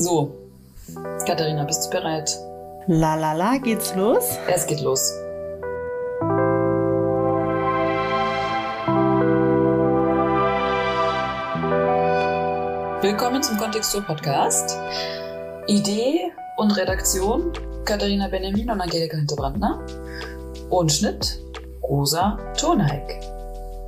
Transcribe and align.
So, 0.00 0.32
Katharina, 1.26 1.64
bist 1.64 1.86
du 1.86 1.90
bereit? 1.90 2.38
La 2.86 3.16
la 3.16 3.32
la, 3.32 3.58
geht's 3.58 3.96
los? 3.96 4.38
Es 4.46 4.64
geht 4.64 4.80
los. 4.80 5.00
Willkommen 13.02 13.42
zum 13.42 13.56
Kontextur 13.56 14.02
Podcast. 14.02 14.78
Idee 15.66 16.30
und 16.58 16.70
Redaktion 16.76 17.52
Katharina 17.84 18.28
Benjamin 18.28 18.70
und 18.70 18.80
Angelika 18.80 19.16
Hinterbrandner. 19.16 19.84
Und 20.70 20.92
Schnitt 20.92 21.40
Rosa 21.82 22.38
Toneik. 22.56 23.18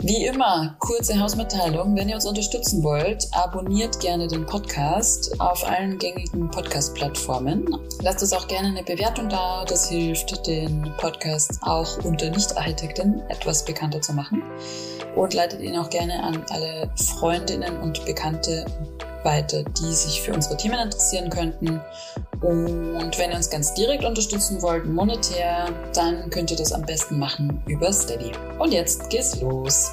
Wie 0.03 0.25
immer, 0.25 0.77
kurze 0.79 1.21
Hausmitteilung. 1.21 1.95
Wenn 1.95 2.09
ihr 2.09 2.15
uns 2.15 2.25
unterstützen 2.25 2.83
wollt, 2.83 3.29
abonniert 3.33 4.01
gerne 4.01 4.29
den 4.29 4.47
Podcast 4.47 5.39
auf 5.39 5.63
allen 5.69 5.99
gängigen 5.99 6.49
Podcast-Plattformen. 6.51 7.67
Lasst 8.01 8.23
uns 8.23 8.33
auch 8.33 8.49
gerne 8.49 8.69
eine 8.69 8.83
Bewertung 8.83 9.29
da. 9.29 9.63
Das 9.67 9.91
hilft, 9.91 10.47
den 10.47 10.91
Podcast 10.97 11.59
auch 11.61 12.03
unter 12.03 12.31
Nicht-Architekten 12.31 13.21
etwas 13.29 13.63
bekannter 13.67 14.01
zu 14.01 14.15
machen. 14.15 14.43
Und 15.17 15.35
leitet 15.35 15.61
ihn 15.61 15.77
auch 15.77 15.91
gerne 15.91 16.23
an 16.23 16.47
alle 16.49 16.91
Freundinnen 16.97 17.77
und 17.81 18.03
Bekannte 18.07 18.65
weiter, 19.25 19.63
die 19.65 19.93
sich 19.93 20.23
für 20.23 20.33
unsere 20.33 20.57
Themen 20.57 20.79
interessieren 20.79 21.31
könnten. 21.31 21.81
Und 22.41 23.19
wenn 23.19 23.31
ihr 23.31 23.37
uns 23.37 23.51
ganz 23.51 23.75
direkt 23.75 24.05
unterstützen 24.05 24.63
wollt, 24.63 24.87
monetär, 24.87 25.69
dann 25.95 26.31
könnt 26.31 26.51
ihr 26.51 26.57
das 26.57 26.73
am 26.73 26.83
besten 26.83 27.19
machen 27.19 27.63
über 27.67 27.93
Steady. 27.93 28.33
Und 28.59 28.73
jetzt 28.73 29.11
geht's 29.11 29.41
los. 29.41 29.91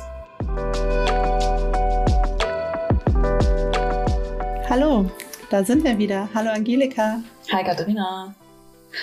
Hallo, 4.69 5.09
da 5.49 5.63
sind 5.63 5.83
wir 5.83 5.97
wieder. 5.97 6.29
Hallo 6.33 6.51
Angelika. 6.51 7.21
Hi 7.51 7.63
Katharina. 7.63 8.35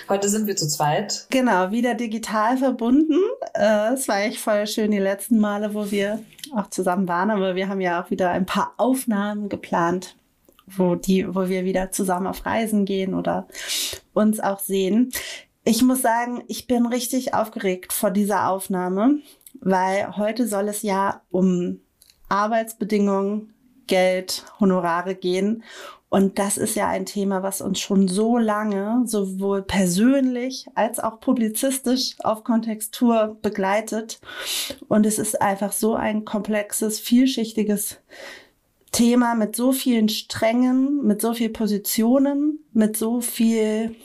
Heute 0.08 0.28
sind 0.28 0.46
wir 0.46 0.56
zu 0.56 0.68
zweit. 0.68 1.26
Genau, 1.30 1.70
wieder 1.70 1.94
digital 1.94 2.56
verbunden. 2.56 3.18
Äh, 3.54 3.94
es 3.94 4.08
war 4.08 4.22
echt 4.22 4.38
voll 4.38 4.66
schön 4.66 4.90
die 4.90 4.98
letzten 4.98 5.38
Male, 5.38 5.74
wo 5.74 5.90
wir 5.90 6.20
auch 6.54 6.70
zusammen 6.70 7.08
waren, 7.08 7.30
aber 7.30 7.54
wir 7.54 7.68
haben 7.68 7.80
ja 7.80 8.02
auch 8.02 8.10
wieder 8.10 8.30
ein 8.30 8.46
paar 8.46 8.74
Aufnahmen 8.76 9.48
geplant 9.48 10.16
wo 10.66 10.94
die, 10.94 11.34
wo 11.34 11.48
wir 11.48 11.64
wieder 11.64 11.90
zusammen 11.90 12.26
auf 12.26 12.46
Reisen 12.46 12.84
gehen 12.84 13.14
oder 13.14 13.46
uns 14.12 14.40
auch 14.40 14.60
sehen. 14.60 15.12
Ich 15.64 15.82
muss 15.82 16.02
sagen, 16.02 16.44
ich 16.46 16.66
bin 16.66 16.86
richtig 16.86 17.34
aufgeregt 17.34 17.92
vor 17.92 18.10
dieser 18.10 18.48
Aufnahme, 18.48 19.18
weil 19.60 20.16
heute 20.16 20.46
soll 20.46 20.68
es 20.68 20.82
ja 20.82 21.22
um 21.30 21.80
Arbeitsbedingungen, 22.28 23.54
Geld, 23.86 24.44
Honorare 24.60 25.14
gehen. 25.14 25.62
Und 26.14 26.38
das 26.38 26.58
ist 26.58 26.76
ja 26.76 26.86
ein 26.86 27.06
Thema, 27.06 27.42
was 27.42 27.60
uns 27.60 27.80
schon 27.80 28.06
so 28.06 28.38
lange, 28.38 29.02
sowohl 29.04 29.62
persönlich 29.62 30.64
als 30.76 31.00
auch 31.00 31.18
publizistisch 31.18 32.14
auf 32.22 32.44
Kontextur 32.44 33.36
begleitet. 33.42 34.20
Und 34.86 35.06
es 35.06 35.18
ist 35.18 35.42
einfach 35.42 35.72
so 35.72 35.96
ein 35.96 36.24
komplexes, 36.24 37.00
vielschichtiges 37.00 37.96
Thema 38.92 39.34
mit 39.34 39.56
so 39.56 39.72
vielen 39.72 40.08
Strängen, 40.08 41.04
mit 41.04 41.20
so 41.20 41.34
viel 41.34 41.48
Positionen, 41.48 42.60
mit 42.72 42.96
so 42.96 43.20
viel 43.20 43.96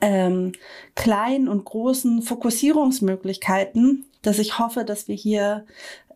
ähm, 0.00 0.52
kleinen 0.94 1.48
und 1.48 1.66
großen 1.66 2.22
Fokussierungsmöglichkeiten, 2.22 4.06
dass 4.22 4.38
ich 4.38 4.58
hoffe, 4.58 4.86
dass 4.86 5.06
wir 5.06 5.16
hier 5.16 5.66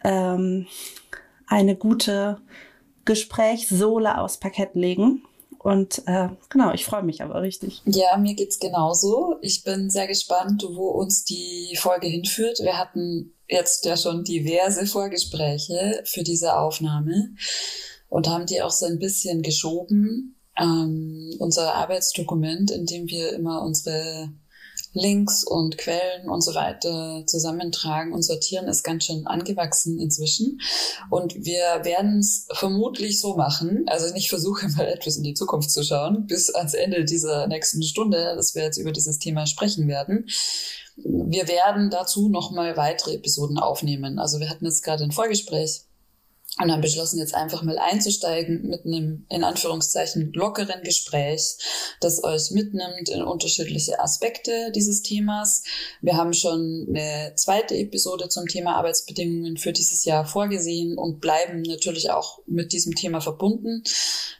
ähm, 0.02 0.66
eine 1.46 1.76
gute 1.76 2.38
Gesprächssohle 3.04 4.18
aus 4.18 4.38
Parkett 4.38 4.74
legen. 4.74 5.22
Und 5.58 6.02
äh, 6.06 6.28
genau, 6.50 6.74
ich 6.74 6.84
freue 6.84 7.02
mich 7.02 7.22
aber 7.22 7.40
richtig. 7.40 7.80
Ja, 7.86 8.18
mir 8.18 8.34
geht's 8.34 8.58
genauso. 8.58 9.36
Ich 9.40 9.64
bin 9.64 9.88
sehr 9.88 10.06
gespannt, 10.06 10.66
wo 10.74 10.88
uns 10.90 11.24
die 11.24 11.74
Folge 11.80 12.06
hinführt. 12.06 12.58
Wir 12.60 12.76
hatten 12.76 13.32
jetzt 13.48 13.84
ja 13.86 13.96
schon 13.96 14.24
diverse 14.24 14.86
Vorgespräche 14.86 16.02
für 16.04 16.22
diese 16.22 16.58
Aufnahme 16.58 17.30
und 18.10 18.28
haben 18.28 18.44
die 18.44 18.60
auch 18.60 18.70
so 18.70 18.84
ein 18.84 18.98
bisschen 18.98 19.40
geschoben. 19.40 20.36
Ähm, 20.56 21.34
unser 21.38 21.74
Arbeitsdokument, 21.74 22.70
in 22.70 22.84
dem 22.86 23.08
wir 23.08 23.32
immer 23.32 23.62
unsere 23.62 24.30
Links 24.94 25.44
und 25.44 25.76
Quellen 25.76 26.28
und 26.28 26.40
so 26.40 26.54
weiter 26.54 27.24
zusammentragen 27.26 28.12
und 28.12 28.22
sortieren, 28.22 28.68
ist 28.68 28.84
ganz 28.84 29.04
schön 29.04 29.26
angewachsen 29.26 29.98
inzwischen. 29.98 30.60
Und 31.10 31.34
wir 31.44 31.84
werden 31.84 32.20
es 32.20 32.46
vermutlich 32.52 33.20
so 33.20 33.36
machen, 33.36 33.84
also 33.88 34.14
ich 34.14 34.30
versuche 34.30 34.68
mal 34.68 34.86
etwas 34.86 35.16
in 35.16 35.24
die 35.24 35.34
Zukunft 35.34 35.70
zu 35.70 35.82
schauen, 35.82 36.26
bis 36.26 36.54
ans 36.54 36.74
Ende 36.74 37.04
dieser 37.04 37.48
nächsten 37.48 37.82
Stunde, 37.82 38.34
dass 38.36 38.54
wir 38.54 38.62
jetzt 38.62 38.78
über 38.78 38.92
dieses 38.92 39.18
Thema 39.18 39.46
sprechen 39.46 39.88
werden. 39.88 40.28
Wir 40.96 41.48
werden 41.48 41.90
dazu 41.90 42.28
nochmal 42.28 42.76
weitere 42.76 43.14
Episoden 43.14 43.58
aufnehmen. 43.58 44.20
Also 44.20 44.38
wir 44.38 44.48
hatten 44.48 44.64
jetzt 44.64 44.84
gerade 44.84 45.02
ein 45.02 45.10
Vorgespräch 45.10 45.82
und 46.60 46.70
haben 46.70 46.82
beschlossen, 46.82 47.18
jetzt 47.18 47.34
einfach 47.34 47.62
mal 47.62 47.78
einzusteigen 47.78 48.68
mit 48.68 48.84
einem, 48.84 49.26
in 49.28 49.42
Anführungszeichen, 49.42 50.32
lockeren 50.34 50.82
Gespräch, 50.84 51.56
das 52.00 52.22
euch 52.22 52.52
mitnimmt 52.52 53.08
in 53.08 53.22
unterschiedliche 53.22 53.98
Aspekte 53.98 54.70
dieses 54.72 55.02
Themas. 55.02 55.64
Wir 56.00 56.16
haben 56.16 56.32
schon 56.32 56.86
eine 56.88 57.32
zweite 57.34 57.74
Episode 57.74 58.28
zum 58.28 58.46
Thema 58.46 58.76
Arbeitsbedingungen 58.76 59.56
für 59.56 59.72
dieses 59.72 60.04
Jahr 60.04 60.26
vorgesehen 60.26 60.96
und 60.96 61.20
bleiben 61.20 61.62
natürlich 61.62 62.10
auch 62.10 62.38
mit 62.46 62.72
diesem 62.72 62.94
Thema 62.94 63.20
verbunden. 63.20 63.82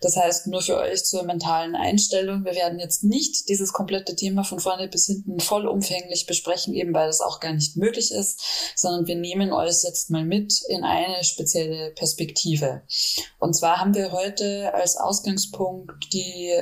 Das 0.01 0.17
heißt, 0.17 0.47
nur 0.47 0.63
für 0.63 0.77
euch 0.77 1.05
zur 1.05 1.25
mentalen 1.25 1.75
Einstellung, 1.75 2.45
wir 2.45 2.55
werden 2.55 2.79
jetzt 2.79 3.03
nicht 3.03 3.49
dieses 3.49 3.73
komplette 3.73 4.15
Thema 4.15 4.45
von 4.45 4.61
vorne 4.61 4.87
bis 4.87 5.07
hinten 5.07 5.41
vollumfänglich 5.41 6.27
besprechen, 6.27 6.75
eben 6.75 6.95
weil 6.95 7.09
das 7.09 7.21
auch 7.21 7.41
gar 7.41 7.55
nicht 7.55 7.77
möglich 7.77 8.13
ist, 8.13 8.41
sondern 8.77 9.07
wir 9.07 9.17
nehmen 9.17 9.53
euch 9.53 9.83
jetzt 9.83 10.11
mal 10.11 10.25
mit 10.25 10.63
in 10.69 10.85
eine 10.85 11.25
spezielle 11.25 11.91
Perspektive. 12.05 12.83
Und 13.39 13.55
zwar 13.55 13.81
haben 13.81 13.95
wir 13.95 14.13
heute 14.13 14.75
als 14.75 14.99
Ausgangspunkt 14.99 16.13
die 16.13 16.53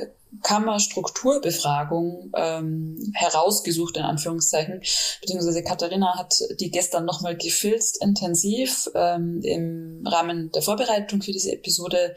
Kammerstrukturbefragung 0.41 2.31
ähm, 2.33 3.11
herausgesucht, 3.13 3.97
in 3.97 4.03
Anführungszeichen, 4.03 4.79
beziehungsweise 5.19 5.61
Katharina 5.61 6.17
hat 6.17 6.33
die 6.61 6.71
gestern 6.71 7.03
nochmal 7.03 7.35
gefilzt 7.35 8.01
intensiv 8.01 8.89
ähm, 8.95 9.41
im 9.43 10.03
Rahmen 10.07 10.49
der 10.53 10.61
Vorbereitung 10.61 11.21
für 11.21 11.33
diese 11.33 11.51
Episode. 11.51 12.15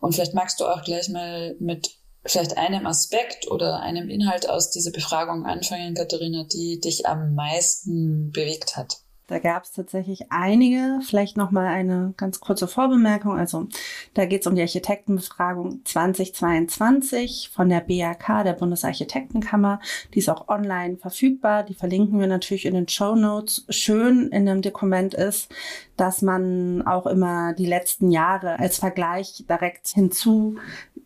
Und 0.00 0.16
vielleicht 0.16 0.34
magst 0.34 0.58
du 0.58 0.66
auch 0.66 0.82
gleich 0.82 1.08
mal 1.08 1.54
mit 1.60 1.92
vielleicht 2.26 2.56
einem 2.56 2.86
Aspekt 2.86 3.48
oder 3.48 3.80
einem 3.80 4.10
Inhalt 4.10 4.48
aus 4.50 4.72
dieser 4.72 4.90
Befragung 4.90 5.46
anfangen, 5.46 5.94
Katharina, 5.94 6.44
die 6.52 6.80
dich 6.80 7.06
am 7.06 7.36
meisten 7.36 8.32
bewegt 8.32 8.76
hat. 8.76 9.03
Da 9.26 9.38
gab 9.38 9.64
es 9.64 9.72
tatsächlich 9.72 10.30
einige. 10.30 11.00
Vielleicht 11.02 11.38
noch 11.38 11.50
mal 11.50 11.66
eine 11.66 12.12
ganz 12.18 12.40
kurze 12.40 12.68
Vorbemerkung. 12.68 13.38
Also 13.38 13.68
da 14.12 14.26
geht 14.26 14.42
es 14.42 14.46
um 14.46 14.54
die 14.54 14.60
Architektenbefragung 14.60 15.80
2022 15.84 17.50
von 17.50 17.70
der 17.70 17.80
BAK, 17.80 18.44
der 18.44 18.52
Bundesarchitektenkammer. 18.52 19.80
Die 20.12 20.18
ist 20.18 20.28
auch 20.28 20.48
online 20.48 20.98
verfügbar. 20.98 21.62
Die 21.62 21.72
verlinken 21.72 22.20
wir 22.20 22.26
natürlich 22.26 22.66
in 22.66 22.74
den 22.74 22.88
Show 22.88 23.14
Notes. 23.14 23.64
Schön 23.70 24.28
in 24.28 24.44
dem 24.44 24.60
Dokument 24.60 25.14
ist, 25.14 25.50
dass 25.96 26.20
man 26.20 26.86
auch 26.86 27.06
immer 27.06 27.54
die 27.54 27.66
letzten 27.66 28.10
Jahre 28.10 28.58
als 28.58 28.76
Vergleich 28.76 29.46
direkt 29.48 29.88
hinzu 29.88 30.56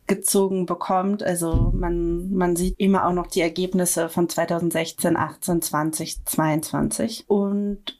gezogen 0.08 0.66
bekommt. 0.66 1.22
Also 1.22 1.70
man, 1.72 2.32
man 2.32 2.56
sieht 2.56 2.74
immer 2.78 3.06
auch 3.06 3.12
noch 3.12 3.28
die 3.28 3.42
Ergebnisse 3.42 4.08
von 4.08 4.28
2016, 4.28 5.16
18, 5.16 5.62
20, 5.62 6.24
22. 6.24 7.24
Und 7.28 7.98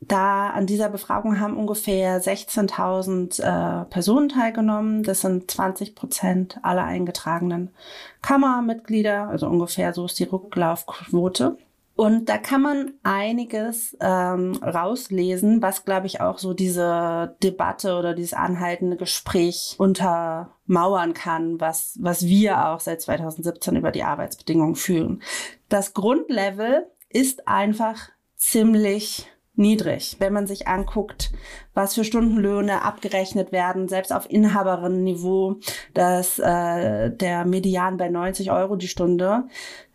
da 0.00 0.50
an 0.50 0.66
dieser 0.66 0.88
Befragung 0.88 1.40
haben 1.40 1.56
ungefähr 1.56 2.22
16.000 2.22 3.42
äh, 3.42 3.84
Personen 3.86 4.28
teilgenommen. 4.28 5.02
Das 5.02 5.22
sind 5.22 5.50
20 5.50 5.94
Prozent 5.96 6.58
aller 6.62 6.84
eingetragenen 6.84 7.70
Kammermitglieder. 8.22 9.28
Also 9.28 9.48
ungefähr 9.48 9.92
so 9.92 10.04
ist 10.04 10.18
die 10.18 10.24
Rücklaufquote. 10.24 11.56
Und 11.96 12.28
da 12.28 12.38
kann 12.38 12.62
man 12.62 12.92
einiges 13.02 13.96
ähm, 14.00 14.52
rauslesen, 14.62 15.62
was, 15.62 15.84
glaube 15.84 16.06
ich, 16.06 16.20
auch 16.20 16.38
so 16.38 16.54
diese 16.54 17.34
Debatte 17.42 17.96
oder 17.98 18.14
dieses 18.14 18.34
anhaltende 18.34 18.96
Gespräch 18.96 19.74
untermauern 19.78 21.12
kann, 21.12 21.60
was, 21.60 21.98
was 22.00 22.24
wir 22.24 22.68
auch 22.68 22.78
seit 22.78 23.02
2017 23.02 23.74
über 23.74 23.90
die 23.90 24.04
Arbeitsbedingungen 24.04 24.76
fühlen. 24.76 25.22
Das 25.68 25.92
Grundlevel 25.92 26.86
ist 27.08 27.48
einfach 27.48 28.10
ziemlich 28.36 29.26
niedrig. 29.58 30.16
Wenn 30.18 30.32
man 30.32 30.46
sich 30.46 30.68
anguckt, 30.68 31.32
was 31.74 31.94
für 31.94 32.04
Stundenlöhne 32.04 32.82
abgerechnet 32.82 33.52
werden, 33.52 33.88
selbst 33.88 34.12
auf 34.12 34.30
Inhaberinnenniveau, 34.30 35.56
dass 35.94 36.38
äh, 36.38 37.10
der 37.10 37.44
Median 37.44 37.96
bei 37.96 38.08
90 38.08 38.50
Euro 38.50 38.76
die 38.76 38.88
Stunde. 38.88 39.44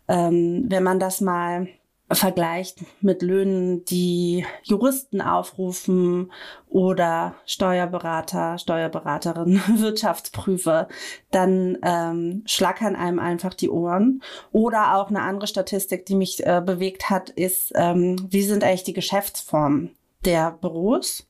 Ähm, 0.06 0.66
wenn 0.68 0.82
man 0.82 1.00
das 1.00 1.20
mal 1.20 1.68
vergleicht 2.10 2.80
mit 3.00 3.22
Löhnen, 3.22 3.84
die 3.86 4.44
Juristen 4.62 5.20
aufrufen 5.20 6.30
oder 6.68 7.34
Steuerberater, 7.46 8.58
Steuerberaterin, 8.58 9.60
Wirtschaftsprüfer, 9.76 10.88
dann 11.30 11.78
ähm, 11.82 12.42
schlackern 12.46 12.94
einem 12.94 13.18
einfach 13.18 13.54
die 13.54 13.70
Ohren. 13.70 14.22
Oder 14.52 14.96
auch 14.96 15.08
eine 15.08 15.22
andere 15.22 15.46
Statistik, 15.46 16.04
die 16.06 16.14
mich 16.14 16.44
äh, 16.44 16.62
bewegt 16.64 17.08
hat, 17.08 17.30
ist, 17.30 17.72
ähm, 17.74 18.16
wie 18.30 18.42
sind 18.42 18.64
eigentlich 18.64 18.84
die 18.84 18.92
Geschäftsformen 18.92 19.90
der 20.24 20.52
Büros? 20.52 21.26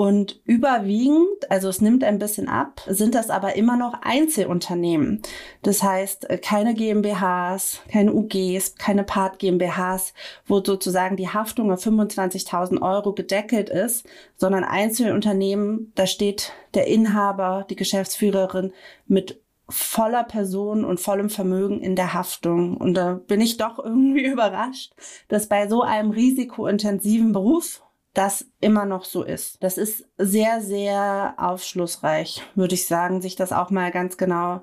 Und 0.00 0.40
überwiegend, 0.46 1.50
also 1.50 1.68
es 1.68 1.82
nimmt 1.82 2.04
ein 2.04 2.18
bisschen 2.18 2.48
ab, 2.48 2.80
sind 2.88 3.14
das 3.14 3.28
aber 3.28 3.56
immer 3.56 3.76
noch 3.76 3.92
Einzelunternehmen. 4.00 5.20
Das 5.60 5.82
heißt, 5.82 6.30
äh, 6.30 6.38
keine 6.38 6.72
GmbHs, 6.72 7.82
keine 7.92 8.14
UGs, 8.14 8.76
keine 8.76 9.04
Part 9.04 9.38
GmbHs, 9.38 10.14
wo 10.46 10.64
sozusagen 10.64 11.18
die 11.18 11.28
Haftung 11.28 11.70
auf 11.70 11.84
25.000 11.84 12.80
Euro 12.80 13.12
gedeckelt 13.12 13.68
ist, 13.68 14.06
sondern 14.38 14.64
Einzelunternehmen, 14.64 15.92
da 15.96 16.06
steht 16.06 16.54
der 16.72 16.86
Inhaber, 16.86 17.66
die 17.68 17.76
Geschäftsführerin 17.76 18.72
mit 19.06 19.42
voller 19.68 20.24
Person 20.24 20.82
und 20.82 20.98
vollem 20.98 21.28
Vermögen 21.28 21.82
in 21.82 21.94
der 21.94 22.14
Haftung. 22.14 22.78
Und 22.78 22.94
da 22.94 23.20
bin 23.26 23.42
ich 23.42 23.58
doch 23.58 23.78
irgendwie 23.78 24.24
überrascht, 24.32 24.94
dass 25.28 25.46
bei 25.46 25.68
so 25.68 25.82
einem 25.82 26.10
risikointensiven 26.10 27.32
Beruf 27.32 27.82
das 28.14 28.44
immer 28.60 28.86
noch 28.86 29.04
so 29.04 29.22
ist. 29.22 29.62
Das 29.62 29.78
ist 29.78 30.04
sehr, 30.18 30.60
sehr 30.60 31.34
aufschlussreich, 31.38 32.42
würde 32.54 32.74
ich 32.74 32.86
sagen, 32.86 33.22
sich 33.22 33.36
das 33.36 33.52
auch 33.52 33.70
mal 33.70 33.90
ganz 33.90 34.16
genau 34.16 34.62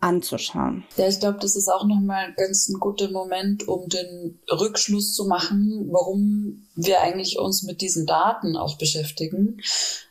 anzuschauen. 0.00 0.84
Ja, 0.96 1.08
ich 1.08 1.20
glaube, 1.20 1.38
das 1.40 1.56
ist 1.56 1.68
auch 1.68 1.84
nochmal 1.84 2.32
ganz 2.34 2.68
ein 2.68 2.80
guter 2.80 3.10
Moment, 3.10 3.68
um 3.68 3.86
den 3.88 4.40
Rückschluss 4.50 5.14
zu 5.14 5.26
machen, 5.26 5.88
warum 5.90 6.66
wir 6.74 7.02
eigentlich 7.02 7.38
uns 7.38 7.62
mit 7.62 7.82
diesen 7.82 8.06
Daten 8.06 8.56
auch 8.56 8.78
beschäftigen, 8.78 9.60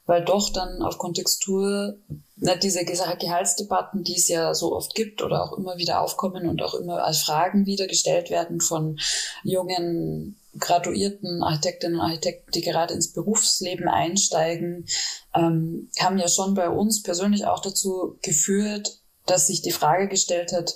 weil 0.06 0.24
doch 0.24 0.51
dann 0.54 0.83
auf 0.83 1.00
Kontextur 1.00 1.98
na, 2.36 2.56
diese 2.56 2.86
Gehaltsdebatten, 2.86 4.04
die 4.04 4.16
es 4.16 4.27
ja 4.27 4.54
so 4.54 4.75
oft 4.75 4.94
gibt 4.94 5.24
oder 5.24 5.44
auch 5.44 5.57
immer 5.57 5.77
wieder 5.77 6.01
aufkommen 6.01 6.48
und 6.48 6.62
auch 6.62 6.75
immer 6.75 7.04
als 7.04 7.24
Fragen 7.24 7.66
wieder 7.66 7.88
gestellt 7.88 8.30
werden 8.30 8.62
von 8.62 9.00
jungen 9.44 10.39
graduierten 10.59 11.44
Architektinnen 11.44 12.00
und 12.00 12.06
Architekten, 12.06 12.51
die 12.51 12.61
gerade 12.61 12.94
ins 12.94 13.11
Berufsleben 13.11 13.88
einsteigen, 13.88 14.85
ähm, 15.33 15.89
haben 16.00 16.17
ja 16.17 16.27
schon 16.27 16.53
bei 16.53 16.69
uns 16.69 17.01
persönlich 17.01 17.45
auch 17.45 17.61
dazu 17.61 18.17
geführt, 18.21 19.00
dass 19.25 19.47
sich 19.47 19.61
die 19.61 19.71
Frage 19.71 20.07
gestellt 20.07 20.51
hat, 20.51 20.75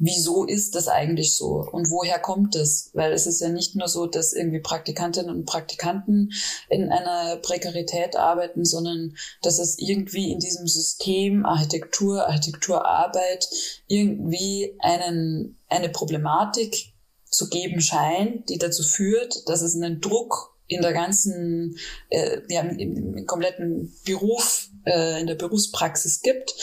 wieso 0.00 0.44
ist 0.44 0.74
das 0.74 0.88
eigentlich 0.88 1.36
so 1.36 1.62
und 1.70 1.90
woher 1.90 2.18
kommt 2.18 2.56
es? 2.56 2.90
Weil 2.94 3.12
es 3.12 3.26
ist 3.26 3.40
ja 3.40 3.50
nicht 3.50 3.76
nur 3.76 3.86
so, 3.86 4.06
dass 4.06 4.32
irgendwie 4.32 4.60
Praktikantinnen 4.60 5.30
und 5.34 5.44
Praktikanten 5.44 6.32
in 6.70 6.90
einer 6.90 7.36
Prekarität 7.36 8.16
arbeiten, 8.16 8.64
sondern 8.64 9.14
dass 9.42 9.58
es 9.58 9.78
irgendwie 9.78 10.32
in 10.32 10.38
diesem 10.40 10.66
System 10.66 11.44
Architektur, 11.44 12.26
Architekturarbeit 12.26 13.46
irgendwie 13.86 14.74
einen, 14.80 15.58
eine 15.68 15.90
Problematik 15.90 16.94
zu 17.40 17.48
geben 17.48 17.80
scheint, 17.80 18.50
die 18.50 18.58
dazu 18.58 18.82
führt, 18.82 19.48
dass 19.48 19.62
es 19.62 19.74
einen 19.74 20.02
Druck 20.02 20.54
in 20.66 20.82
der 20.82 20.92
ganzen, 20.92 21.78
äh, 22.10 22.42
ja, 22.48 22.60
im, 22.60 23.16
im 23.16 23.26
kompletten 23.26 23.96
Beruf, 24.04 24.68
äh, 24.84 25.20
in 25.20 25.26
der 25.26 25.36
Berufspraxis 25.36 26.20
gibt, 26.20 26.54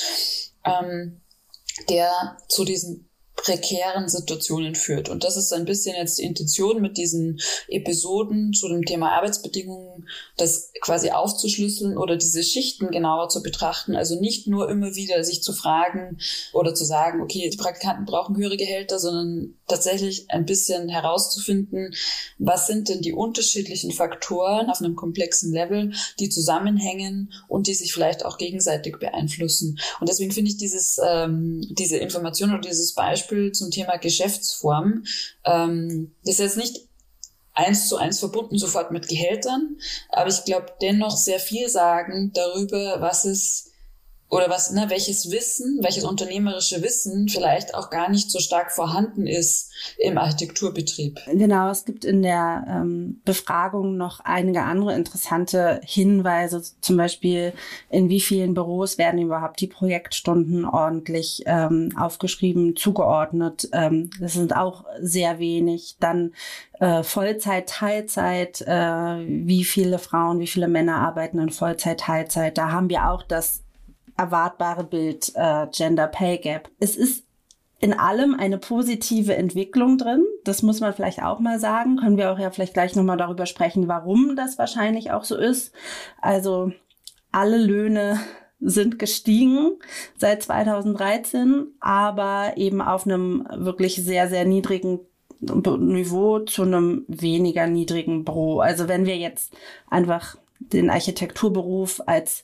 ähm, 0.63 1.19
der 1.89 2.37
zu 2.47 2.63
diesen 2.63 3.09
prekären 3.35 4.07
Situationen 4.07 4.75
führt. 4.75 5.09
Und 5.09 5.23
das 5.23 5.35
ist 5.35 5.51
ein 5.53 5.65
bisschen 5.65 5.95
jetzt 5.95 6.19
die 6.19 6.23
Intention 6.23 6.81
mit 6.81 6.97
diesen 6.97 7.39
Episoden 7.67 8.53
zu 8.53 8.67
dem 8.67 8.83
Thema 8.83 9.11
Arbeitsbedingungen, 9.11 10.07
das 10.37 10.71
quasi 10.81 11.11
aufzuschlüsseln 11.11 11.97
oder 11.97 12.17
diese 12.17 12.43
Schichten 12.43 12.89
genauer 12.91 13.29
zu 13.29 13.41
betrachten. 13.41 13.95
Also 13.95 14.19
nicht 14.19 14.47
nur 14.47 14.69
immer 14.69 14.95
wieder 14.95 15.23
sich 15.23 15.43
zu 15.43 15.53
fragen 15.53 16.19
oder 16.53 16.73
zu 16.73 16.85
sagen, 16.85 17.21
okay, 17.21 17.49
die 17.49 17.57
Praktikanten 17.57 18.05
brauchen 18.05 18.37
höhere 18.37 18.57
Gehälter, 18.57 18.99
sondern 18.99 19.56
tatsächlich 19.67 20.29
ein 20.31 20.45
bisschen 20.45 20.89
herauszufinden, 20.89 21.93
was 22.37 22.67
sind 22.67 22.89
denn 22.89 23.01
die 23.01 23.13
unterschiedlichen 23.13 23.91
Faktoren 23.91 24.69
auf 24.69 24.79
einem 24.79 24.95
komplexen 24.95 25.51
Level, 25.51 25.91
die 26.19 26.29
zusammenhängen 26.29 27.33
und 27.47 27.67
die 27.67 27.73
sich 27.73 27.93
vielleicht 27.93 28.25
auch 28.25 28.37
gegenseitig 28.37 28.97
beeinflussen. 28.97 29.79
Und 29.99 30.09
deswegen 30.09 30.31
finde 30.31 30.51
ich 30.51 30.57
dieses, 30.57 30.99
ähm, 31.05 31.61
diese 31.71 31.97
Information 31.97 32.51
oder 32.51 32.61
dieses 32.61 32.93
Beispiel 32.93 33.51
zum 33.51 33.71
Thema 33.71 33.97
Geschäftsform, 33.97 35.03
ähm, 35.45 36.11
ist 36.23 36.39
jetzt 36.39 36.57
nicht 36.57 36.87
eins 37.53 37.89
zu 37.89 37.97
eins 37.97 38.19
verbunden 38.19 38.57
sofort 38.57 38.91
mit 38.91 39.07
Gehältern, 39.07 39.77
aber 40.09 40.29
ich 40.29 40.45
glaube 40.45 40.67
dennoch 40.81 41.17
sehr 41.17 41.39
viel 41.39 41.69
sagen 41.69 42.31
darüber, 42.33 43.01
was 43.01 43.25
es 43.25 43.66
oder 44.29 44.49
was, 44.49 44.71
ne, 44.71 44.85
welches 44.89 45.31
Wissen, 45.31 45.79
welches 45.81 46.03
unternehmerische 46.03 46.83
Wissen 46.83 47.29
vielleicht 47.29 47.75
auch 47.75 47.89
gar 47.89 48.09
nicht 48.09 48.29
so 48.29 48.39
stark 48.39 48.71
vorhanden 48.71 49.25
ist 49.25 49.71
im 49.97 50.17
Architekturbetrieb. 50.17 51.21
Genau, 51.31 51.69
es 51.69 51.85
gibt 51.85 52.03
in 52.03 52.23
der 52.23 52.65
ähm, 52.67 53.21
Befragung 53.23 53.95
noch 53.95 54.19
einige 54.19 54.63
andere 54.63 54.95
interessante 54.95 55.79
Hinweise, 55.83 56.61
zum 56.81 56.97
Beispiel 56.97 57.53
in 57.89 58.09
wie 58.09 58.19
vielen 58.19 58.53
Büros 58.53 58.97
werden 58.97 59.21
überhaupt 59.21 59.61
die 59.61 59.67
Projektstunden 59.67 60.65
ordentlich 60.65 61.43
ähm, 61.45 61.93
aufgeschrieben, 61.97 62.75
zugeordnet. 62.75 63.69
Ähm, 63.71 64.09
das 64.19 64.33
sind 64.33 64.53
auch 64.53 64.83
sehr 64.99 65.39
wenig. 65.39 65.95
Dann 66.01 66.33
äh, 66.79 67.01
Vollzeit, 67.03 67.69
Teilzeit, 67.69 68.61
äh, 68.61 69.25
wie 69.25 69.63
viele 69.63 69.99
Frauen, 69.99 70.39
wie 70.41 70.47
viele 70.47 70.67
Männer 70.67 70.97
arbeiten 70.97 71.39
in 71.39 71.49
Vollzeit, 71.49 72.01
Teilzeit. 72.01 72.57
Da 72.57 72.71
haben 72.71 72.89
wir 72.89 73.09
auch 73.09 73.23
das 73.23 73.63
erwartbare 74.17 74.83
Bild 74.83 75.31
äh, 75.35 75.67
Gender 75.71 76.07
Pay 76.07 76.39
Gap. 76.39 76.69
Es 76.79 76.95
ist 76.95 77.23
in 77.79 77.93
allem 77.93 78.33
eine 78.33 78.57
positive 78.57 79.35
Entwicklung 79.35 79.97
drin. 79.97 80.25
Das 80.43 80.63
muss 80.63 80.79
man 80.79 80.93
vielleicht 80.93 81.21
auch 81.21 81.39
mal 81.39 81.59
sagen. 81.59 81.97
Können 81.97 82.17
wir 82.17 82.31
auch 82.31 82.39
ja 82.39 82.49
vielleicht 82.49 82.73
gleich 82.73 82.95
nochmal 82.95 83.17
darüber 83.17 83.45
sprechen, 83.45 83.87
warum 83.87 84.35
das 84.35 84.57
wahrscheinlich 84.57 85.11
auch 85.11 85.23
so 85.23 85.37
ist. 85.37 85.71
Also 86.19 86.71
alle 87.31 87.57
Löhne 87.57 88.19
sind 88.59 88.97
gestiegen 88.97 89.73
seit 90.17 90.41
2013, 90.43 91.67
aber 91.79 92.53
eben 92.55 92.81
auf 92.81 93.05
einem 93.05 93.47
wirklich 93.53 93.95
sehr, 94.03 94.27
sehr 94.27 94.45
niedrigen 94.45 94.99
Niveau 95.39 96.39
zu 96.39 96.63
einem 96.63 97.05
weniger 97.07 97.67
niedrigen 97.67 98.25
Büro. 98.25 98.59
Also 98.59 98.87
wenn 98.87 99.05
wir 99.05 99.17
jetzt 99.17 99.53
einfach 99.87 100.35
den 100.59 100.89
Architekturberuf 100.89 102.01
als 102.07 102.43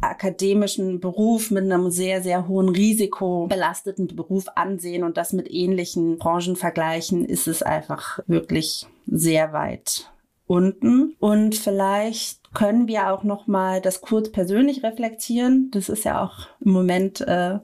akademischen 0.00 1.00
Beruf 1.00 1.50
mit 1.50 1.64
einem 1.64 1.90
sehr, 1.90 2.22
sehr 2.22 2.48
hohen 2.48 2.68
Risiko 2.68 3.46
belasteten 3.48 4.06
Beruf 4.08 4.46
ansehen 4.54 5.04
und 5.04 5.16
das 5.16 5.32
mit 5.32 5.50
ähnlichen 5.50 6.18
Branchen 6.18 6.56
vergleichen, 6.56 7.24
ist 7.24 7.48
es 7.48 7.62
einfach 7.62 8.20
wirklich 8.26 8.86
sehr 9.06 9.52
weit 9.52 10.10
unten. 10.46 11.14
Und 11.18 11.54
vielleicht 11.54 12.54
können 12.54 12.88
wir 12.88 13.12
auch 13.12 13.24
noch 13.24 13.46
mal 13.46 13.80
das 13.80 14.00
kurz 14.00 14.30
persönlich 14.30 14.82
reflektieren. 14.82 15.70
Das 15.72 15.88
ist 15.88 16.04
ja 16.04 16.24
auch 16.24 16.48
im 16.60 16.72
Moment 16.72 17.20
äh, 17.20 17.58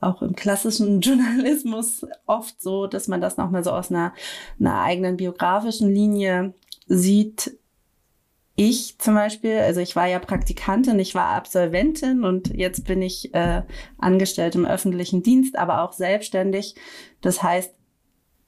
auch 0.00 0.22
im 0.22 0.36
klassischen 0.36 1.00
Journalismus 1.02 2.06
oft 2.26 2.60
so, 2.62 2.86
dass 2.86 3.08
man 3.08 3.20
das 3.20 3.36
noch 3.36 3.50
mal 3.50 3.64
so 3.64 3.72
aus 3.72 3.90
einer, 3.90 4.12
einer 4.60 4.80
eigenen 4.80 5.16
biografischen 5.16 5.92
Linie 5.92 6.54
sieht 6.86 7.58
ich 8.56 8.98
zum 8.98 9.14
Beispiel, 9.14 9.58
also 9.58 9.80
ich 9.80 9.96
war 9.96 10.06
ja 10.06 10.18
Praktikantin, 10.18 10.98
ich 10.98 11.14
war 11.14 11.30
Absolventin 11.30 12.24
und 12.24 12.54
jetzt 12.54 12.86
bin 12.86 13.02
ich 13.02 13.34
äh, 13.34 13.62
angestellt 13.98 14.54
im 14.54 14.64
öffentlichen 14.64 15.22
Dienst, 15.22 15.58
aber 15.58 15.82
auch 15.82 15.92
selbstständig. 15.92 16.76
Das 17.20 17.42
heißt, 17.42 17.74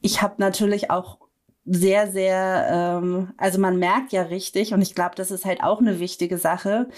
ich 0.03 0.23
habe 0.23 0.35
natürlich 0.39 0.91
auch 0.91 1.19
sehr, 1.65 2.11
sehr, 2.13 2.69
ähm, 3.03 3.33
also 3.37 3.59
man 3.59 3.79
merkt 3.79 4.13
ja 4.13 4.23
richtig, 4.23 4.73
und 4.73 4.81
ich 4.81 4.95
glaube, 4.95 5.17
das 5.17 5.33
ist 5.33 5.45
halt 5.45 5.63
auch 5.65 5.81
eine 5.81 5.99
wichtige 5.99 6.39
Sache, 6.39 6.89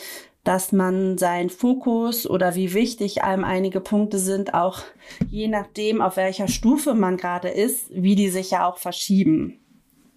dass 0.44 0.72
man 0.72 1.16
seinen 1.18 1.50
Fokus 1.50 2.28
oder 2.28 2.54
wie 2.54 2.74
wichtig 2.74 3.22
einem 3.22 3.44
einige 3.44 3.80
Punkte 3.80 4.18
sind, 4.18 4.52
auch 4.52 4.80
je 5.30 5.48
nachdem, 5.48 6.02
auf 6.02 6.16
welcher 6.16 6.48
Stufe 6.48 6.94
man 6.94 7.16
gerade 7.16 7.48
ist, 7.48 7.90
wie 7.90 8.14
die 8.14 8.28
sich 8.28 8.50
ja 8.50 8.68
auch 8.68 8.76
verschieben. 8.76 9.60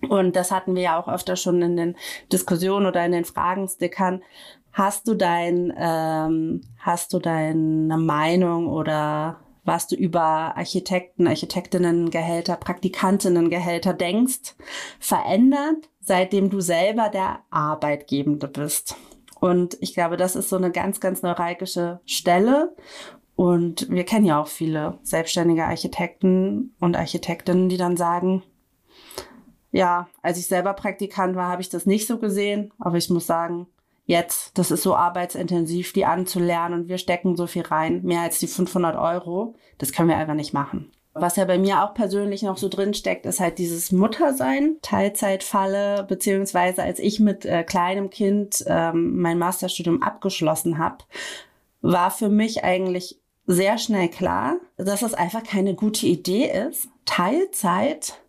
Und 0.09 0.35
das 0.35 0.51
hatten 0.51 0.75
wir 0.75 0.81
ja 0.81 0.99
auch 0.99 1.07
öfter 1.07 1.35
schon 1.35 1.61
in 1.61 1.77
den 1.77 1.95
Diskussionen 2.31 2.85
oder 2.85 3.05
in 3.05 3.11
den 3.11 3.25
Fragenstickern. 3.25 4.21
Hast 4.73 5.07
du 5.07 5.13
dein, 5.15 5.73
ähm, 5.77 6.61
hast 6.79 7.13
du 7.13 7.19
deine 7.19 7.97
Meinung 7.97 8.67
oder 8.67 9.39
was 9.63 9.87
du 9.87 9.95
über 9.95 10.57
Architekten, 10.57 11.27
Architektinnengehälter, 11.27 12.55
Praktikantinnengehälter 12.55 13.93
denkst, 13.93 14.55
verändert, 14.99 15.89
seitdem 15.99 16.49
du 16.49 16.61
selber 16.61 17.09
der 17.09 17.39
Arbeitgebende 17.51 18.47
bist? 18.47 18.95
Und 19.39 19.77
ich 19.81 19.93
glaube, 19.93 20.17
das 20.17 20.35
ist 20.35 20.49
so 20.49 20.55
eine 20.55 20.71
ganz, 20.71 20.99
ganz 20.99 21.21
neuralgische 21.21 21.99
Stelle. 22.05 22.75
Und 23.35 23.89
wir 23.89 24.03
kennen 24.03 24.25
ja 24.25 24.39
auch 24.39 24.47
viele 24.47 24.99
selbstständige 25.01 25.65
Architekten 25.65 26.75
und 26.79 26.95
Architektinnen, 26.95 27.69
die 27.69 27.77
dann 27.77 27.97
sagen, 27.97 28.43
ja, 29.71 30.07
als 30.21 30.37
ich 30.37 30.47
selber 30.47 30.73
Praktikant 30.73 31.35
war, 31.35 31.49
habe 31.49 31.61
ich 31.61 31.69
das 31.69 31.85
nicht 31.85 32.07
so 32.07 32.17
gesehen. 32.17 32.71
Aber 32.79 32.97
ich 32.97 33.09
muss 33.09 33.25
sagen, 33.25 33.67
jetzt, 34.05 34.57
das 34.57 34.71
ist 34.71 34.83
so 34.83 34.95
arbeitsintensiv, 34.95 35.93
die 35.93 36.05
anzulernen 36.05 36.81
und 36.81 36.89
wir 36.89 36.97
stecken 36.97 37.35
so 37.35 37.47
viel 37.47 37.63
rein, 37.63 38.01
mehr 38.03 38.21
als 38.21 38.39
die 38.39 38.47
500 38.47 38.95
Euro. 38.97 39.55
Das 39.77 39.91
können 39.91 40.09
wir 40.09 40.17
einfach 40.17 40.33
nicht 40.33 40.53
machen. 40.53 40.91
Was 41.13 41.35
ja 41.35 41.43
bei 41.43 41.57
mir 41.57 41.83
auch 41.83 41.93
persönlich 41.93 42.41
noch 42.41 42.57
so 42.57 42.69
drin 42.69 42.93
steckt, 42.93 43.25
ist 43.25 43.41
halt 43.41 43.57
dieses 43.57 43.91
Muttersein, 43.91 44.77
Teilzeitfalle, 44.81 46.05
beziehungsweise 46.07 46.83
als 46.83 46.99
ich 46.99 47.19
mit 47.19 47.45
äh, 47.45 47.63
kleinem 47.63 48.09
Kind 48.09 48.63
ähm, 48.65 49.19
mein 49.19 49.37
Masterstudium 49.37 50.01
abgeschlossen 50.01 50.77
habe, 50.77 51.03
war 51.81 52.11
für 52.11 52.29
mich 52.29 52.63
eigentlich 52.63 53.19
sehr 53.45 53.77
schnell 53.77 54.07
klar, 54.07 54.55
dass 54.77 55.01
es 55.01 55.13
einfach 55.13 55.43
keine 55.43 55.75
gute 55.75 56.05
Idee 56.05 56.49
ist, 56.69 56.87
Teilzeit 57.05 58.21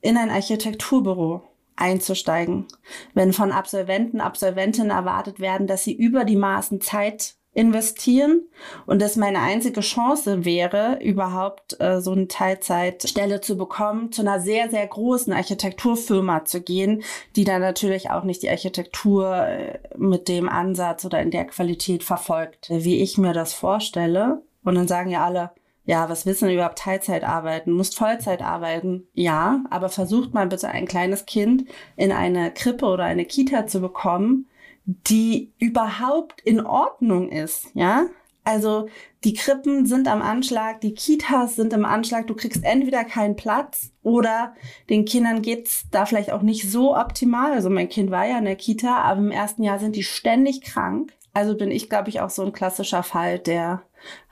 in 0.00 0.16
ein 0.16 0.30
Architekturbüro 0.30 1.42
einzusteigen. 1.76 2.66
Wenn 3.14 3.32
von 3.32 3.52
Absolventen, 3.52 4.20
Absolventinnen 4.20 4.90
erwartet 4.90 5.40
werden, 5.40 5.66
dass 5.66 5.84
sie 5.84 5.94
über 5.94 6.24
die 6.24 6.36
Maßen 6.36 6.80
Zeit 6.80 7.34
investieren 7.52 8.42
und 8.86 9.02
das 9.02 9.16
meine 9.16 9.40
einzige 9.40 9.80
Chance 9.80 10.44
wäre, 10.44 11.00
überhaupt 11.02 11.80
äh, 11.80 12.00
so 12.00 12.12
eine 12.12 12.28
Teilzeitstelle 12.28 13.40
zu 13.40 13.56
bekommen, 13.56 14.12
zu 14.12 14.22
einer 14.22 14.40
sehr, 14.40 14.70
sehr 14.70 14.86
großen 14.86 15.32
Architekturfirma 15.32 16.44
zu 16.44 16.60
gehen, 16.60 17.02
die 17.34 17.44
dann 17.44 17.60
natürlich 17.60 18.10
auch 18.10 18.22
nicht 18.22 18.42
die 18.42 18.50
Architektur 18.50 19.36
äh, 19.48 19.80
mit 19.96 20.28
dem 20.28 20.48
Ansatz 20.48 21.04
oder 21.04 21.20
in 21.20 21.32
der 21.32 21.46
Qualität 21.46 22.04
verfolgt, 22.04 22.68
wie 22.70 23.02
ich 23.02 23.18
mir 23.18 23.32
das 23.32 23.52
vorstelle. 23.52 24.42
Und 24.62 24.76
dann 24.76 24.86
sagen 24.86 25.10
ja 25.10 25.24
alle, 25.24 25.50
ja, 25.90 26.08
was 26.08 26.24
wissen 26.24 26.48
überhaupt 26.48 26.78
Teilzeit 26.78 27.24
arbeiten? 27.24 27.72
Musst 27.72 27.98
Vollzeit 27.98 28.42
arbeiten? 28.42 29.08
Ja, 29.12 29.64
aber 29.70 29.88
versucht 29.88 30.32
mal 30.32 30.46
bitte 30.46 30.68
ein 30.68 30.86
kleines 30.86 31.26
Kind 31.26 31.64
in 31.96 32.12
eine 32.12 32.52
Krippe 32.52 32.86
oder 32.86 33.02
eine 33.02 33.24
Kita 33.24 33.66
zu 33.66 33.80
bekommen, 33.80 34.46
die 34.84 35.52
überhaupt 35.58 36.42
in 36.42 36.64
Ordnung 36.64 37.28
ist, 37.28 37.70
ja? 37.74 38.06
Also 38.44 38.88
die 39.24 39.34
Krippen 39.34 39.84
sind 39.84 40.06
am 40.06 40.22
Anschlag, 40.22 40.80
die 40.80 40.94
Kitas 40.94 41.56
sind 41.56 41.72
im 41.72 41.84
Anschlag, 41.84 42.28
du 42.28 42.36
kriegst 42.36 42.62
entweder 42.62 43.02
keinen 43.02 43.34
Platz 43.34 43.90
oder 44.04 44.54
den 44.88 45.04
Kindern 45.04 45.42
geht's 45.42 45.86
da 45.90 46.06
vielleicht 46.06 46.30
auch 46.30 46.42
nicht 46.42 46.70
so 46.70 46.96
optimal. 46.96 47.50
Also 47.52 47.68
mein 47.68 47.88
Kind 47.88 48.12
war 48.12 48.26
ja 48.28 48.38
in 48.38 48.44
der 48.44 48.54
Kita, 48.54 48.98
aber 48.98 49.18
im 49.18 49.32
ersten 49.32 49.64
Jahr 49.64 49.80
sind 49.80 49.96
die 49.96 50.04
ständig 50.04 50.60
krank. 50.62 51.12
Also 51.34 51.56
bin 51.56 51.72
ich, 51.72 51.90
glaube 51.90 52.10
ich, 52.10 52.20
auch 52.20 52.30
so 52.30 52.44
ein 52.44 52.52
klassischer 52.52 53.02
Fall, 53.02 53.40
der 53.40 53.82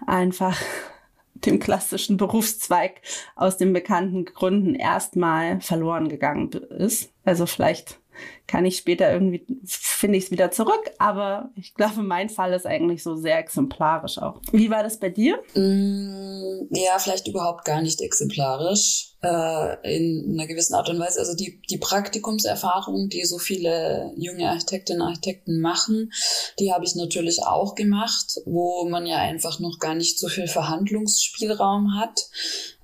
einfach 0.06 0.56
dem 1.46 1.58
klassischen 1.58 2.16
Berufszweig 2.16 3.00
aus 3.36 3.56
den 3.56 3.72
bekannten 3.72 4.24
Gründen 4.24 4.74
erstmal 4.74 5.60
verloren 5.60 6.08
gegangen 6.08 6.50
ist. 6.52 7.12
Also 7.24 7.46
vielleicht 7.46 8.00
kann 8.46 8.64
ich 8.64 8.76
später 8.76 9.12
irgendwie, 9.12 9.46
finde 9.64 10.18
ich 10.18 10.24
es 10.24 10.30
wieder 10.30 10.50
zurück. 10.50 10.90
Aber 10.98 11.50
ich 11.56 11.74
glaube, 11.74 12.02
mein 12.02 12.28
Fall 12.28 12.52
ist 12.52 12.66
eigentlich 12.66 13.02
so 13.02 13.16
sehr 13.16 13.38
exemplarisch 13.38 14.18
auch. 14.18 14.40
Wie 14.52 14.70
war 14.70 14.82
das 14.82 14.98
bei 14.98 15.10
dir? 15.10 15.38
Mm, 15.54 16.68
ja, 16.70 16.98
vielleicht 16.98 17.28
überhaupt 17.28 17.64
gar 17.64 17.82
nicht 17.82 18.00
exemplarisch 18.00 19.14
äh, 19.22 19.96
in 19.96 20.32
einer 20.32 20.46
gewissen 20.46 20.74
Art 20.74 20.88
und 20.88 20.98
Weise. 20.98 21.18
Also 21.20 21.34
die, 21.34 21.60
die 21.68 21.78
Praktikumserfahrung, 21.78 23.08
die 23.08 23.24
so 23.24 23.38
viele 23.38 24.12
junge 24.16 24.48
Architektinnen 24.48 25.02
und 25.02 25.08
Architekten 25.08 25.60
machen, 25.60 26.12
die 26.58 26.72
habe 26.72 26.84
ich 26.84 26.94
natürlich 26.94 27.42
auch 27.42 27.74
gemacht, 27.74 28.40
wo 28.44 28.88
man 28.88 29.06
ja 29.06 29.16
einfach 29.16 29.60
noch 29.60 29.78
gar 29.78 29.94
nicht 29.94 30.18
so 30.18 30.28
viel 30.28 30.46
Verhandlungsspielraum 30.46 31.98
hat. 31.98 32.28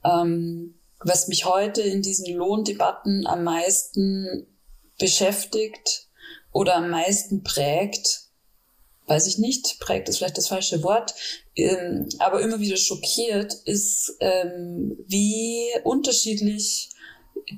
Ähm, 0.04 0.74
was 1.04 1.28
mich 1.28 1.44
heute 1.44 1.82
in 1.82 2.02
diesen 2.02 2.34
Lohndebatten 2.34 3.26
am 3.26 3.44
meisten 3.44 4.46
beschäftigt 4.98 6.08
oder 6.52 6.76
am 6.76 6.90
meisten 6.90 7.42
prägt, 7.42 8.22
weiß 9.06 9.26
ich 9.26 9.38
nicht, 9.38 9.80
prägt 9.80 10.08
ist 10.08 10.18
vielleicht 10.18 10.38
das 10.38 10.48
falsche 10.48 10.82
Wort, 10.82 11.14
ähm, 11.56 12.08
aber 12.18 12.40
immer 12.40 12.60
wieder 12.60 12.76
schockiert 12.76 13.52
ist, 13.64 14.16
ähm, 14.20 14.96
wie 15.06 15.66
unterschiedlich 15.84 16.90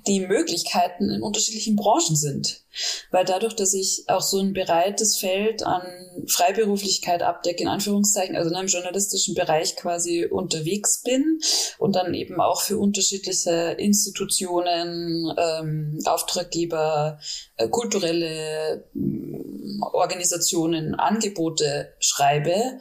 die 0.07 0.21
Möglichkeiten 0.21 1.11
in 1.11 1.23
unterschiedlichen 1.23 1.76
Branchen 1.76 2.16
sind. 2.16 2.62
Weil 3.11 3.25
dadurch, 3.25 3.55
dass 3.55 3.73
ich 3.73 4.05
auch 4.09 4.21
so 4.21 4.38
ein 4.38 4.52
breites 4.52 5.16
Feld 5.16 5.62
an 5.62 5.83
Freiberuflichkeit 6.26 7.23
abdecke, 7.23 7.62
in 7.62 7.69
Anführungszeichen, 7.69 8.37
also 8.37 8.50
in 8.50 8.57
einem 8.57 8.69
journalistischen 8.69 9.35
Bereich 9.35 9.76
quasi 9.76 10.26
unterwegs 10.26 11.02
bin 11.02 11.40
und 11.78 11.97
dann 11.97 12.14
eben 12.14 12.40
auch 12.40 12.61
für 12.61 12.78
unterschiedliche 12.78 13.76
Institutionen, 13.78 15.33
ähm, 15.38 15.99
Auftraggeber, 16.05 17.19
äh, 17.57 17.69
kulturelle 17.69 18.85
äh, 18.95 19.81
Organisationen 19.93 20.95
Angebote 20.95 21.93
schreibe, 21.99 22.81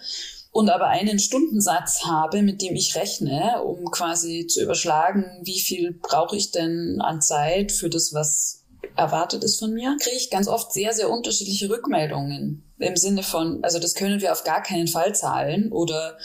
und 0.55 0.69
aber 0.69 0.87
einen 0.87 1.19
Stundensatz 1.19 2.05
habe, 2.05 2.41
mit 2.41 2.61
dem 2.61 2.77
ich 2.77 2.95
rechne, 2.95 3.61
um 3.61 3.91
quasi 3.91 4.47
zu 4.47 4.63
überschlagen, 4.63 5.25
wie 5.43 5.59
viel 5.59 5.91
brauche 5.91 6.37
ich 6.37 6.51
denn 6.51 7.01
an 7.01 7.21
Zeit 7.21 7.73
für 7.73 7.89
das, 7.89 8.13
was 8.13 8.63
erwartet 8.95 9.43
ist 9.43 9.59
von 9.59 9.73
mir, 9.73 9.97
kriege 9.99 10.15
ich 10.15 10.29
ganz 10.29 10.47
oft 10.47 10.71
sehr, 10.71 10.93
sehr 10.93 11.09
unterschiedliche 11.09 11.69
Rückmeldungen. 11.69 12.63
Im 12.79 12.95
Sinne 12.95 13.21
von, 13.21 13.65
also 13.65 13.79
das 13.79 13.95
können 13.95 14.21
wir 14.21 14.31
auf 14.31 14.45
gar 14.45 14.63
keinen 14.63 14.87
Fall 14.87 15.13
zahlen 15.13 15.73
oder 15.73 16.17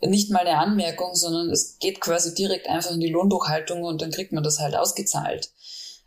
nicht 0.00 0.30
mal 0.30 0.46
eine 0.46 0.58
Anmerkung, 0.58 1.16
sondern 1.16 1.50
es 1.50 1.80
geht 1.80 2.00
quasi 2.00 2.34
direkt 2.34 2.68
einfach 2.68 2.92
in 2.92 3.00
die 3.00 3.10
Lohnbuchhaltung 3.10 3.82
und 3.82 4.00
dann 4.00 4.12
kriegt 4.12 4.30
man 4.30 4.44
das 4.44 4.60
halt 4.60 4.76
ausgezahlt. 4.76 5.50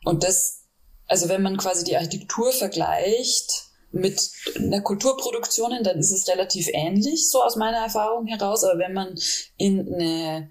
Und 0.06 0.24
das, 0.24 0.62
also 1.08 1.28
wenn 1.28 1.42
man 1.42 1.58
quasi 1.58 1.84
die 1.84 1.98
Architektur 1.98 2.54
vergleicht, 2.54 3.65
mit 3.96 4.30
einer 4.58 4.82
Kulturproduktion, 4.82 5.84
dann 5.84 6.00
ist 6.00 6.12
es 6.12 6.28
relativ 6.28 6.68
ähnlich, 6.74 7.30
so 7.30 7.42
aus 7.42 7.56
meiner 7.56 7.78
Erfahrung 7.78 8.28
heraus. 8.28 8.64
Aber 8.64 8.78
wenn 8.78 8.94
man 8.94 9.16
in 9.58 9.94
eine, 9.94 10.50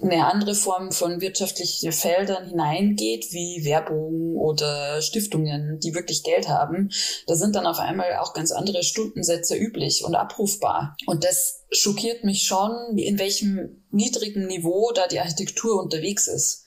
eine 0.00 0.26
andere 0.26 0.56
Form 0.56 0.90
von 0.90 1.20
wirtschaftlichen 1.20 1.92
Feldern 1.92 2.48
hineingeht, 2.48 3.32
wie 3.32 3.64
Werbung 3.64 4.36
oder 4.36 5.00
Stiftungen, 5.02 5.78
die 5.78 5.94
wirklich 5.94 6.24
Geld 6.24 6.48
haben, 6.48 6.90
da 7.28 7.36
sind 7.36 7.54
dann 7.54 7.66
auf 7.66 7.78
einmal 7.78 8.16
auch 8.16 8.34
ganz 8.34 8.50
andere 8.50 8.82
Stundensätze 8.82 9.56
üblich 9.56 10.04
und 10.04 10.16
abrufbar. 10.16 10.96
Und 11.06 11.22
das 11.22 11.64
schockiert 11.70 12.24
mich 12.24 12.42
schon, 12.42 12.98
in 12.98 13.20
welchem 13.20 13.84
niedrigen 13.92 14.48
Niveau 14.48 14.90
da 14.92 15.06
die 15.06 15.20
Architektur 15.20 15.80
unterwegs 15.80 16.26
ist. 16.26 16.65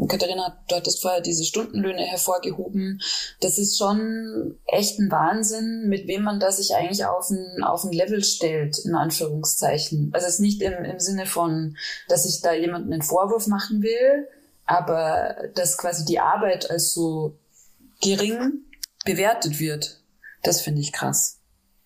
Und 0.00 0.08
Katharina, 0.08 0.56
du 0.66 0.76
hattest 0.76 1.02
vorher 1.02 1.20
diese 1.20 1.44
Stundenlöhne 1.44 2.02
hervorgehoben. 2.04 3.02
Das 3.40 3.58
ist 3.58 3.76
schon 3.76 4.58
echt 4.64 4.98
ein 4.98 5.10
Wahnsinn, 5.10 5.90
mit 5.90 6.06
wem 6.06 6.22
man 6.22 6.40
da 6.40 6.50
sich 6.50 6.74
eigentlich 6.74 7.04
auf 7.04 7.28
ein, 7.28 7.62
auf 7.62 7.84
ein 7.84 7.92
Level 7.92 8.24
stellt, 8.24 8.78
in 8.78 8.94
Anführungszeichen. 8.94 10.08
Also 10.14 10.26
es 10.26 10.34
ist 10.34 10.40
nicht 10.40 10.62
im, 10.62 10.72
im 10.72 11.00
Sinne 11.00 11.26
von, 11.26 11.76
dass 12.08 12.24
ich 12.24 12.40
da 12.40 12.54
jemanden 12.54 12.94
einen 12.94 13.02
Vorwurf 13.02 13.46
machen 13.46 13.82
will, 13.82 14.26
aber 14.64 15.36
dass 15.54 15.76
quasi 15.76 16.06
die 16.06 16.18
Arbeit 16.18 16.70
als 16.70 16.94
so 16.94 17.36
gering 18.00 18.64
bewertet 19.04 19.60
wird. 19.60 20.00
Das 20.42 20.62
finde 20.62 20.80
ich 20.80 20.92
krass. 20.92 21.40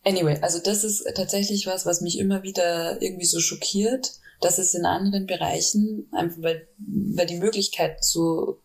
Anyway, 0.05 0.39
also 0.41 0.61
das 0.61 0.85
ist 0.85 1.05
tatsächlich 1.17 1.67
was, 1.67 1.85
was 1.85 2.01
mich 2.01 2.21
immer 2.21 2.45
wieder 2.45 3.03
irgendwie 3.03 3.27
so 3.27 3.41
schockiert 3.41 4.13
dass 4.41 4.59
es 4.59 4.75
in 4.75 4.85
anderen 4.85 5.27
Bereichen, 5.27 6.09
einfach 6.13 6.43
weil, 6.43 6.69
weil 6.79 7.27
die 7.27 7.39
Möglichkeiten 7.39 8.03
so 8.03 8.59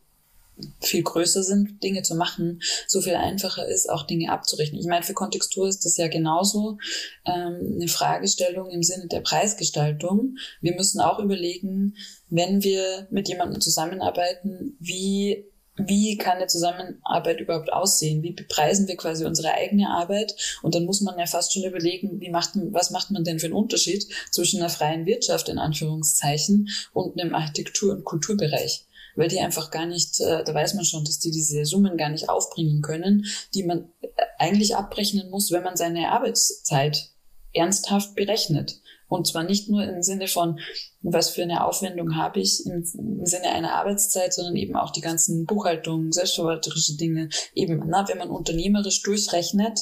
viel 0.81 1.03
größer 1.03 1.43
sind, 1.43 1.81
Dinge 1.83 2.03
zu 2.03 2.15
machen, 2.15 2.61
so 2.87 3.01
viel 3.01 3.15
einfacher 3.15 3.67
ist, 3.67 3.89
auch 3.89 4.03
Dinge 4.03 4.31
abzurechnen. 4.31 4.79
Ich 4.79 4.87
meine, 4.87 5.03
für 5.03 5.13
Kontextur 5.13 5.67
ist 5.67 5.85
das 5.85 5.97
ja 5.97 6.07
genauso 6.07 6.77
ähm, 7.25 7.75
eine 7.75 7.87
Fragestellung 7.87 8.69
im 8.69 8.83
Sinne 8.83 9.07
der 9.07 9.21
Preisgestaltung. 9.21 10.35
Wir 10.61 10.75
müssen 10.75 10.99
auch 10.99 11.19
überlegen, 11.19 11.95
wenn 12.29 12.63
wir 12.63 13.07
mit 13.09 13.27
jemandem 13.27 13.61
zusammenarbeiten, 13.61 14.75
wie 14.79 15.45
wie 15.87 16.17
kann 16.17 16.37
eine 16.37 16.47
Zusammenarbeit 16.47 17.39
überhaupt 17.39 17.71
aussehen? 17.71 18.23
Wie 18.23 18.31
bepreisen 18.31 18.87
wir 18.87 18.97
quasi 18.97 19.25
unsere 19.25 19.53
eigene 19.53 19.89
Arbeit? 19.89 20.35
Und 20.61 20.75
dann 20.75 20.85
muss 20.85 21.01
man 21.01 21.17
ja 21.17 21.25
fast 21.25 21.53
schon 21.53 21.63
überlegen, 21.63 22.19
wie 22.19 22.29
macht, 22.29 22.51
was 22.71 22.91
macht 22.91 23.11
man 23.11 23.23
denn 23.23 23.39
für 23.39 23.47
einen 23.47 23.55
Unterschied 23.55 24.07
zwischen 24.31 24.59
einer 24.59 24.69
freien 24.69 25.05
Wirtschaft 25.05 25.49
in 25.49 25.57
Anführungszeichen 25.59 26.69
und 26.93 27.19
einem 27.19 27.35
Architektur- 27.35 27.93
und 27.93 28.05
Kulturbereich? 28.05 28.85
Weil 29.15 29.27
die 29.27 29.39
einfach 29.39 29.71
gar 29.71 29.85
nicht, 29.85 30.19
äh, 30.21 30.43
da 30.43 30.53
weiß 30.53 30.75
man 30.75 30.85
schon, 30.85 31.03
dass 31.03 31.19
die 31.19 31.31
diese 31.31 31.65
Summen 31.65 31.97
gar 31.97 32.09
nicht 32.09 32.29
aufbringen 32.29 32.81
können, 32.81 33.25
die 33.53 33.63
man 33.63 33.89
äh, 34.01 34.07
eigentlich 34.37 34.75
abrechnen 34.75 35.29
muss, 35.29 35.51
wenn 35.51 35.63
man 35.63 35.75
seine 35.75 36.11
Arbeitszeit 36.11 37.09
ernsthaft 37.53 38.15
berechnet. 38.15 38.79
Und 39.09 39.27
zwar 39.27 39.43
nicht 39.43 39.69
nur 39.69 39.83
im 39.83 40.03
Sinne 40.03 40.27
von, 40.27 40.59
was 41.01 41.29
für 41.29 41.41
eine 41.41 41.65
Aufwendung 41.65 42.15
habe 42.15 42.39
ich 42.39 42.63
im, 42.65 42.85
Sinne 43.25 43.49
einer 43.49 43.73
Arbeitszeit, 43.73 44.33
sondern 44.33 44.55
eben 44.55 44.75
auch 44.75 44.91
die 44.91 45.01
ganzen 45.01 45.45
Buchhaltungen, 45.45 46.11
selbstverwalterische 46.11 46.95
Dinge. 46.95 47.29
Eben, 47.55 47.83
na, 47.87 48.07
wenn 48.07 48.19
man 48.19 48.29
unternehmerisch 48.29 49.01
durchrechnet, 49.01 49.79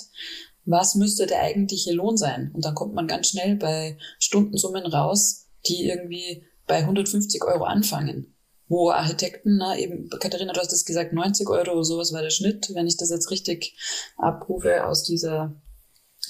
was 0.65 0.96
müsste 0.96 1.27
der 1.27 1.41
eigentliche 1.41 1.93
Lohn 1.93 2.17
sein? 2.17 2.51
Und 2.53 2.65
dann 2.65 2.74
kommt 2.74 2.93
man 2.93 3.07
ganz 3.07 3.29
schnell 3.29 3.57
bei 3.57 3.98
Stundensummen 4.17 4.86
raus, 4.86 5.48
die 5.67 5.86
irgendwie 5.86 6.43
bei 6.65 6.77
150 6.77 7.43
Euro 7.43 7.65
anfangen. 7.65 8.34
wo 8.69 8.89
Architekten, 8.91 9.57
na, 9.57 9.77
eben, 9.77 10.10
Katharina, 10.10 10.51
du 10.51 10.60
hast 10.60 10.74
es 10.74 10.84
gesagt, 10.84 11.13
90 11.13 11.48
Euro 11.48 11.72
oder 11.72 11.86
sowas 11.86 12.12
war 12.12 12.22
der 12.22 12.31
Schnitt, 12.31 12.69
wenn 12.74 12.86
ich 12.86 12.98
das 12.98 13.10
jetzt 13.10 13.31
richtig 13.31 13.77
abrufe 14.17 14.86
aus 14.86 15.03
dieser 15.03 15.55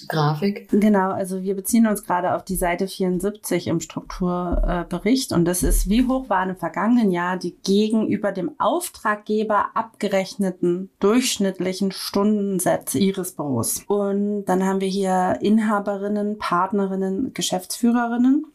Grafik. 0.08 0.70
Genau, 0.70 1.12
also 1.12 1.42
wir 1.44 1.56
beziehen 1.56 1.88
uns 1.88 2.04
gerade 2.04 2.36
auf 2.36 2.44
die 2.44 2.56
Seite 2.56 2.88
74 2.88 3.68
im 3.68 3.80
Strukturbericht 3.80 5.32
und 5.32 5.46
das 5.46 5.63
ist, 5.63 5.89
wie 5.89 6.08
hoch 6.08 6.30
waren 6.30 6.50
im 6.50 6.56
vergangenen 6.56 7.12
Jahr 7.12 7.38
die 7.38 7.56
gegenüber 7.56 8.32
dem 8.32 8.51
Auftraggeber 8.60 9.68
abgerechneten 9.74 10.89
durchschnittlichen 11.00 11.92
Stundensätze 11.92 13.00
Ihres 13.00 13.34
Büros. 13.34 13.84
Und 13.88 14.46
dann 14.46 14.63
haben 14.66 14.82
wir 14.82 14.88
hier 14.88 15.39
Inhaberinnen, 15.42 16.38
Partnerinnen, 16.38 17.34
Geschäftsführerinnen. 17.34 18.46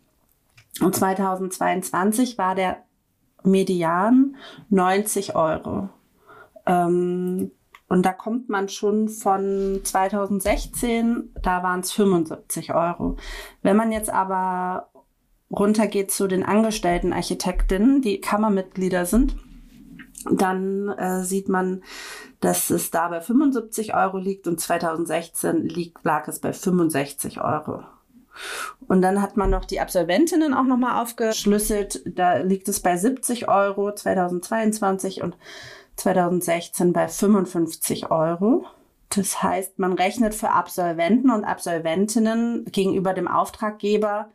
Und 0.81 0.97
2022 0.97 2.39
war 2.39 2.55
der 2.55 2.79
Median 3.45 4.37
90 4.71 5.35
Euro. 5.35 5.89
Ähm, 6.67 7.51
und 7.93 8.07
da 8.07 8.15
kommt 8.15 8.49
man 8.49 8.71
schon 8.71 9.11
von 9.11 9.83
2016, 9.85 11.35
da 11.43 11.63
waren 11.63 11.81
es 11.81 11.93
75 11.93 12.73
Euro. 12.73 13.19
Wenn 13.61 13.77
man 13.77 13.93
jetzt 13.93 14.09
aber 14.09 14.89
runtergeht 15.51 16.11
zu 16.11 16.27
den 16.27 16.43
angestellten 16.43 17.13
Architektinnen, 17.13 18.01
die 18.01 18.19
Kammermitglieder 18.19 19.05
sind, 19.05 19.37
dann 20.31 20.89
äh, 20.89 21.23
sieht 21.23 21.51
man, 21.51 21.83
dass 22.41 22.71
es 22.71 22.91
da 22.91 23.09
bei 23.09 23.21
75 23.21 23.95
Euro 23.95 24.17
liegt 24.17 24.49
und 24.49 24.59
2016 24.59 25.69
liegt, 25.69 26.03
lag 26.03 26.27
es 26.29 26.41
bei 26.41 26.55
65 26.55 27.43
Euro. 27.43 27.83
Und 28.89 29.03
dann 29.03 29.21
hat 29.21 29.37
man 29.37 29.51
noch 29.51 29.67
die 29.67 29.81
Absolventinnen 29.81 30.55
auch 30.55 30.65
nochmal 30.65 31.03
aufgeschlüsselt. 31.03 32.03
Da 32.07 32.39
liegt 32.39 32.69
es 32.69 32.81
bei 32.81 32.97
70 32.97 33.49
Euro 33.49 33.95
2022 33.95 35.21
und 35.21 35.37
2016 35.97 36.93
bei 36.93 37.09
55 37.09 38.11
Euro. 38.11 38.65
Das 39.09 39.43
heißt, 39.43 39.79
man 39.79 39.93
rechnet 39.93 40.35
für 40.35 40.51
Absolventen 40.51 41.31
und 41.31 41.45
Absolventinnen 41.45 42.65
gegenüber 42.67 43.13
dem 43.13 43.29
Auftraggeber 43.29 44.31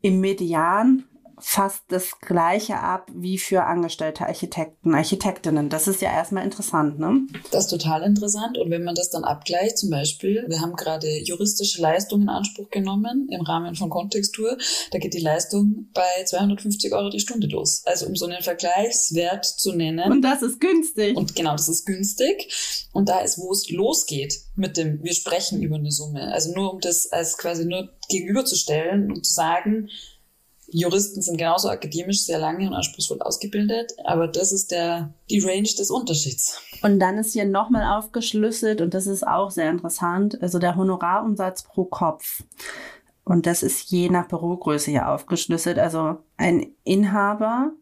im 0.00 0.20
Median 0.20 1.04
fast 1.38 1.82
das 1.88 2.20
gleiche 2.20 2.78
ab 2.78 3.10
wie 3.14 3.38
für 3.38 3.64
angestellte 3.64 4.26
Architekten, 4.26 4.94
Architektinnen. 4.94 5.68
Das 5.68 5.88
ist 5.88 6.00
ja 6.00 6.12
erstmal 6.12 6.44
interessant, 6.44 6.98
ne? 6.98 7.26
Das 7.50 7.64
ist 7.64 7.70
total 7.70 8.02
interessant. 8.02 8.58
Und 8.58 8.70
wenn 8.70 8.84
man 8.84 8.94
das 8.94 9.10
dann 9.10 9.24
abgleicht, 9.24 9.78
zum 9.78 9.90
Beispiel, 9.90 10.44
wir 10.48 10.60
haben 10.60 10.74
gerade 10.74 11.08
juristische 11.22 11.80
Leistungen 11.80 12.24
in 12.24 12.28
Anspruch 12.28 12.70
genommen 12.70 13.28
im 13.30 13.40
Rahmen 13.40 13.74
von 13.74 13.90
Kontextur, 13.90 14.56
da 14.90 14.98
geht 14.98 15.14
die 15.14 15.20
Leistung 15.20 15.88
bei 15.92 16.24
250 16.24 16.92
Euro 16.92 17.10
die 17.10 17.20
Stunde 17.20 17.46
los. 17.46 17.82
Also 17.86 18.06
um 18.06 18.16
so 18.16 18.26
einen 18.26 18.42
Vergleichswert 18.42 19.44
zu 19.44 19.72
nennen. 19.72 20.10
Und 20.10 20.22
das 20.22 20.42
ist 20.42 20.60
günstig. 20.60 21.16
Und 21.16 21.34
genau, 21.34 21.52
das 21.52 21.68
ist 21.68 21.86
günstig. 21.86 22.88
Und 22.92 23.08
da 23.08 23.20
ist, 23.20 23.38
wo 23.38 23.50
es 23.52 23.70
losgeht 23.70 24.40
mit 24.54 24.76
dem, 24.76 25.02
wir 25.02 25.14
sprechen 25.14 25.62
über 25.62 25.76
eine 25.76 25.90
Summe. 25.90 26.32
Also 26.32 26.52
nur 26.52 26.72
um 26.72 26.80
das 26.80 27.10
als 27.10 27.38
quasi 27.38 27.64
nur 27.64 27.88
gegenüberzustellen 28.08 29.10
und 29.10 29.24
zu 29.26 29.32
sagen, 29.32 29.88
Juristen 30.72 31.20
sind 31.20 31.36
genauso 31.36 31.68
akademisch 31.68 32.24
sehr 32.24 32.38
lange 32.38 32.66
und 32.66 32.74
anspruchsvoll 32.74 33.20
ausgebildet, 33.20 33.92
aber 34.04 34.26
das 34.26 34.52
ist 34.52 34.70
der, 34.70 35.12
die 35.28 35.40
Range 35.40 35.62
des 35.62 35.90
Unterschieds. 35.90 36.60
Und 36.82 36.98
dann 36.98 37.18
ist 37.18 37.34
hier 37.34 37.44
nochmal 37.44 37.98
aufgeschlüsselt 37.98 38.80
und 38.80 38.94
das 38.94 39.06
ist 39.06 39.26
auch 39.26 39.50
sehr 39.50 39.70
interessant, 39.70 40.40
also 40.42 40.58
der 40.58 40.76
Honorarumsatz 40.76 41.64
pro 41.64 41.84
Kopf. 41.84 42.42
Und 43.24 43.46
das 43.46 43.62
ist 43.62 43.90
je 43.90 44.08
nach 44.08 44.26
Bürogröße 44.28 44.90
hier 44.90 45.08
aufgeschlüsselt. 45.08 45.78
Also 45.78 46.16
ein 46.36 46.66
Inhaber, 46.84 47.72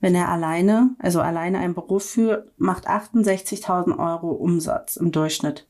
wenn 0.00 0.14
er 0.14 0.28
alleine, 0.28 0.94
also 0.98 1.20
alleine 1.20 1.58
ein 1.58 1.74
Büro 1.74 1.98
führt, 1.98 2.50
macht 2.56 2.88
68.000 2.88 3.98
Euro 3.98 4.30
Umsatz 4.30 4.96
im 4.96 5.12
Durchschnitt 5.12 5.66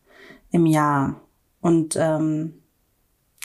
im 0.50 0.66
Jahr. 0.66 1.20
Und 1.60 1.96
ähm, 1.96 2.62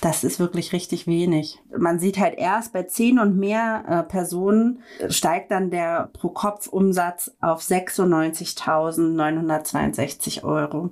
das 0.01 0.23
ist 0.23 0.39
wirklich 0.39 0.73
richtig 0.73 1.07
wenig. 1.07 1.59
Man 1.77 1.99
sieht 1.99 2.19
halt 2.19 2.37
erst 2.37 2.73
bei 2.73 2.83
zehn 2.83 3.19
und 3.19 3.37
mehr 3.37 3.85
äh, 3.87 4.03
Personen 4.03 4.81
steigt 5.09 5.51
dann 5.51 5.69
der 5.69 6.09
Pro-Kopf-Umsatz 6.13 7.31
auf 7.39 7.61
96.962 7.61 10.43
Euro. 10.43 10.89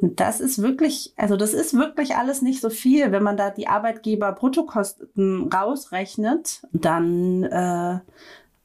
Und 0.00 0.20
das 0.20 0.40
ist 0.40 0.62
wirklich, 0.62 1.12
also 1.16 1.36
das 1.36 1.52
ist 1.52 1.74
wirklich 1.74 2.14
alles 2.14 2.40
nicht 2.40 2.60
so 2.60 2.70
viel. 2.70 3.10
Wenn 3.10 3.24
man 3.24 3.36
da 3.36 3.50
die 3.50 3.66
Arbeitgeber-Bruttokosten 3.66 5.50
rausrechnet, 5.52 6.62
dann 6.72 7.42
äh, 7.42 7.98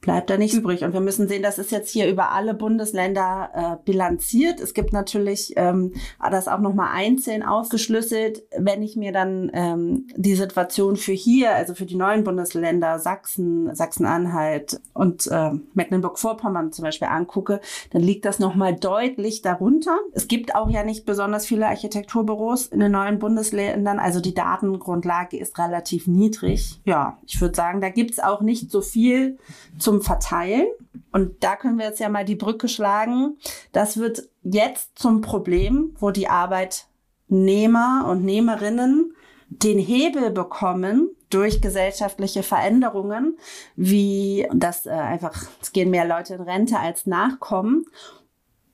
bleibt 0.04 0.28
da 0.28 0.36
nicht 0.36 0.54
übrig. 0.54 0.84
Und 0.84 0.92
wir 0.92 1.00
müssen 1.00 1.28
sehen, 1.28 1.42
das 1.42 1.58
ist 1.58 1.72
jetzt 1.72 1.90
hier 1.90 2.08
über 2.08 2.32
alle 2.32 2.52
Bundesländer 2.52 3.50
äh, 3.54 3.84
bilanziert. 3.84 4.60
Es 4.60 4.74
gibt 4.74 4.92
natürlich 4.92 5.54
ähm, 5.56 5.94
das 6.30 6.46
auch 6.46 6.60
nochmal 6.60 6.90
einzeln 6.92 7.42
aufgeschlüsselt. 7.42 8.42
Wenn 8.56 8.82
ich 8.82 8.96
mir 8.96 9.12
dann 9.12 9.50
ähm, 9.54 10.06
die 10.14 10.34
Situation 10.34 10.96
für 10.96 11.12
hier, 11.12 11.54
also 11.54 11.74
für 11.74 11.86
die 11.86 11.96
neuen 11.96 12.22
Bundesländer 12.22 12.98
Sachsen, 12.98 13.74
Sachsen-Anhalt 13.74 14.78
und 14.92 15.26
äh, 15.26 15.52
Mecklenburg-Vorpommern 15.72 16.72
zum 16.72 16.84
Beispiel 16.84 17.08
angucke, 17.08 17.60
dann 17.90 18.02
liegt 18.02 18.26
das 18.26 18.38
nochmal 18.38 18.76
deutlich 18.76 19.40
darunter. 19.40 19.96
Es 20.12 20.28
gibt 20.28 20.54
auch 20.54 20.68
ja 20.68 20.84
nicht 20.84 21.06
besonders 21.06 21.46
viele 21.46 21.66
Architekturbüros 21.66 22.66
in 22.66 22.80
den 22.80 22.92
neuen 22.92 23.18
Bundesländern. 23.18 23.98
Also 23.98 24.20
die 24.20 24.34
Datengrundlage 24.34 25.38
ist 25.38 25.58
relativ 25.58 26.06
niedrig. 26.06 26.80
Ja, 26.84 27.16
ich 27.26 27.40
würde 27.40 27.54
sagen, 27.54 27.80
da 27.80 27.88
gibt's 27.88 28.18
auch 28.18 28.42
nicht 28.42 28.70
so 28.70 28.82
viel 28.82 29.38
zum 29.78 29.93
zum 29.94 30.02
Verteilen. 30.02 30.66
Und 31.12 31.44
da 31.44 31.56
können 31.56 31.78
wir 31.78 31.86
jetzt 31.86 32.00
ja 32.00 32.08
mal 32.08 32.24
die 32.24 32.34
Brücke 32.34 32.68
schlagen. 32.68 33.36
Das 33.72 33.98
wird 33.98 34.28
jetzt 34.42 34.98
zum 34.98 35.20
Problem, 35.20 35.94
wo 35.98 36.10
die 36.10 36.28
Arbeitnehmer 36.28 38.06
und 38.08 38.24
Nehmerinnen 38.24 39.14
den 39.48 39.78
Hebel 39.78 40.30
bekommen 40.30 41.10
durch 41.30 41.60
gesellschaftliche 41.60 42.42
Veränderungen, 42.42 43.36
wie 43.76 44.48
das 44.52 44.86
äh, 44.86 44.90
einfach, 44.90 45.46
es 45.60 45.72
gehen 45.72 45.90
mehr 45.90 46.06
Leute 46.06 46.34
in 46.34 46.40
Rente 46.40 46.78
als 46.78 47.06
Nachkommen. 47.06 47.86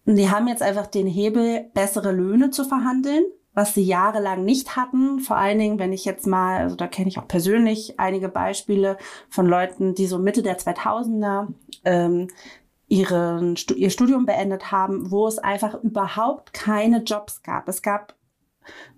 Und 0.06 0.16
die 0.16 0.30
haben 0.30 0.48
jetzt 0.48 0.62
einfach 0.62 0.86
den 0.86 1.06
Hebel, 1.06 1.70
bessere 1.74 2.12
Löhne 2.12 2.50
zu 2.50 2.64
verhandeln 2.64 3.24
was 3.60 3.74
sie 3.74 3.82
jahrelang 3.82 4.42
nicht 4.42 4.74
hatten. 4.74 5.20
Vor 5.20 5.36
allen 5.36 5.58
Dingen, 5.58 5.78
wenn 5.78 5.92
ich 5.92 6.06
jetzt 6.06 6.26
mal, 6.26 6.60
also 6.60 6.76
da 6.76 6.86
kenne 6.86 7.08
ich 7.08 7.18
auch 7.18 7.28
persönlich 7.28 8.00
einige 8.00 8.30
Beispiele 8.30 8.96
von 9.28 9.44
Leuten, 9.44 9.94
die 9.94 10.06
so 10.06 10.18
Mitte 10.18 10.42
der 10.42 10.58
2000er 10.58 11.48
ähm, 11.84 12.28
ihren, 12.88 13.56
ihr 13.76 13.90
Studium 13.90 14.24
beendet 14.24 14.72
haben, 14.72 15.10
wo 15.10 15.26
es 15.26 15.38
einfach 15.38 15.74
überhaupt 15.82 16.54
keine 16.54 17.02
Jobs 17.02 17.42
gab. 17.42 17.68
Es 17.68 17.82
gab 17.82 18.14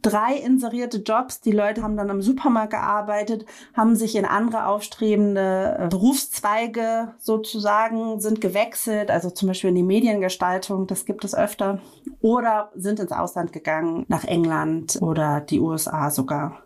drei 0.02 0.35
inserierte 0.35 0.98
Jobs. 0.98 1.40
Die 1.40 1.52
Leute 1.52 1.82
haben 1.82 1.96
dann 1.96 2.11
im 2.11 2.22
Supermarkt 2.22 2.72
gearbeitet, 2.72 3.46
haben 3.74 3.96
sich 3.96 4.16
in 4.16 4.24
andere 4.24 4.66
aufstrebende 4.66 5.76
äh, 5.78 5.88
Berufszweige 5.88 7.14
sozusagen, 7.18 8.20
sind 8.20 8.40
gewechselt, 8.40 9.11
also 9.11 9.30
zum 9.30 9.48
Beispiel 9.48 9.70
in 9.70 9.76
die 9.76 9.82
Mediengestaltung, 9.82 10.87
das 10.87 11.04
gibt 11.04 11.24
es 11.24 11.35
öfter, 11.35 11.80
oder 12.20 12.70
sind 12.74 13.00
ins 13.00 13.12
Ausland 13.12 13.52
gegangen, 13.52 14.04
nach 14.08 14.24
England 14.24 14.98
oder 15.00 15.40
die 15.40 15.61
USA 15.61 16.11
sogar. 16.11 16.62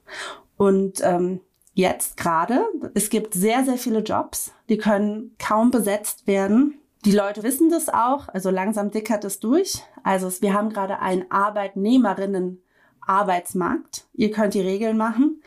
Und 0.57 1.01
ähm, 1.03 1.40
jetzt 1.75 2.16
gerade, 2.16 2.64
es 2.95 3.11
gibt 3.11 3.35
sehr, 3.35 3.64
sehr 3.64 3.77
viele 3.77 4.01
Jobs, 4.01 4.53
die 4.69 4.79
können 4.79 5.37
kaum 5.38 5.71
besetzt 5.71 6.27
werden. 6.27 6.81
Die 7.05 7.12
Leute 7.12 7.42
wissen 7.42 7.71
das 7.71 7.88
auch, 7.88 8.29
also 8.29 8.51
langsam 8.51 8.90
dickert 8.90 9.25
es 9.25 9.38
durch. 9.38 9.83
Also 10.03 10.31
wir 10.40 10.55
haben 10.55 10.71
gerade 10.71 10.99
einen 11.01 11.31
Arbeitnehmerinnen 11.31 12.62
Arbeitsmarkt. 13.07 14.07
Ihr 14.14 14.31
könnt 14.31 14.55
die 14.55 14.61
Regeln 14.61 14.97
machen 14.97 15.42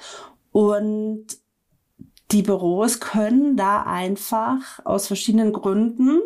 und 0.52 1.26
die 2.32 2.42
Büros 2.42 3.00
können 3.00 3.58
da 3.58 3.84
einfach 3.84 4.84
aus 4.86 5.08
verschiedenen 5.08 5.52
Gründen 5.52 6.20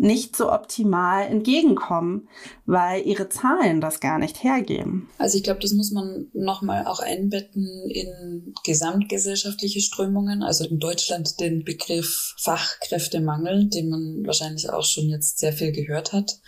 nicht 0.00 0.34
so 0.34 0.50
optimal 0.50 1.26
entgegenkommen, 1.26 2.26
weil 2.64 3.06
ihre 3.06 3.28
Zahlen 3.28 3.82
das 3.82 4.00
gar 4.00 4.18
nicht 4.18 4.42
hergeben. 4.42 5.10
Also 5.18 5.36
ich 5.36 5.44
glaube, 5.44 5.60
das 5.60 5.72
muss 5.72 5.90
man 5.90 6.28
nochmal 6.32 6.86
auch 6.86 7.00
einbetten 7.00 7.68
in 7.90 8.54
gesamtgesellschaftliche 8.64 9.80
Strömungen. 9.80 10.42
Also 10.42 10.64
in 10.64 10.78
Deutschland 10.78 11.38
den 11.38 11.64
Begriff 11.64 12.34
Fachkräftemangel, 12.38 13.66
den 13.66 13.90
man 13.90 14.22
wahrscheinlich 14.24 14.70
auch 14.70 14.84
schon 14.84 15.10
jetzt 15.10 15.38
sehr 15.38 15.52
viel 15.52 15.70
gehört 15.70 16.14
hat. 16.14 16.38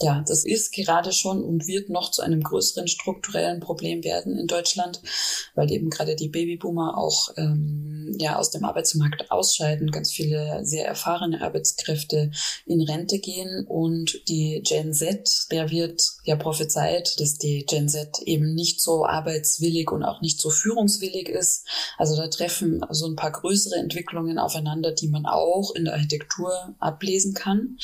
Ja, 0.00 0.22
das 0.26 0.44
ist 0.44 0.74
gerade 0.74 1.12
schon 1.12 1.42
und 1.42 1.66
wird 1.66 1.88
noch 1.88 2.10
zu 2.10 2.20
einem 2.20 2.42
größeren 2.42 2.88
strukturellen 2.88 3.60
Problem 3.60 4.04
werden 4.04 4.36
in 4.36 4.48
Deutschland, 4.48 5.00
weil 5.54 5.72
eben 5.72 5.88
gerade 5.88 6.14
die 6.14 6.28
Babyboomer 6.28 6.98
auch 6.98 7.30
ähm, 7.38 8.14
ja 8.18 8.36
aus 8.36 8.50
dem 8.50 8.64
Arbeitsmarkt 8.64 9.30
ausscheiden, 9.30 9.90
ganz 9.90 10.12
viele 10.12 10.60
sehr 10.66 10.86
erfahrene 10.86 11.40
Arbeitskräfte 11.40 12.30
in 12.66 12.81
Rente 12.82 13.18
gehen 13.18 13.66
und 13.66 14.28
die 14.28 14.62
Gen 14.64 14.94
Z, 14.94 15.46
der 15.50 15.70
wird 15.70 16.02
ja 16.24 16.36
prophezeit, 16.36 17.18
dass 17.20 17.38
die 17.38 17.64
Gen 17.66 17.88
Z 17.88 18.20
eben 18.24 18.54
nicht 18.54 18.80
so 18.80 19.06
arbeitswillig 19.06 19.90
und 19.90 20.02
auch 20.02 20.20
nicht 20.20 20.40
so 20.40 20.50
führungswillig 20.50 21.28
ist. 21.28 21.66
Also 21.98 22.16
da 22.16 22.28
treffen 22.28 22.84
so 22.90 23.06
ein 23.06 23.16
paar 23.16 23.32
größere 23.32 23.76
Entwicklungen 23.76 24.38
aufeinander, 24.38 24.92
die 24.92 25.08
man 25.08 25.26
auch 25.26 25.74
in 25.74 25.84
der 25.84 25.94
Architektur 25.94 26.74
ablesen 26.78 27.34
kann. 27.34 27.78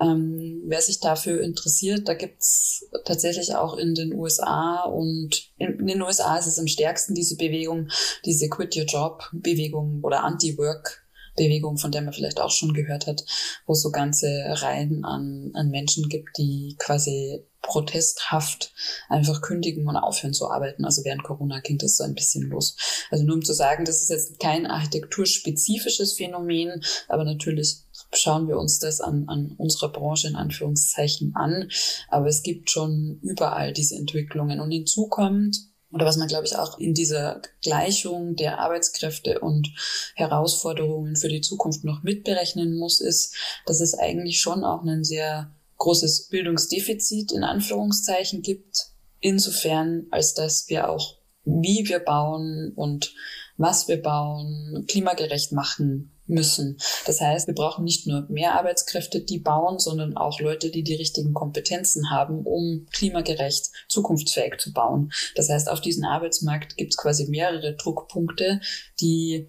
Ähm, 0.00 0.62
wer 0.66 0.80
sich 0.80 1.00
dafür 1.00 1.40
interessiert, 1.42 2.08
da 2.08 2.14
gibt's 2.14 2.86
tatsächlich 3.04 3.54
auch 3.54 3.76
in 3.76 3.94
den 3.94 4.14
USA 4.14 4.84
und 4.84 5.50
in, 5.58 5.78
in 5.80 5.86
den 5.86 6.02
USA 6.02 6.38
ist 6.38 6.46
es 6.46 6.58
am 6.58 6.66
stärksten 6.66 7.14
diese 7.14 7.36
Bewegung, 7.36 7.88
diese 8.24 8.48
Quit 8.48 8.76
Your 8.76 8.84
Job 8.84 9.28
Bewegung 9.32 10.00
oder 10.02 10.24
Anti-Work 10.24 10.99
Bewegung, 11.40 11.78
von 11.78 11.90
der 11.90 12.02
man 12.02 12.12
vielleicht 12.12 12.40
auch 12.40 12.50
schon 12.50 12.74
gehört 12.74 13.06
hat, 13.06 13.24
wo 13.66 13.72
es 13.72 13.82
so 13.82 13.90
ganze 13.90 14.26
Reihen 14.46 15.04
an, 15.04 15.50
an 15.54 15.70
Menschen 15.70 16.08
gibt, 16.08 16.36
die 16.36 16.76
quasi 16.78 17.44
protesthaft 17.62 18.72
einfach 19.08 19.40
kündigen 19.42 19.86
und 19.86 19.96
aufhören 19.96 20.32
zu 20.32 20.50
arbeiten. 20.50 20.84
Also 20.84 21.04
während 21.04 21.22
Corona 21.22 21.60
ging 21.60 21.78
das 21.78 21.96
so 21.96 22.04
ein 22.04 22.14
bisschen 22.14 22.48
los. 22.48 22.76
Also 23.10 23.24
nur 23.24 23.36
um 23.36 23.44
zu 23.44 23.52
sagen, 23.52 23.84
das 23.84 24.02
ist 24.02 24.10
jetzt 24.10 24.38
kein 24.38 24.66
architekturspezifisches 24.66 26.14
Phänomen, 26.14 26.82
aber 27.08 27.24
natürlich 27.24 27.84
schauen 28.12 28.48
wir 28.48 28.58
uns 28.58 28.78
das 28.78 29.00
an, 29.00 29.24
an 29.28 29.54
unserer 29.56 29.92
Branche 29.92 30.28
in 30.28 30.36
Anführungszeichen 30.36 31.34
an. 31.34 31.68
Aber 32.08 32.26
es 32.26 32.42
gibt 32.42 32.70
schon 32.70 33.18
überall 33.22 33.72
diese 33.72 33.96
Entwicklungen. 33.96 34.60
Und 34.60 34.70
hinzu 34.70 35.08
kommt, 35.08 35.69
oder 35.92 36.06
was 36.06 36.16
man, 36.16 36.28
glaube 36.28 36.46
ich, 36.46 36.56
auch 36.56 36.78
in 36.78 36.94
dieser 36.94 37.42
Gleichung 37.62 38.36
der 38.36 38.58
Arbeitskräfte 38.58 39.40
und 39.40 39.72
Herausforderungen 40.14 41.16
für 41.16 41.28
die 41.28 41.40
Zukunft 41.40 41.84
noch 41.84 42.02
mitberechnen 42.02 42.76
muss, 42.76 43.00
ist, 43.00 43.34
dass 43.66 43.80
es 43.80 43.94
eigentlich 43.94 44.40
schon 44.40 44.64
auch 44.64 44.82
ein 44.84 45.04
sehr 45.04 45.50
großes 45.78 46.28
Bildungsdefizit 46.28 47.32
in 47.32 47.42
Anführungszeichen 47.42 48.42
gibt, 48.42 48.90
insofern 49.18 50.06
als 50.10 50.34
dass 50.34 50.68
wir 50.68 50.88
auch, 50.88 51.16
wie 51.44 51.88
wir 51.88 52.00
bauen 52.00 52.72
und 52.76 53.14
was 53.56 53.88
wir 53.88 54.00
bauen, 54.00 54.84
klimagerecht 54.86 55.52
machen 55.52 56.12
müssen. 56.30 56.78
Das 57.06 57.20
heißt, 57.20 57.46
wir 57.46 57.54
brauchen 57.54 57.84
nicht 57.84 58.06
nur 58.06 58.26
mehr 58.28 58.54
Arbeitskräfte, 58.54 59.20
die 59.20 59.38
bauen, 59.38 59.78
sondern 59.78 60.16
auch 60.16 60.40
Leute, 60.40 60.70
die 60.70 60.82
die 60.82 60.94
richtigen 60.94 61.34
Kompetenzen 61.34 62.10
haben, 62.10 62.44
um 62.44 62.86
klimagerecht, 62.92 63.70
zukunftsfähig 63.88 64.58
zu 64.58 64.72
bauen. 64.72 65.12
Das 65.34 65.48
heißt, 65.48 65.68
auf 65.68 65.80
diesem 65.80 66.04
Arbeitsmarkt 66.04 66.76
gibt 66.76 66.92
es 66.92 66.96
quasi 66.96 67.26
mehrere 67.28 67.74
Druckpunkte, 67.74 68.60
die 69.00 69.48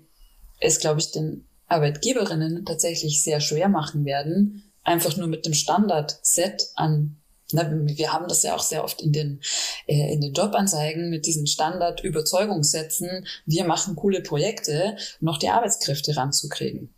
es, 0.60 0.80
glaube 0.80 1.00
ich, 1.00 1.12
den 1.12 1.48
Arbeitgeberinnen 1.68 2.66
tatsächlich 2.66 3.24
sehr 3.24 3.40
schwer 3.40 3.70
machen 3.70 4.06
werden, 4.06 4.72
einfach 4.84 5.16
nur 5.16 5.28
mit 5.28 5.46
dem 5.46 5.54
Standard-Set 5.54 6.72
an 6.76 7.21
wir 7.54 8.14
haben 8.14 8.28
das 8.28 8.44
ja 8.44 8.56
auch 8.56 8.64
sehr 8.64 8.84
oft 8.84 9.02
in 9.02 9.12
den, 9.12 9.42
äh, 9.88 10.14
in 10.14 10.22
den 10.22 10.34
Jobanzeigen 10.34 11.10
mit 11.10 11.26
diesen 11.26 11.48
Standard-Überzeugungssätzen. 11.48 13.28
Wir 13.46 13.66
machen 13.66 13.96
coole 13.96 14.22
Projekte, 14.22 14.96
noch 15.20 15.38
die 15.38 15.50
Arbeitskräfte 15.50 16.16
ranzukriegen. 16.16 16.94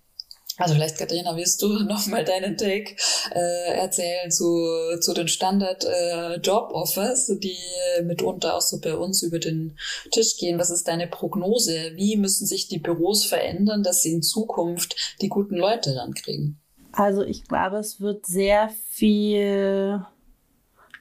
Also 0.57 0.75
vielleicht, 0.75 0.97
Katharina, 0.97 1.35
willst 1.35 1.61
du 1.61 1.67
nochmal 1.83 2.23
deinen 2.23 2.57
Take 2.57 2.95
äh, 3.33 3.73
erzählen 3.75 4.31
zu, 4.31 4.67
zu 4.99 5.13
den 5.13 5.27
Standard-Job-Offers, 5.27 7.29
äh, 7.29 7.39
die 7.39 7.57
mitunter 8.03 8.55
auch 8.55 8.61
so 8.61 8.79
bei 8.79 8.95
uns 8.95 9.23
über 9.23 9.39
den 9.39 9.77
Tisch 10.11 10.37
gehen. 10.37 10.59
Was 10.59 10.69
ist 10.69 10.87
deine 10.87 11.07
Prognose? 11.07 11.93
Wie 11.95 12.17
müssen 12.17 12.45
sich 12.45 12.67
die 12.67 12.79
Büros 12.79 13.25
verändern, 13.25 13.83
dass 13.83 14.03
sie 14.03 14.13
in 14.13 14.21
Zukunft 14.21 15.17
die 15.21 15.29
guten 15.29 15.55
Leute 15.55 15.95
rankriegen? 15.95 16.59
Also 16.91 17.23
ich 17.23 17.47
glaube, 17.47 17.77
es 17.77 17.99
wird 17.99 18.27
sehr 18.27 18.69
viel 18.91 20.05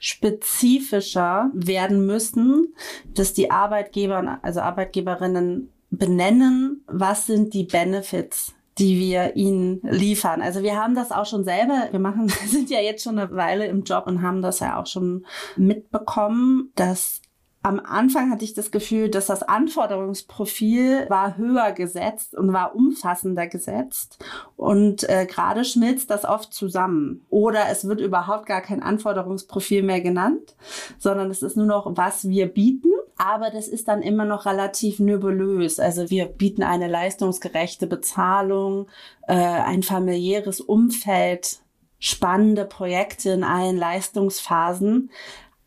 spezifischer 0.02 1.48
werden 1.54 2.04
müssen, 2.06 2.74
dass 3.14 3.34
die 3.34 3.52
Arbeitgeber, 3.52 4.40
also 4.42 4.60
Arbeitgeberinnen 4.60 5.70
benennen, 5.90 6.82
was 6.88 7.26
sind 7.26 7.54
die 7.54 7.62
Benefits, 7.62 8.52
die 8.78 8.98
wir 8.98 9.36
ihnen 9.36 9.80
liefern. 9.82 10.42
Also 10.42 10.64
wir 10.64 10.76
haben 10.76 10.96
das 10.96 11.12
auch 11.12 11.26
schon 11.26 11.44
selber, 11.44 11.86
wir 11.92 12.00
machen, 12.00 12.28
sind 12.46 12.68
ja 12.68 12.80
jetzt 12.80 13.04
schon 13.04 13.16
eine 13.16 13.30
Weile 13.30 13.66
im 13.66 13.84
Job 13.84 14.08
und 14.08 14.22
haben 14.22 14.42
das 14.42 14.58
ja 14.58 14.80
auch 14.80 14.86
schon 14.86 15.24
mitbekommen, 15.56 16.72
dass 16.74 17.22
am 17.64 17.78
Anfang 17.78 18.30
hatte 18.30 18.44
ich 18.44 18.54
das 18.54 18.72
Gefühl, 18.72 19.08
dass 19.08 19.26
das 19.26 19.44
Anforderungsprofil 19.44 21.06
war 21.08 21.36
höher 21.36 21.70
gesetzt 21.70 22.34
und 22.34 22.52
war 22.52 22.74
umfassender 22.74 23.46
gesetzt. 23.46 24.18
Und 24.56 25.08
äh, 25.08 25.26
gerade 25.26 25.64
schmilzt 25.64 26.10
das 26.10 26.24
oft 26.24 26.52
zusammen. 26.52 27.24
Oder 27.30 27.68
es 27.70 27.86
wird 27.86 28.00
überhaupt 28.00 28.46
gar 28.46 28.62
kein 28.62 28.82
Anforderungsprofil 28.82 29.84
mehr 29.84 30.00
genannt, 30.00 30.56
sondern 30.98 31.30
es 31.30 31.42
ist 31.42 31.56
nur 31.56 31.66
noch, 31.66 31.96
was 31.96 32.28
wir 32.28 32.46
bieten. 32.48 32.90
Aber 33.16 33.50
das 33.50 33.68
ist 33.68 33.86
dann 33.86 34.02
immer 34.02 34.24
noch 34.24 34.44
relativ 34.46 34.98
nebulös. 34.98 35.78
Also 35.78 36.10
wir 36.10 36.26
bieten 36.26 36.64
eine 36.64 36.88
leistungsgerechte 36.88 37.86
Bezahlung, 37.86 38.88
äh, 39.28 39.34
ein 39.34 39.84
familiäres 39.84 40.60
Umfeld, 40.60 41.60
spannende 42.00 42.64
Projekte 42.64 43.30
in 43.30 43.44
allen 43.44 43.76
Leistungsphasen. 43.76 45.10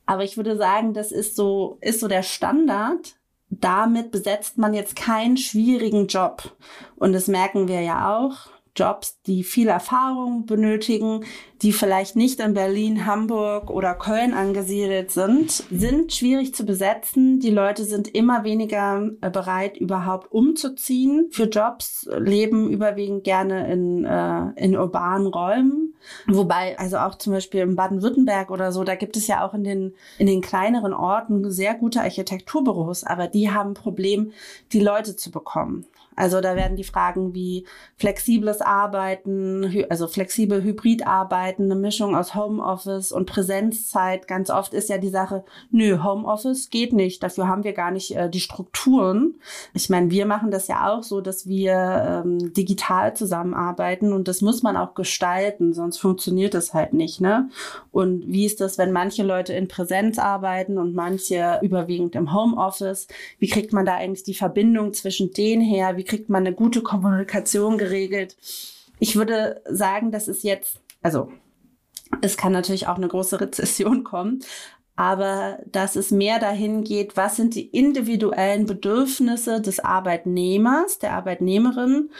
Aber 0.05 0.23
ich 0.23 0.37
würde 0.37 0.57
sagen, 0.57 0.93
das 0.93 1.11
ist 1.11 1.35
so, 1.35 1.77
ist 1.81 1.99
so 1.99 2.07
der 2.07 2.23
Standard. 2.23 3.15
Damit 3.49 4.11
besetzt 4.11 4.57
man 4.57 4.73
jetzt 4.73 4.95
keinen 4.95 5.37
schwierigen 5.37 6.07
Job. 6.07 6.55
Und 6.95 7.13
das 7.13 7.27
merken 7.27 7.67
wir 7.67 7.81
ja 7.81 8.17
auch. 8.17 8.54
Jobs, 8.75 9.19
die 9.25 9.43
viel 9.43 9.67
Erfahrung 9.69 10.45
benötigen, 10.45 11.23
die 11.61 11.71
vielleicht 11.71 12.15
nicht 12.15 12.39
in 12.39 12.53
Berlin, 12.53 13.05
Hamburg 13.05 13.69
oder 13.69 13.93
Köln 13.95 14.33
angesiedelt 14.33 15.11
sind, 15.11 15.63
sind 15.71 16.13
schwierig 16.13 16.53
zu 16.53 16.65
besetzen. 16.65 17.39
Die 17.39 17.49
Leute 17.49 17.85
sind 17.85 18.13
immer 18.13 18.43
weniger 18.43 19.09
äh, 19.21 19.29
bereit, 19.29 19.77
überhaupt 19.77 20.31
umzuziehen 20.31 21.27
für 21.31 21.45
Jobs, 21.45 22.07
leben 22.17 22.69
überwiegend 22.69 23.23
gerne 23.23 23.71
in, 23.71 24.03
äh, 24.03 24.63
in 24.63 24.77
urbanen 24.77 25.27
Räumen. 25.27 25.95
Wobei, 26.27 26.77
also 26.77 26.97
auch 26.97 27.15
zum 27.15 27.33
Beispiel 27.33 27.61
in 27.61 27.75
Baden-Württemberg 27.75 28.51
oder 28.51 28.71
so, 28.71 28.83
da 28.83 28.95
gibt 28.95 29.17
es 29.17 29.27
ja 29.27 29.45
auch 29.45 29.53
in 29.53 29.63
den, 29.63 29.95
in 30.17 30.27
den 30.27 30.41
kleineren 30.41 30.93
Orten 30.93 31.49
sehr 31.49 31.73
gute 31.73 32.01
Architekturbüros, 32.01 33.03
aber 33.05 33.27
die 33.27 33.51
haben 33.51 33.71
ein 33.71 33.75
Problem, 33.75 34.33
die 34.71 34.81
Leute 34.81 35.15
zu 35.15 35.31
bekommen. 35.31 35.85
Also 36.15 36.41
da 36.41 36.55
werden 36.55 36.77
die 36.77 36.83
Fragen 36.83 37.33
wie 37.33 37.65
flexibles 37.97 38.61
Arbeiten, 38.61 39.85
also 39.89 40.07
flexibel 40.07 40.63
Hybrid-Arbeiten, 40.63 41.63
eine 41.65 41.75
Mischung 41.75 42.15
aus 42.15 42.35
Homeoffice 42.35 43.11
und 43.11 43.25
Präsenzzeit. 43.25 44.27
Ganz 44.27 44.49
oft 44.49 44.73
ist 44.73 44.89
ja 44.89 44.97
die 44.97 45.09
Sache, 45.09 45.43
nö, 45.71 46.03
Homeoffice 46.03 46.69
geht 46.69 46.93
nicht, 46.93 47.21
dafür 47.21 47.47
haben 47.47 47.63
wir 47.63 47.73
gar 47.73 47.91
nicht 47.91 48.15
äh, 48.15 48.29
die 48.29 48.39
Strukturen. 48.39 49.35
Ich 49.73 49.89
meine, 49.89 50.09
wir 50.09 50.25
machen 50.25 50.51
das 50.51 50.67
ja 50.67 50.89
auch 50.93 51.03
so, 51.03 51.21
dass 51.21 51.47
wir 51.47 52.23
ähm, 52.25 52.53
digital 52.53 53.15
zusammenarbeiten 53.15 54.13
und 54.13 54.27
das 54.27 54.41
muss 54.41 54.63
man 54.63 54.77
auch 54.77 54.93
gestalten, 54.93 55.73
sonst 55.73 55.97
funktioniert 55.97 56.53
das 56.53 56.73
halt 56.73 56.93
nicht. 56.93 57.19
Ne? 57.19 57.49
Und 57.91 58.23
wie 58.27 58.45
ist 58.45 58.61
das, 58.61 58.77
wenn 58.77 58.91
manche 58.91 59.23
Leute 59.23 59.53
in 59.53 59.67
Präsenz 59.67 60.17
arbeiten 60.19 60.77
und 60.77 60.95
manche 60.95 61.59
überwiegend 61.61 62.15
im 62.15 62.33
Homeoffice? 62.33 63.07
Wie 63.39 63.47
kriegt 63.47 63.73
man 63.73 63.85
da 63.85 63.95
eigentlich 63.95 64.23
die 64.23 64.33
Verbindung 64.33 64.93
zwischen 64.93 65.31
denen 65.31 65.61
her? 65.61 65.97
Wie 65.97 66.04
kriegt 66.05 66.29
man 66.29 66.45
eine 66.45 66.55
gute 66.55 66.81
Kommunikation 66.81 67.77
geregelt? 67.77 68.37
Ich 68.99 69.15
würde 69.15 69.61
sagen, 69.69 70.11
das 70.11 70.27
ist 70.27 70.43
jetzt, 70.43 70.79
also 71.01 71.29
es 72.21 72.37
kann 72.37 72.51
natürlich 72.51 72.87
auch 72.87 72.97
eine 72.97 73.07
große 73.07 73.39
Rezession 73.41 74.03
kommen, 74.03 74.39
aber 74.95 75.59
dass 75.65 75.95
es 75.95 76.11
mehr 76.11 76.39
dahin 76.39 76.83
geht, 76.83 77.17
was 77.17 77.35
sind 77.35 77.55
die 77.55 77.67
individuellen 77.67 78.65
Bedürfnisse 78.65 79.59
des 79.59 79.79
Arbeitnehmers, 79.81 80.99
der 80.99 81.13
Arbeitnehmerin 81.13 82.11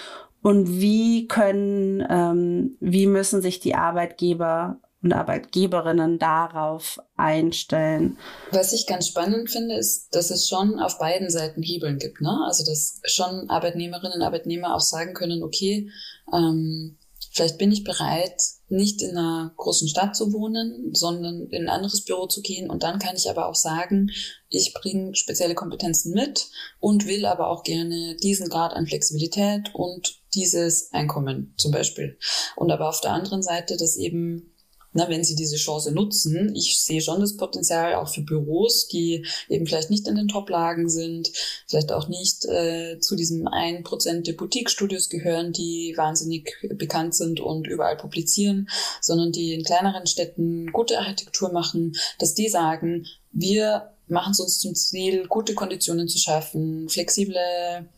und 0.41 0.79
wie 0.79 1.27
können, 1.27 2.05
ähm, 2.09 2.75
wie 2.79 3.07
müssen 3.07 3.41
sich 3.41 3.61
die 3.61 3.75
Arbeitgeber 3.75 4.77
und 5.05 5.13
Arbeitgeberinnen 5.13 6.19
darauf 6.19 6.99
einstellen. 7.15 8.17
Was 8.51 8.73
ich 8.73 8.87
ganz 8.87 9.07
spannend 9.07 9.49
finde, 9.49 9.75
ist, 9.75 10.13
dass 10.15 10.31
es 10.31 10.49
schon 10.49 10.79
auf 10.79 10.97
beiden 10.97 11.29
Seiten 11.29 11.61
Hebeln 11.61 11.99
gibt. 11.99 12.21
Ne? 12.21 12.41
Also 12.45 12.65
dass 12.65 12.99
schon 13.05 13.49
Arbeitnehmerinnen 13.49 14.17
und 14.17 14.23
Arbeitnehmer 14.23 14.75
auch 14.75 14.81
sagen 14.81 15.13
können, 15.13 15.43
okay, 15.43 15.89
ähm, 16.33 16.97
vielleicht 17.31 17.59
bin 17.59 17.71
ich 17.71 17.83
bereit, 17.83 18.41
nicht 18.67 19.03
in 19.03 19.11
einer 19.11 19.53
großen 19.57 19.87
Stadt 19.87 20.15
zu 20.15 20.33
wohnen, 20.33 20.89
sondern 20.93 21.47
in 21.49 21.63
ein 21.63 21.69
anderes 21.69 22.03
Büro 22.03 22.25
zu 22.25 22.41
gehen. 22.41 22.67
Und 22.67 22.81
dann 22.81 22.97
kann 22.97 23.15
ich 23.15 23.29
aber 23.29 23.47
auch 23.47 23.55
sagen, 23.55 24.09
ich 24.49 24.73
bringe 24.73 25.13
spezielle 25.13 25.53
Kompetenzen 25.53 26.13
mit 26.13 26.47
und 26.79 27.05
will 27.05 27.27
aber 27.27 27.49
auch 27.49 27.63
gerne 27.63 28.15
diesen 28.23 28.49
Grad 28.49 28.73
an 28.73 28.87
Flexibilität 28.87 29.69
und 29.75 30.19
dieses 30.33 30.91
Einkommen 30.93 31.53
zum 31.57 31.71
Beispiel. 31.71 32.17
Und 32.55 32.71
aber 32.71 32.89
auf 32.89 33.01
der 33.01 33.11
anderen 33.11 33.43
Seite, 33.43 33.77
dass 33.77 33.97
eben 33.97 34.54
na, 34.95 35.09
wenn 35.09 35.25
sie 35.25 35.35
diese 35.35 35.57
Chance 35.57 35.91
nutzen. 35.91 36.55
Ich 36.55 36.79
sehe 36.79 37.01
schon 37.01 37.19
das 37.19 37.35
Potenzial 37.35 37.95
auch 37.95 38.07
für 38.07 38.21
Büros, 38.21 38.87
die 38.87 39.25
eben 39.49 39.67
vielleicht 39.67 39.89
nicht 39.89 40.07
in 40.07 40.15
den 40.15 40.29
Top-Lagen 40.29 40.89
sind, 40.89 41.31
vielleicht 41.67 41.91
auch 41.91 42.07
nicht 42.07 42.45
äh, 42.45 42.97
zu 42.99 43.17
diesem 43.17 43.45
1% 43.45 44.21
der 44.21 44.33
Boutique-Studios 44.33 45.09
gehören, 45.09 45.51
die 45.51 45.93
wahnsinnig 45.97 46.55
bekannt 46.75 47.13
sind 47.13 47.41
und 47.41 47.67
überall 47.67 47.97
publizieren, 47.97 48.69
sondern 49.01 49.33
die 49.33 49.53
in 49.53 49.65
kleineren 49.65 50.07
Städten 50.07 50.71
gute 50.71 50.97
Architektur 50.97 51.51
machen, 51.51 51.97
dass 52.17 52.33
die 52.33 52.47
sagen, 52.47 53.05
wir 53.33 53.91
machen 54.07 54.31
es 54.31 54.39
uns 54.39 54.59
zum 54.59 54.75
Ziel, 54.75 55.27
gute 55.27 55.55
Konditionen 55.55 56.07
zu 56.07 56.19
schaffen, 56.19 56.87
flexible 56.87 57.89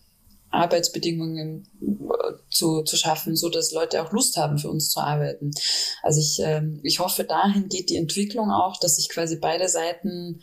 Arbeitsbedingungen 0.50 1.68
äh, 1.82 2.34
zu, 2.50 2.84
zu 2.84 2.96
schaffen, 2.98 3.36
so 3.36 3.50
dass 3.50 3.72
Leute 3.72 4.02
auch 4.02 4.12
Lust 4.12 4.38
haben, 4.38 4.58
für 4.58 4.70
uns 4.70 4.90
zu 4.90 5.00
arbeiten. 5.00 5.52
Also 6.04 6.20
ich, 6.20 6.40
ähm, 6.42 6.80
ich 6.84 7.00
hoffe, 7.00 7.24
dahin 7.24 7.70
geht 7.70 7.90
die 7.90 7.98
Entwicklung 7.98 8.52
auch, 8.52 8.80
dass 8.80 8.96
sich 8.96 9.10
quasi 9.10 9.38
beide 9.38 9.68
Seiten 9.68 10.42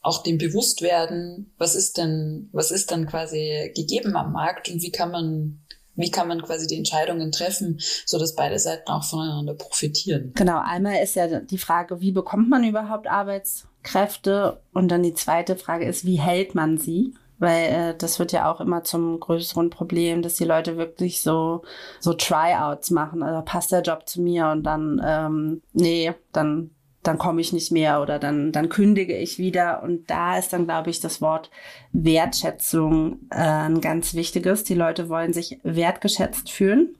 auch 0.00 0.22
dem 0.22 0.36
bewusst 0.36 0.82
werden, 0.82 1.54
was 1.56 1.74
ist 1.74 1.96
denn, 1.96 2.50
was 2.52 2.70
ist 2.70 2.90
dann 2.90 3.06
quasi 3.06 3.72
gegeben 3.74 4.16
am 4.16 4.32
Markt 4.32 4.68
und 4.68 4.82
wie 4.82 4.92
kann 4.92 5.10
man 5.10 5.64
wie 5.96 6.10
kann 6.10 6.28
man 6.28 6.42
quasi 6.42 6.66
die 6.66 6.76
Entscheidungen 6.76 7.30
treffen, 7.30 7.80
so 8.04 8.18
dass 8.18 8.34
beide 8.34 8.58
Seiten 8.58 8.90
auch 8.90 9.04
voneinander 9.04 9.54
profitieren? 9.54 10.32
Genau, 10.34 10.60
einmal 10.62 11.02
ist 11.02 11.14
ja 11.14 11.40
die 11.40 11.58
Frage, 11.58 12.00
wie 12.00 12.12
bekommt 12.12 12.48
man 12.48 12.64
überhaupt 12.64 13.06
Arbeitskräfte? 13.06 14.60
Und 14.72 14.88
dann 14.88 15.02
die 15.02 15.14
zweite 15.14 15.56
Frage 15.56 15.86
ist, 15.86 16.04
wie 16.04 16.20
hält 16.20 16.54
man 16.54 16.78
sie? 16.78 17.14
Weil 17.38 17.64
äh, 17.64 17.96
das 17.96 18.18
wird 18.18 18.32
ja 18.32 18.50
auch 18.50 18.60
immer 18.60 18.84
zum 18.84 19.18
größeren 19.18 19.70
Problem, 19.70 20.22
dass 20.22 20.34
die 20.34 20.44
Leute 20.44 20.76
wirklich 20.76 21.20
so, 21.20 21.62
so 22.00 22.12
Tryouts 22.12 22.90
machen. 22.90 23.22
Also 23.22 23.42
passt 23.44 23.72
der 23.72 23.82
Job 23.82 24.08
zu 24.08 24.22
mir 24.22 24.48
und 24.48 24.62
dann, 24.62 25.00
ähm, 25.04 25.62
nee, 25.72 26.12
dann, 26.32 26.70
dann 27.02 27.18
komme 27.18 27.40
ich 27.40 27.52
nicht 27.52 27.70
mehr 27.70 28.00
oder 28.00 28.18
dann, 28.18 28.52
dann 28.52 28.68
kündige 28.68 29.16
ich 29.16 29.38
wieder. 29.38 29.82
Und 29.82 30.08
da 30.10 30.38
ist 30.38 30.52
dann, 30.52 30.64
glaube 30.64 30.90
ich, 30.90 31.00
das 31.00 31.20
Wort 31.20 31.50
Wertschätzung 31.92 33.20
äh, 33.30 33.36
ein 33.36 33.80
ganz 33.80 34.14
wichtiges. 34.14 34.64
Die 34.64 34.74
Leute 34.74 35.08
wollen 35.08 35.32
sich 35.32 35.58
wertgeschätzt 35.64 36.50
fühlen. 36.50 36.96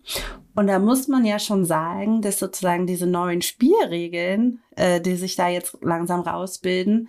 Und 0.54 0.66
da 0.66 0.78
muss 0.78 1.08
man 1.08 1.24
ja 1.24 1.38
schon 1.38 1.64
sagen, 1.64 2.22
dass 2.22 2.38
sozusagen 2.38 2.86
diese 2.86 3.06
neuen 3.06 3.42
Spielregeln, 3.42 4.60
äh, 4.76 5.00
die 5.00 5.16
sich 5.16 5.36
da 5.36 5.48
jetzt 5.48 5.78
langsam 5.80 6.20
rausbilden, 6.20 7.08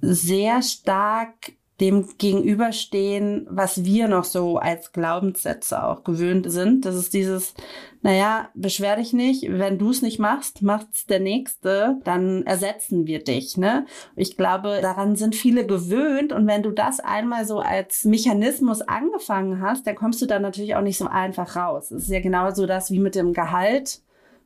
sehr 0.00 0.62
stark 0.62 1.52
dem 1.80 2.06
gegenüberstehen, 2.18 3.46
was 3.50 3.84
wir 3.84 4.06
noch 4.06 4.24
so 4.24 4.58
als 4.58 4.92
Glaubenssätze 4.92 5.82
auch 5.82 6.04
gewöhnt 6.04 6.50
sind. 6.50 6.84
Das 6.84 6.94
ist 6.94 7.12
dieses, 7.14 7.54
naja, 8.02 8.50
beschwer 8.54 8.96
dich 8.96 9.12
nicht, 9.12 9.44
wenn 9.48 9.78
du 9.78 9.90
es 9.90 10.02
nicht 10.02 10.18
machst, 10.18 10.62
macht's 10.62 11.06
der 11.06 11.18
Nächste, 11.18 11.98
dann 12.04 12.44
ersetzen 12.44 13.06
wir 13.06 13.24
dich. 13.24 13.56
Ne? 13.56 13.86
Ich 14.16 14.36
glaube, 14.36 14.78
daran 14.82 15.16
sind 15.16 15.34
viele 15.34 15.66
gewöhnt 15.66 16.32
und 16.32 16.46
wenn 16.46 16.62
du 16.62 16.70
das 16.70 17.00
einmal 17.00 17.46
so 17.46 17.58
als 17.58 18.04
Mechanismus 18.04 18.82
angefangen 18.82 19.60
hast, 19.60 19.86
dann 19.86 19.96
kommst 19.96 20.22
du 20.22 20.26
da 20.26 20.38
natürlich 20.38 20.76
auch 20.76 20.82
nicht 20.82 20.98
so 20.98 21.06
einfach 21.06 21.56
raus. 21.56 21.90
Es 21.90 22.04
ist 22.04 22.10
ja 22.10 22.20
genauso 22.20 22.66
das 22.66 22.90
wie 22.90 23.00
mit 23.00 23.14
dem 23.14 23.32
Gehalt. 23.32 24.02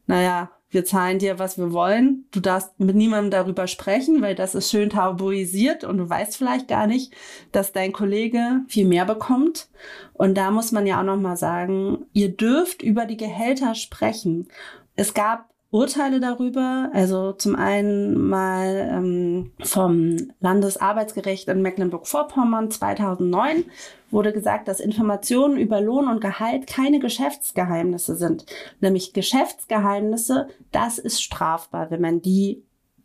Naja, 0.07 0.51
wir 0.71 0.85
zahlen 0.85 1.19
dir, 1.19 1.39
was 1.39 1.59
wir 1.59 1.73
wollen. 1.73 2.27
Du 2.33 2.41
darfst 2.41 2.79
mit 2.79 2.97
niemandem 2.97 3.31
darüber 3.31 3.67
sprechen, 3.67 4.21
weil 4.21 4.35
das 4.35 4.55
ist 4.55 4.71
schön 4.71 4.91
tabuisiert 4.91 5.85
und 5.85 5.99
du 5.99 6.09
weißt 6.09 6.37
vielleicht 6.37 6.69
gar 6.69 6.87
nicht, 6.87 7.15
dass 7.53 7.73
dein 7.73 7.93
Kollege 7.93 8.63
viel 8.69 8.87
mehr 8.87 9.05
bekommt. 9.05 9.69
Und 10.13 10.37
da 10.37 10.51
muss 10.51 10.73
man 10.73 10.87
ja 10.87 11.01
auch 11.01 11.05
nochmal 11.05 11.37
sagen, 11.37 12.07
ihr 12.13 12.37
dürft 12.37 12.83
über 12.83 13.07
die 13.07 13.17
Gehälter 13.17 13.75
sprechen. 13.75 14.49
Es 14.97 15.15
gab 15.15 15.51
Urteile 15.71 16.21
darüber. 16.21 16.91
Also 16.93 17.33
zum 17.33 17.57
einen 17.57 18.29
mal 18.29 18.89
ähm, 18.93 19.53
vom 19.63 20.17
Landesarbeitsgericht 20.41 21.49
in 21.49 21.63
Mecklenburg-Vorpommern 21.63 22.71
2009 22.71 23.65
wurde 24.11 24.33
gesagt, 24.33 24.69
dass 24.69 24.81
Informationen 24.81 25.57
über 25.57 25.81
Lohn 25.81 26.09
und 26.09 26.21
Gehalt 26.21 26.67
keine 26.67 27.01
Geschäftsgeheimnisse 27.01 28.17
sind. 28.17 28.47
Nämlich 28.81 29.13
Geschäftsgeheimnisse, 29.13 30.49
das 30.71 30.99
ist 30.99 31.23
strafbar, 31.23 31.91
wenn 31.91 32.01
man 32.01 32.23
die 32.23 32.63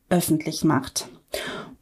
öffentlich 0.09 0.63
macht. 0.63 1.09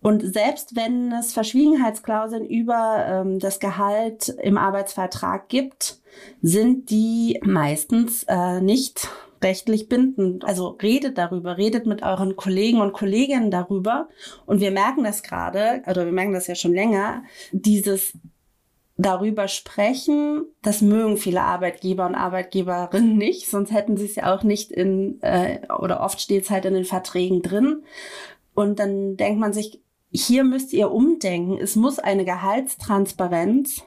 Und 0.01 0.21
selbst 0.21 0.75
wenn 0.75 1.11
es 1.11 1.33
Verschwiegenheitsklauseln 1.33 2.45
über 2.45 3.05
ähm, 3.05 3.39
das 3.39 3.59
Gehalt 3.59 4.29
im 4.29 4.57
Arbeitsvertrag 4.57 5.49
gibt, 5.49 5.99
sind 6.41 6.89
die 6.89 7.39
meistens 7.43 8.23
äh, 8.27 8.61
nicht 8.61 9.09
rechtlich 9.43 9.89
bindend. 9.89 10.45
Also 10.45 10.77
redet 10.81 11.17
darüber, 11.17 11.57
redet 11.57 11.85
mit 11.85 12.03
euren 12.03 12.35
Kollegen 12.35 12.81
und 12.81 12.93
Kolleginnen 12.93 13.51
darüber. 13.51 14.09
Und 14.45 14.61
wir 14.61 14.71
merken 14.71 15.03
das 15.03 15.23
gerade, 15.23 15.81
oder 15.87 16.05
wir 16.05 16.11
merken 16.11 16.33
das 16.33 16.47
ja 16.47 16.55
schon 16.55 16.73
länger, 16.73 17.23
dieses 17.51 18.13
darüber 18.99 19.47
sprechen, 19.47 20.43
das 20.61 20.81
mögen 20.81 21.15
viele 21.15 21.41
Arbeitgeber 21.41 22.05
und 22.05 22.15
Arbeitgeberinnen 22.15 23.17
nicht, 23.17 23.49
sonst 23.49 23.71
hätten 23.71 23.95
sie 23.95 24.05
es 24.05 24.15
ja 24.15 24.35
auch 24.35 24.43
nicht 24.43 24.73
in, 24.73 25.21
äh, 25.21 25.59
oder 25.79 26.01
oft 26.01 26.19
steht 26.19 26.43
es 26.43 26.49
halt 26.49 26.65
in 26.65 26.73
den 26.73 26.83
Verträgen 26.83 27.41
drin. 27.41 27.83
Und 28.53 28.77
dann 28.77 29.15
denkt 29.15 29.39
man 29.39 29.53
sich, 29.53 29.81
hier 30.11 30.43
müsst 30.43 30.73
ihr 30.73 30.91
umdenken. 30.91 31.57
Es 31.61 31.77
muss 31.77 31.97
eine 31.97 32.25
Gehaltstransparenz 32.25 33.83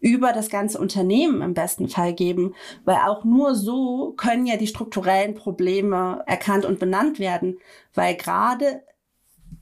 über 0.00 0.32
das 0.32 0.48
ganze 0.48 0.78
Unternehmen 0.78 1.42
im 1.42 1.54
besten 1.54 1.88
Fall 1.88 2.14
geben, 2.14 2.54
weil 2.84 2.96
auch 3.06 3.24
nur 3.24 3.54
so 3.54 4.14
können 4.16 4.46
ja 4.46 4.56
die 4.56 4.66
strukturellen 4.66 5.34
Probleme 5.34 6.22
erkannt 6.26 6.64
und 6.64 6.78
benannt 6.78 7.18
werden, 7.18 7.58
weil 7.94 8.14
gerade 8.16 8.82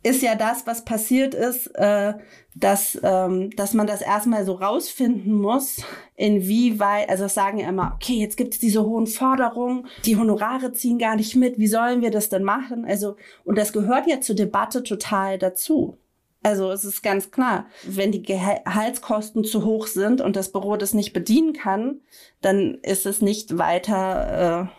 ist 0.03 0.23
ja 0.23 0.35
das, 0.35 0.67
was 0.67 0.85
passiert 0.85 1.35
ist, 1.35 1.67
äh, 1.75 2.15
dass, 2.55 2.99
ähm, 3.03 3.51
dass 3.57 3.75
man 3.75 3.87
das 3.87 4.01
erstmal 4.01 4.45
so 4.45 4.53
rausfinden 4.53 5.33
muss, 5.33 5.83
inwieweit, 6.15 7.09
also 7.09 7.27
sagen 7.29 7.59
ja 7.59 7.69
immer, 7.69 7.93
okay, 7.97 8.15
jetzt 8.15 8.37
gibt 8.37 8.55
es 8.55 8.61
diese 8.61 8.85
hohen 8.85 9.07
Forderungen, 9.07 9.87
die 10.05 10.17
Honorare 10.17 10.73
ziehen 10.73 10.99
gar 10.99 11.17
nicht 11.17 11.35
mit, 11.37 11.59
wie 11.59 11.67
sollen 11.67 12.01
wir 12.01 12.11
das 12.11 12.29
denn 12.29 12.45
machen? 12.45 12.85
Also, 12.85 13.17
und 13.45 13.59
das 13.59 13.73
gehört 13.73 14.07
ja 14.07 14.21
zur 14.21 14.37
Debatte 14.37 14.83
total 14.83 15.39
dazu. 15.39 15.99
Also 16.43 16.71
es 16.71 16.85
ist 16.85 17.03
ganz 17.03 17.31
klar, 17.31 17.67
wenn 17.85 18.13
die 18.13 18.23
Gehaltskosten 18.23 19.45
zu 19.45 19.65
hoch 19.65 19.87
sind 19.87 20.21
und 20.21 20.37
das 20.37 20.53
Büro 20.53 20.77
das 20.77 20.95
nicht 20.95 21.13
bedienen 21.13 21.53
kann, 21.53 22.01
dann 22.41 22.79
ist 22.83 23.07
es 23.07 23.21
nicht 23.21 23.59
weiter 23.59 24.71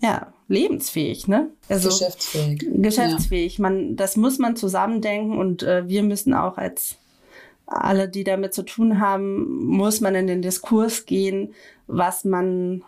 äh, 0.00 0.04
ja, 0.04 0.32
lebensfähig, 0.48 1.26
ne? 1.26 1.50
Also 1.68 1.88
geschäftsfähig. 1.88 2.66
Geschäftsfähig. 2.70 3.58
Ja. 3.58 3.62
Man, 3.62 3.96
das 3.96 4.16
muss 4.16 4.38
man 4.38 4.56
zusammendenken 4.56 5.38
und 5.38 5.62
äh, 5.62 5.88
wir 5.88 6.02
müssen 6.02 6.34
auch 6.34 6.58
als 6.58 6.96
alle, 7.66 8.08
die 8.08 8.22
damit 8.22 8.54
zu 8.54 8.62
tun 8.62 9.00
haben, 9.00 9.66
muss 9.66 10.00
man 10.00 10.14
in 10.14 10.26
den 10.26 10.42
Diskurs 10.42 11.06
gehen, 11.06 11.54
was 11.86 12.24
man 12.24 12.84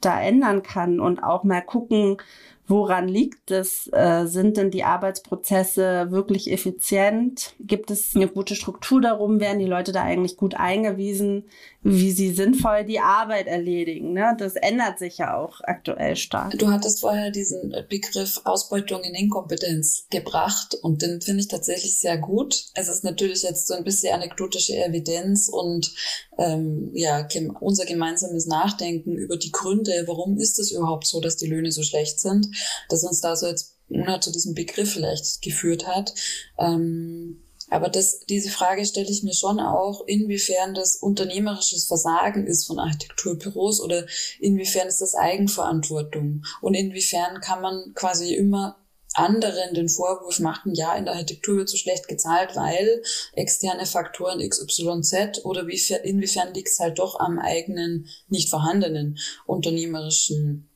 da 0.00 0.20
ändern 0.20 0.62
kann 0.62 1.00
und 1.00 1.22
auch 1.22 1.44
mal 1.44 1.60
gucken, 1.62 2.18
Woran 2.66 3.08
liegt 3.08 3.50
es? 3.50 3.90
Äh, 3.92 4.24
sind 4.26 4.56
denn 4.56 4.70
die 4.70 4.84
Arbeitsprozesse 4.84 6.10
wirklich 6.10 6.50
effizient? 6.50 7.54
Gibt 7.60 7.90
es 7.90 8.16
eine 8.16 8.26
gute 8.26 8.54
Struktur 8.54 9.02
darum? 9.02 9.38
Werden 9.38 9.58
die 9.58 9.66
Leute 9.66 9.92
da 9.92 10.02
eigentlich 10.02 10.38
gut 10.38 10.54
eingewiesen, 10.54 11.44
wie 11.84 12.10
sie 12.10 12.34
sinnvoll 12.34 12.84
die 12.84 12.98
Arbeit 12.98 13.46
erledigen? 13.46 14.12
Ne? 14.12 14.34
Das 14.38 14.56
ändert 14.56 14.98
sich 14.98 15.18
ja 15.18 15.36
auch 15.36 15.60
aktuell 15.62 16.16
stark. 16.16 16.58
Du 16.58 16.68
hattest 16.68 17.00
vorher 17.00 17.30
diesen 17.30 17.74
Begriff 17.88 18.40
Ausbeutung 18.44 19.02
in 19.02 19.14
Inkompetenz 19.14 20.06
gebracht 20.10 20.74
und 20.82 21.02
den 21.02 21.20
finde 21.20 21.40
ich 21.40 21.48
tatsächlich 21.48 21.98
sehr 21.98 22.18
gut. 22.18 22.66
Es 22.74 22.88
ist 22.88 23.04
natürlich 23.04 23.42
jetzt 23.42 23.68
so 23.68 23.74
ein 23.74 23.84
bisschen 23.84 24.14
anekdotische 24.14 24.76
Evidenz 24.76 25.48
und 25.48 25.92
ähm, 26.38 26.90
ja 26.94 27.28
unser 27.60 27.84
gemeinsames 27.84 28.46
Nachdenken 28.46 29.16
über 29.16 29.36
die 29.36 29.52
Gründe, 29.52 30.04
warum 30.06 30.38
ist 30.38 30.58
es 30.58 30.72
überhaupt 30.72 31.06
so, 31.06 31.20
dass 31.20 31.36
die 31.36 31.46
Löhne 31.46 31.70
so 31.70 31.82
schlecht 31.82 32.18
sind 32.18 32.48
das 32.88 33.04
uns 33.04 33.20
da 33.20 33.36
so 33.36 33.46
jetzt 33.46 33.74
na, 33.88 34.20
zu 34.20 34.32
diesem 34.32 34.54
Begriff 34.54 34.92
vielleicht 34.92 35.42
geführt 35.42 35.86
hat. 35.86 36.14
Ähm, 36.58 37.43
aber 37.70 37.88
das, 37.88 38.20
diese 38.20 38.50
Frage 38.50 38.84
stelle 38.84 39.10
ich 39.10 39.22
mir 39.22 39.34
schon 39.34 39.60
auch, 39.60 40.06
inwiefern 40.06 40.74
das 40.74 40.96
unternehmerisches 40.96 41.84
Versagen 41.86 42.46
ist 42.46 42.66
von 42.66 42.78
Architekturbüros 42.78 43.80
oder 43.80 44.06
inwiefern 44.38 44.88
ist 44.88 45.00
das 45.00 45.14
Eigenverantwortung? 45.14 46.44
Und 46.60 46.74
inwiefern 46.74 47.40
kann 47.40 47.62
man 47.62 47.92
quasi 47.94 48.34
immer 48.34 48.76
anderen 49.14 49.74
den 49.74 49.88
Vorwurf 49.88 50.40
machen, 50.40 50.74
ja, 50.74 50.94
in 50.96 51.04
der 51.04 51.14
Architektur 51.14 51.58
wird 51.58 51.68
so 51.68 51.76
schlecht 51.76 52.08
gezahlt, 52.08 52.56
weil 52.56 53.02
externe 53.32 53.86
Faktoren 53.86 54.46
XYZ 54.46 55.44
oder 55.44 55.66
wie, 55.68 55.80
inwiefern 56.02 56.52
liegt 56.52 56.68
es 56.68 56.80
halt 56.80 56.98
doch 56.98 57.20
am 57.20 57.38
eigenen, 57.38 58.08
nicht 58.28 58.50
vorhandenen 58.50 59.18
unternehmerischen 59.46 60.68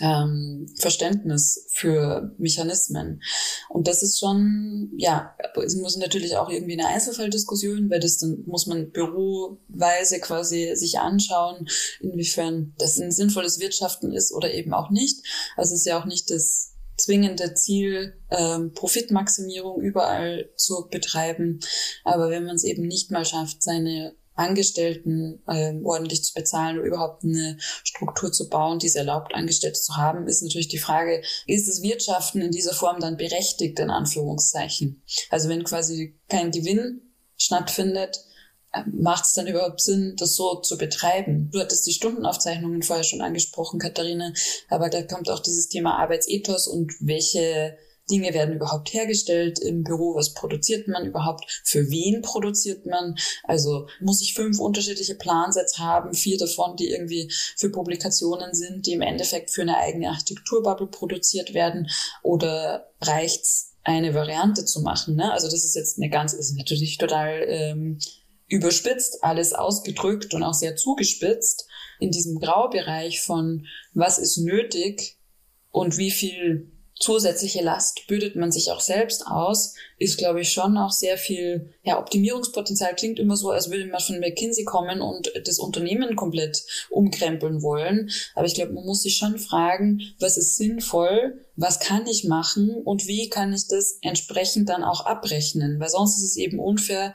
ähm, 0.00 0.66
Verständnis 0.78 1.66
für 1.70 2.34
Mechanismen. 2.38 3.22
Und 3.68 3.88
das 3.88 4.02
ist 4.02 4.18
schon, 4.18 4.92
ja, 4.96 5.34
es 5.64 5.76
muss 5.76 5.96
natürlich 5.96 6.36
auch 6.36 6.50
irgendwie 6.50 6.78
eine 6.78 6.88
Einzelfalldiskussion, 6.88 7.90
weil 7.90 8.00
das 8.00 8.18
dann 8.18 8.44
muss 8.46 8.66
man 8.66 8.90
büroweise 8.90 10.20
quasi 10.20 10.72
sich 10.74 10.98
anschauen, 10.98 11.68
inwiefern 12.00 12.74
das 12.78 12.98
ein 12.98 13.12
sinnvolles 13.12 13.60
Wirtschaften 13.60 14.12
ist 14.12 14.32
oder 14.32 14.52
eben 14.52 14.72
auch 14.72 14.90
nicht. 14.90 15.24
Also 15.56 15.74
es 15.74 15.80
ist 15.80 15.86
ja 15.86 16.00
auch 16.00 16.06
nicht 16.06 16.30
das 16.30 16.72
zwingende 16.96 17.54
Ziel, 17.54 18.14
ähm, 18.30 18.72
Profitmaximierung 18.72 19.80
überall 19.80 20.50
zu 20.56 20.88
betreiben. 20.90 21.60
Aber 22.04 22.30
wenn 22.30 22.44
man 22.44 22.56
es 22.56 22.64
eben 22.64 22.86
nicht 22.86 23.10
mal 23.10 23.24
schafft, 23.24 23.62
seine 23.62 24.14
Angestellten 24.36 25.42
ähm, 25.48 25.84
ordentlich 25.84 26.22
zu 26.22 26.34
bezahlen 26.34 26.78
oder 26.78 26.86
überhaupt 26.86 27.24
eine 27.24 27.56
Struktur 27.82 28.30
zu 28.30 28.48
bauen, 28.48 28.78
die 28.78 28.86
es 28.86 28.94
erlaubt, 28.94 29.34
Angestellte 29.34 29.80
zu 29.80 29.96
haben, 29.96 30.28
ist 30.28 30.42
natürlich 30.42 30.68
die 30.68 30.78
Frage, 30.78 31.22
ist 31.46 31.68
das 31.68 31.82
Wirtschaften 31.82 32.40
in 32.40 32.52
dieser 32.52 32.74
Form 32.74 33.00
dann 33.00 33.16
berechtigt, 33.16 33.78
in 33.78 33.90
Anführungszeichen? 33.90 35.02
Also 35.30 35.48
wenn 35.48 35.64
quasi 35.64 36.18
kein 36.28 36.50
Gewinn 36.50 37.00
stattfindet, 37.36 38.20
macht 38.92 39.24
es 39.24 39.32
dann 39.32 39.46
überhaupt 39.46 39.80
Sinn, 39.80 40.14
das 40.16 40.36
so 40.36 40.56
zu 40.56 40.76
betreiben? 40.76 41.50
Du 41.52 41.60
hattest 41.60 41.86
die 41.86 41.92
Stundenaufzeichnungen 41.92 42.82
vorher 42.82 43.04
schon 43.04 43.22
angesprochen, 43.22 43.78
Katharina, 43.78 44.32
aber 44.68 44.90
da 44.90 45.02
kommt 45.02 45.30
auch 45.30 45.40
dieses 45.40 45.68
Thema 45.68 45.98
Arbeitsethos 45.98 46.66
und 46.66 46.92
welche 47.00 47.78
Dinge 48.10 48.32
werden 48.34 48.54
überhaupt 48.54 48.92
hergestellt 48.92 49.58
im 49.58 49.82
Büro, 49.82 50.14
was 50.14 50.34
produziert 50.34 50.88
man 50.88 51.06
überhaupt, 51.06 51.62
für 51.64 51.90
wen 51.90 52.22
produziert 52.22 52.86
man. 52.86 53.16
Also 53.44 53.88
muss 54.00 54.22
ich 54.22 54.34
fünf 54.34 54.58
unterschiedliche 54.58 55.14
Plansets 55.14 55.78
haben, 55.78 56.14
vier 56.14 56.38
davon, 56.38 56.76
die 56.76 56.90
irgendwie 56.90 57.32
für 57.56 57.70
Publikationen 57.70 58.54
sind, 58.54 58.86
die 58.86 58.92
im 58.92 59.02
Endeffekt 59.02 59.50
für 59.50 59.62
eine 59.62 59.76
eigene 59.76 60.08
Architekturbubble 60.08 60.86
produziert 60.86 61.54
werden, 61.54 61.88
oder 62.22 62.90
reicht's 63.00 63.74
eine 63.82 64.14
Variante 64.14 64.64
zu 64.64 64.80
machen? 64.80 65.16
Ne? 65.16 65.32
Also 65.32 65.48
das 65.48 65.64
ist 65.64 65.74
jetzt 65.74 65.98
eine 65.98 66.10
ganz, 66.10 66.32
ist 66.32 66.56
natürlich 66.56 66.98
total 66.98 67.44
ähm, 67.46 67.98
überspitzt, 68.48 69.22
alles 69.22 69.52
ausgedrückt 69.52 70.34
und 70.34 70.42
auch 70.42 70.54
sehr 70.54 70.76
zugespitzt 70.76 71.66
in 71.98 72.10
diesem 72.10 72.38
Graubereich 72.38 73.22
von 73.22 73.66
was 73.94 74.18
ist 74.18 74.38
nötig 74.38 75.18
und 75.70 75.96
wie 75.96 76.10
viel 76.10 76.75
zusätzliche 76.98 77.62
Last 77.62 78.06
bürdet 78.06 78.36
man 78.36 78.52
sich 78.52 78.70
auch 78.70 78.80
selbst 78.80 79.26
aus, 79.26 79.74
ist, 79.98 80.18
glaube 80.18 80.42
ich, 80.42 80.52
schon 80.52 80.76
auch 80.76 80.90
sehr 80.90 81.16
viel, 81.16 81.72
ja, 81.82 81.98
Optimierungspotenzial 81.98 82.94
klingt 82.94 83.18
immer 83.18 83.36
so, 83.36 83.50
als 83.50 83.70
würde 83.70 83.86
man 83.86 84.00
von 84.00 84.20
McKinsey 84.20 84.64
kommen 84.64 85.00
und 85.00 85.32
das 85.44 85.58
Unternehmen 85.58 86.16
komplett 86.16 86.64
umkrempeln 86.90 87.62
wollen. 87.62 88.10
Aber 88.34 88.46
ich 88.46 88.54
glaube, 88.54 88.72
man 88.72 88.84
muss 88.84 89.02
sich 89.02 89.16
schon 89.16 89.38
fragen, 89.38 90.02
was 90.18 90.36
ist 90.36 90.56
sinnvoll, 90.56 91.46
was 91.56 91.80
kann 91.80 92.06
ich 92.06 92.24
machen 92.24 92.70
und 92.70 93.06
wie 93.06 93.30
kann 93.30 93.52
ich 93.52 93.66
das 93.68 93.98
entsprechend 94.02 94.68
dann 94.68 94.84
auch 94.84 95.06
abrechnen? 95.06 95.80
Weil 95.80 95.88
sonst 95.88 96.18
ist 96.18 96.24
es 96.24 96.36
eben 96.36 96.58
unfair, 96.58 97.14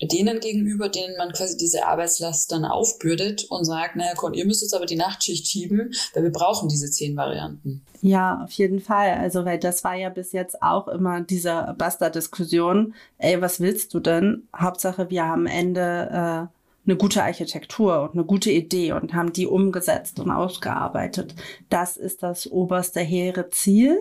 denen 0.00 0.40
gegenüber, 0.40 0.88
denen 0.88 1.16
man 1.16 1.32
quasi 1.32 1.56
diese 1.56 1.86
Arbeitslast 1.86 2.52
dann 2.52 2.64
aufbürdet 2.64 3.44
und 3.44 3.64
sagt, 3.64 3.96
naja, 3.96 4.12
komm, 4.14 4.34
ihr 4.34 4.46
müsst 4.46 4.62
jetzt 4.62 4.74
aber 4.74 4.86
die 4.86 4.96
Nachtschicht 4.96 5.48
schieben, 5.48 5.92
weil 6.14 6.22
wir 6.22 6.30
brauchen 6.30 6.68
diese 6.68 6.90
zehn 6.90 7.16
Varianten. 7.16 7.82
Ja, 8.00 8.44
auf 8.44 8.52
jeden 8.52 8.80
Fall. 8.80 9.14
Also, 9.14 9.44
weil 9.44 9.58
das 9.58 9.82
war 9.82 9.96
ja 9.96 10.08
bis 10.08 10.30
jetzt 10.32 10.62
auch 10.62 10.86
immer 10.86 11.20
diese 11.22 11.74
Basta-Diskussion. 12.18 12.94
Ey, 13.18 13.40
was 13.40 13.60
willst 13.60 13.94
du 13.94 14.00
denn? 14.00 14.48
Hauptsache, 14.56 15.10
wir 15.10 15.24
haben 15.24 15.42
am 15.42 15.46
Ende 15.46 15.80
äh, 15.80 16.88
eine 16.88 16.96
gute 16.96 17.22
Architektur 17.22 18.02
und 18.02 18.14
eine 18.14 18.24
gute 18.24 18.50
Idee 18.50 18.92
und 18.92 19.14
haben 19.14 19.32
die 19.32 19.46
umgesetzt 19.46 20.18
und 20.20 20.30
ausgearbeitet. 20.30 21.34
Das 21.68 21.96
ist 21.96 22.22
das 22.22 22.50
oberste 22.50 23.00
hehre 23.00 23.50
Ziel. 23.50 23.96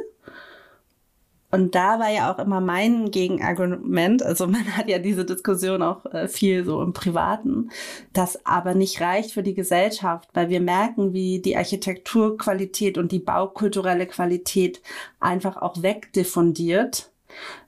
Und 1.49 1.75
da 1.75 1.97
war 1.97 2.09
ja 2.09 2.33
auch 2.33 2.39
immer 2.39 2.59
mein 2.59 3.09
Gegenargument, 3.09 4.21
also 4.21 4.47
man 4.47 4.65
hat 4.75 4.89
ja 4.89 4.99
diese 4.99 5.23
Diskussion 5.23 5.81
auch 5.81 6.05
äh, 6.07 6.27
viel 6.27 6.65
so 6.65 6.81
im 6.81 6.91
Privaten, 6.91 7.69
das 8.11 8.45
aber 8.45 8.75
nicht 8.75 8.99
reicht 8.99 9.31
für 9.31 9.43
die 9.43 9.53
Gesellschaft, 9.53 10.29
weil 10.33 10.49
wir 10.49 10.59
merken, 10.59 11.13
wie 11.13 11.39
die 11.39 11.55
Architekturqualität 11.55 12.97
und 12.97 13.13
die 13.13 13.19
baukulturelle 13.19 14.07
Qualität 14.07 14.81
einfach 15.21 15.55
auch 15.55 15.81
wegdiffundiert 15.81 17.11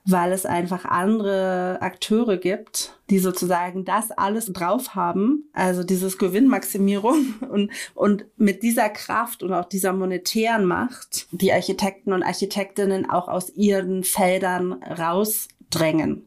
weil 0.04 0.32
es 0.32 0.46
einfach 0.46 0.84
andere 0.84 1.78
Akteure 1.80 2.36
gibt, 2.36 2.94
die 3.10 3.18
sozusagen 3.18 3.84
das 3.84 4.10
alles 4.10 4.46
drauf 4.46 4.94
haben, 4.94 5.48
also 5.52 5.82
dieses 5.82 6.18
Gewinnmaximierung 6.18 7.34
und, 7.50 7.70
und 7.94 8.24
mit 8.36 8.62
dieser 8.62 8.88
Kraft 8.88 9.42
und 9.42 9.52
auch 9.52 9.66
dieser 9.66 9.92
monetären 9.92 10.64
Macht 10.64 11.26
die 11.30 11.52
Architekten 11.52 12.12
und 12.12 12.22
Architektinnen 12.22 13.08
auch 13.08 13.28
aus 13.28 13.50
ihren 13.50 14.04
Feldern 14.04 14.82
rausdrängen. 14.82 16.26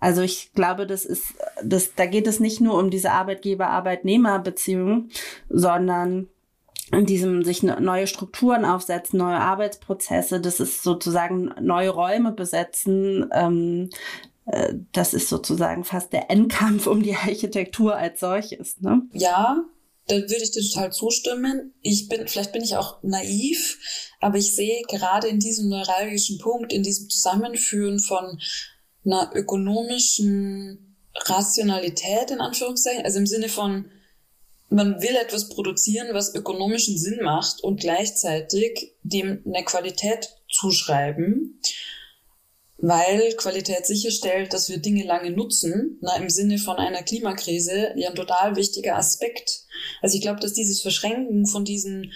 Also 0.00 0.22
ich 0.22 0.52
glaube, 0.54 0.86
das 0.86 1.04
ist, 1.04 1.34
das, 1.62 1.94
da 1.94 2.06
geht 2.06 2.26
es 2.26 2.40
nicht 2.40 2.60
nur 2.60 2.78
um 2.78 2.90
diese 2.90 3.12
Arbeitgeber-Arbeitnehmer-Beziehung, 3.12 5.10
sondern 5.48 6.28
in 6.92 7.06
diesem 7.06 7.44
sich 7.44 7.62
ne, 7.62 7.80
neue 7.80 8.06
Strukturen 8.06 8.64
aufsetzen, 8.64 9.18
neue 9.18 9.38
Arbeitsprozesse, 9.38 10.40
das 10.40 10.60
ist 10.60 10.82
sozusagen 10.82 11.54
neue 11.60 11.90
Räume 11.90 12.32
besetzen. 12.32 13.28
Ähm, 13.32 13.90
äh, 14.46 14.74
das 14.92 15.14
ist 15.14 15.28
sozusagen 15.28 15.84
fast 15.84 16.12
der 16.12 16.30
Endkampf 16.30 16.86
um 16.86 17.02
die 17.02 17.14
Architektur 17.14 17.96
als 17.96 18.20
solches. 18.20 18.80
Ne? 18.80 19.02
Ja, 19.12 19.64
da 20.06 20.16
würde 20.16 20.42
ich 20.42 20.50
dir 20.50 20.62
total 20.62 20.92
zustimmen. 20.92 21.72
Ich 21.82 22.08
bin, 22.08 22.26
vielleicht 22.26 22.52
bin 22.52 22.62
ich 22.62 22.76
auch 22.76 23.02
naiv, 23.02 23.78
aber 24.20 24.38
ich 24.38 24.54
sehe 24.54 24.82
gerade 24.88 25.28
in 25.28 25.38
diesem 25.38 25.68
neuralgischen 25.68 26.38
Punkt, 26.38 26.72
in 26.72 26.82
diesem 26.82 27.08
Zusammenführen 27.08 28.00
von 28.00 28.40
einer 29.04 29.30
ökonomischen 29.34 30.96
Rationalität 31.14 32.30
in 32.30 32.40
Anführungszeichen, 32.40 33.04
also 33.04 33.18
im 33.18 33.26
Sinne 33.26 33.48
von 33.48 33.90
man 34.70 35.02
will 35.02 35.16
etwas 35.16 35.48
produzieren, 35.48 36.08
was 36.12 36.34
ökonomischen 36.34 36.96
Sinn 36.96 37.18
macht 37.22 37.62
und 37.62 37.80
gleichzeitig 37.80 38.94
dem 39.02 39.42
eine 39.44 39.64
Qualität 39.64 40.36
zuschreiben, 40.48 41.60
weil 42.78 43.34
Qualität 43.36 43.84
sicherstellt, 43.84 44.54
dass 44.54 44.68
wir 44.68 44.78
Dinge 44.78 45.04
lange 45.04 45.32
nutzen, 45.32 45.98
na, 46.00 46.16
im 46.16 46.30
Sinne 46.30 46.58
von 46.58 46.76
einer 46.76 47.02
Klimakrise, 47.02 47.92
ja 47.96 48.08
ein 48.08 48.14
total 48.14 48.56
wichtiger 48.56 48.96
Aspekt. 48.96 49.64
Also 50.00 50.16
ich 50.16 50.22
glaube, 50.22 50.40
dass 50.40 50.54
dieses 50.54 50.80
Verschränken 50.80 51.46
von 51.46 51.64
diesen 51.64 52.12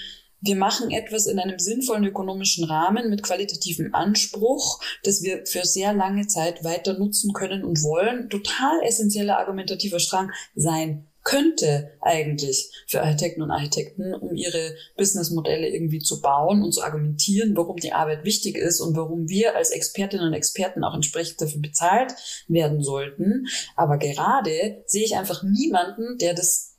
wir 0.46 0.56
machen 0.56 0.90
etwas 0.90 1.24
in 1.24 1.38
einem 1.38 1.58
sinnvollen 1.58 2.04
ökonomischen 2.04 2.66
Rahmen 2.66 3.08
mit 3.08 3.22
qualitativem 3.22 3.94
Anspruch, 3.94 4.78
das 5.02 5.22
wir 5.22 5.46
für 5.46 5.64
sehr 5.64 5.94
lange 5.94 6.26
Zeit 6.26 6.62
weiter 6.62 6.98
nutzen 6.98 7.32
können 7.32 7.64
und 7.64 7.82
wollen, 7.82 8.28
total 8.28 8.82
essentieller 8.82 9.38
argumentativer 9.38 10.00
Strang 10.00 10.32
sein 10.54 11.08
könnte 11.24 11.90
eigentlich 12.02 12.70
für 12.86 13.02
Architekten 13.02 13.42
und 13.42 13.50
Architekten, 13.50 14.14
um 14.14 14.34
ihre 14.34 14.76
Businessmodelle 14.96 15.68
irgendwie 15.68 15.98
zu 15.98 16.20
bauen 16.20 16.62
und 16.62 16.72
zu 16.72 16.82
argumentieren, 16.82 17.56
warum 17.56 17.78
die 17.78 17.92
Arbeit 17.92 18.24
wichtig 18.24 18.56
ist 18.56 18.80
und 18.80 18.94
warum 18.94 19.28
wir 19.28 19.56
als 19.56 19.70
Expertinnen 19.70 20.26
und 20.26 20.34
Experten 20.34 20.84
auch 20.84 20.94
entsprechend 20.94 21.40
dafür 21.40 21.62
bezahlt 21.62 22.12
werden 22.46 22.82
sollten. 22.82 23.46
Aber 23.74 23.96
gerade 23.96 24.84
sehe 24.86 25.04
ich 25.04 25.16
einfach 25.16 25.42
niemanden, 25.42 26.18
der 26.18 26.34
das 26.34 26.74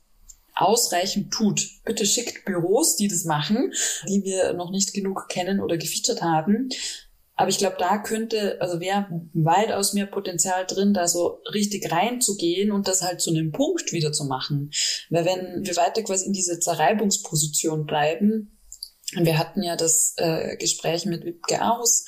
ausreichend 0.54 1.32
tut. 1.32 1.68
Bitte 1.84 2.06
schickt 2.06 2.44
Büros, 2.46 2.96
die 2.96 3.08
das 3.08 3.24
machen, 3.24 3.72
die 4.08 4.24
wir 4.24 4.54
noch 4.54 4.70
nicht 4.70 4.94
genug 4.94 5.28
kennen 5.28 5.60
oder 5.60 5.76
gefeatured 5.76 6.22
haben, 6.22 6.70
aber 7.36 7.50
ich 7.50 7.58
glaube, 7.58 7.76
da 7.78 7.98
könnte, 7.98 8.58
also 8.60 8.80
wäre 8.80 9.06
weitaus 9.34 9.92
mehr 9.92 10.06
Potenzial 10.06 10.64
drin, 10.66 10.94
da 10.94 11.06
so 11.06 11.42
richtig 11.52 11.92
reinzugehen 11.92 12.72
und 12.72 12.88
das 12.88 13.02
halt 13.02 13.20
zu 13.20 13.30
einem 13.30 13.52
Punkt 13.52 13.92
wieder 13.92 14.10
zu 14.10 14.24
machen. 14.24 14.70
Weil 15.10 15.26
wenn 15.26 15.66
wir 15.66 15.76
weiter 15.76 16.02
quasi 16.02 16.26
in 16.26 16.32
diese 16.32 16.58
Zerreibungsposition 16.58 17.84
bleiben, 17.84 18.55
wir 19.24 19.38
hatten 19.38 19.62
ja 19.62 19.76
das 19.76 20.14
äh, 20.16 20.56
Gespräch 20.56 21.06
mit 21.06 21.24
Wipke 21.24 21.62
aus, 21.62 22.04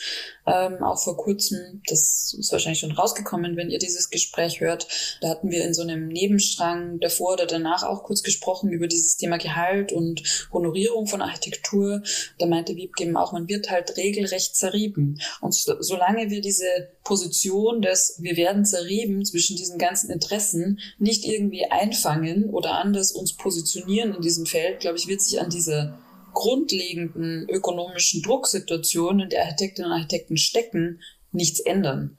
ähm, 0.46 0.82
auch 0.82 0.98
vor 0.98 1.16
kurzem. 1.16 1.82
Das 1.86 2.34
ist 2.38 2.52
wahrscheinlich 2.52 2.80
schon 2.80 2.92
rausgekommen, 2.92 3.56
wenn 3.56 3.70
ihr 3.70 3.78
dieses 3.78 4.10
Gespräch 4.10 4.60
hört. 4.60 4.86
Da 5.20 5.28
hatten 5.28 5.50
wir 5.50 5.64
in 5.64 5.74
so 5.74 5.82
einem 5.82 6.08
Nebenstrang 6.08 7.00
davor 7.00 7.34
oder 7.34 7.46
danach 7.46 7.82
auch 7.82 8.02
kurz 8.02 8.22
gesprochen 8.22 8.70
über 8.70 8.86
dieses 8.86 9.16
Thema 9.16 9.38
Gehalt 9.38 9.92
und 9.92 10.22
Honorierung 10.52 11.06
von 11.06 11.22
Architektur. 11.22 12.02
Da 12.38 12.46
meinte 12.46 12.76
Wiebke 12.76 13.04
eben 13.04 13.16
auch, 13.16 13.32
man 13.32 13.48
wird 13.48 13.70
halt 13.70 13.96
regelrecht 13.96 14.56
zerrieben. 14.56 15.20
Und 15.40 15.54
so, 15.54 15.74
solange 15.80 16.30
wir 16.30 16.40
diese 16.40 16.66
Position 17.04 17.80
des 17.80 18.16
wir 18.20 18.36
werden 18.36 18.64
zerrieben 18.64 19.24
zwischen 19.24 19.56
diesen 19.56 19.78
ganzen 19.78 20.10
Interessen 20.10 20.80
nicht 20.98 21.24
irgendwie 21.24 21.66
einfangen 21.70 22.50
oder 22.50 22.72
anders 22.72 23.12
uns 23.12 23.34
positionieren 23.34 24.14
in 24.14 24.22
diesem 24.22 24.46
Feld, 24.46 24.80
glaube 24.80 24.98
ich, 24.98 25.08
wird 25.08 25.22
sich 25.22 25.40
an 25.40 25.50
diese 25.50 25.98
grundlegenden 26.32 27.48
ökonomischen 27.48 28.22
Drucksituationen, 28.22 29.24
in 29.24 29.30
der 29.30 29.44
Architektinnen 29.44 29.90
und 29.90 29.96
Architekten 29.96 30.36
stecken, 30.36 31.00
nichts 31.32 31.60
ändern. 31.60 32.18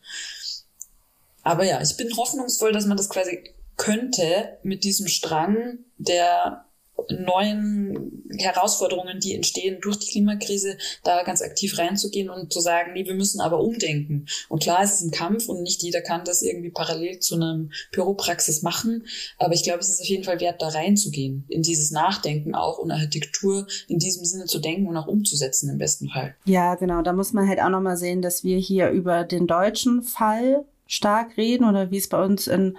Aber 1.41 1.63
ja, 1.63 1.81
ich 1.81 1.97
bin 1.97 2.15
hoffnungsvoll, 2.15 2.71
dass 2.71 2.85
man 2.85 2.97
das 2.97 3.09
quasi 3.09 3.53
könnte 3.77 4.57
mit 4.63 4.83
diesem 4.83 5.07
Strang 5.07 5.79
der 5.97 6.65
neuen 7.09 8.23
Herausforderungen, 8.37 9.19
die 9.19 9.35
entstehen 9.35 9.79
durch 9.81 9.97
die 9.97 10.11
Klimakrise, 10.11 10.77
da 11.03 11.23
ganz 11.23 11.41
aktiv 11.41 11.77
reinzugehen 11.77 12.29
und 12.29 12.53
zu 12.53 12.59
sagen, 12.59 12.93
nee, 12.93 13.05
wir 13.05 13.15
müssen 13.15 13.41
aber 13.41 13.59
umdenken. 13.59 14.25
Und 14.47 14.63
klar, 14.63 14.81
es 14.83 14.95
ist 14.95 15.01
ein 15.01 15.11
Kampf 15.11 15.49
und 15.49 15.61
nicht 15.63 15.81
jeder 15.83 16.01
kann 16.01 16.23
das 16.25 16.41
irgendwie 16.41 16.69
parallel 16.69 17.19
zu 17.19 17.35
einem 17.35 17.71
Büropraxis 17.91 18.61
machen. 18.61 19.05
Aber 19.37 19.53
ich 19.53 19.63
glaube, 19.63 19.79
es 19.79 19.89
ist 19.89 20.01
auf 20.01 20.07
jeden 20.07 20.23
Fall 20.23 20.39
wert, 20.39 20.61
da 20.61 20.69
reinzugehen, 20.69 21.45
in 21.47 21.61
dieses 21.61 21.91
Nachdenken 21.91 22.55
auch 22.55 22.77
und 22.77 22.91
Architektur 22.91 23.67
in 23.87 23.99
diesem 23.99 24.25
Sinne 24.25 24.45
zu 24.45 24.59
denken 24.59 24.87
und 24.87 24.97
auch 24.97 25.07
umzusetzen 25.07 25.69
im 25.69 25.77
besten 25.77 26.09
Fall. 26.09 26.35
Ja, 26.45 26.75
genau. 26.75 27.01
Da 27.01 27.13
muss 27.13 27.33
man 27.33 27.47
halt 27.47 27.61
auch 27.61 27.69
nochmal 27.69 27.97
sehen, 27.97 28.21
dass 28.21 28.43
wir 28.43 28.57
hier 28.57 28.89
über 28.89 29.23
den 29.23 29.47
deutschen 29.47 30.01
Fall 30.01 30.65
stark 30.87 31.37
reden 31.37 31.65
oder 31.65 31.91
wie 31.91 31.97
es 31.97 32.09
bei 32.09 32.23
uns 32.23 32.47
in 32.47 32.77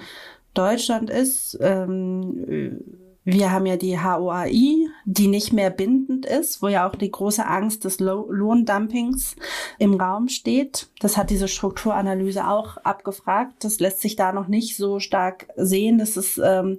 Deutschland 0.54 1.10
ist. 1.10 1.56
Ähm, 1.60 2.99
wir 3.32 3.52
haben 3.52 3.66
ja 3.66 3.76
die 3.76 3.98
HOAI, 3.98 4.88
die 5.04 5.28
nicht 5.28 5.52
mehr 5.52 5.70
bindend 5.70 6.26
ist, 6.26 6.62
wo 6.62 6.68
ja 6.68 6.88
auch 6.88 6.96
die 6.96 7.10
große 7.10 7.46
Angst 7.46 7.84
des 7.84 8.00
Lohndumpings 8.00 9.36
im 9.78 9.94
Raum 9.94 10.28
steht. 10.28 10.88
Das 11.00 11.16
hat 11.16 11.30
diese 11.30 11.48
Strukturanalyse 11.48 12.48
auch 12.48 12.76
abgefragt. 12.78 13.64
Das 13.64 13.80
lässt 13.80 14.00
sich 14.00 14.16
da 14.16 14.32
noch 14.32 14.48
nicht 14.48 14.76
so 14.76 14.98
stark 14.98 15.48
sehen, 15.56 15.98
dass 15.98 16.16
es 16.16 16.38
ähm, 16.42 16.78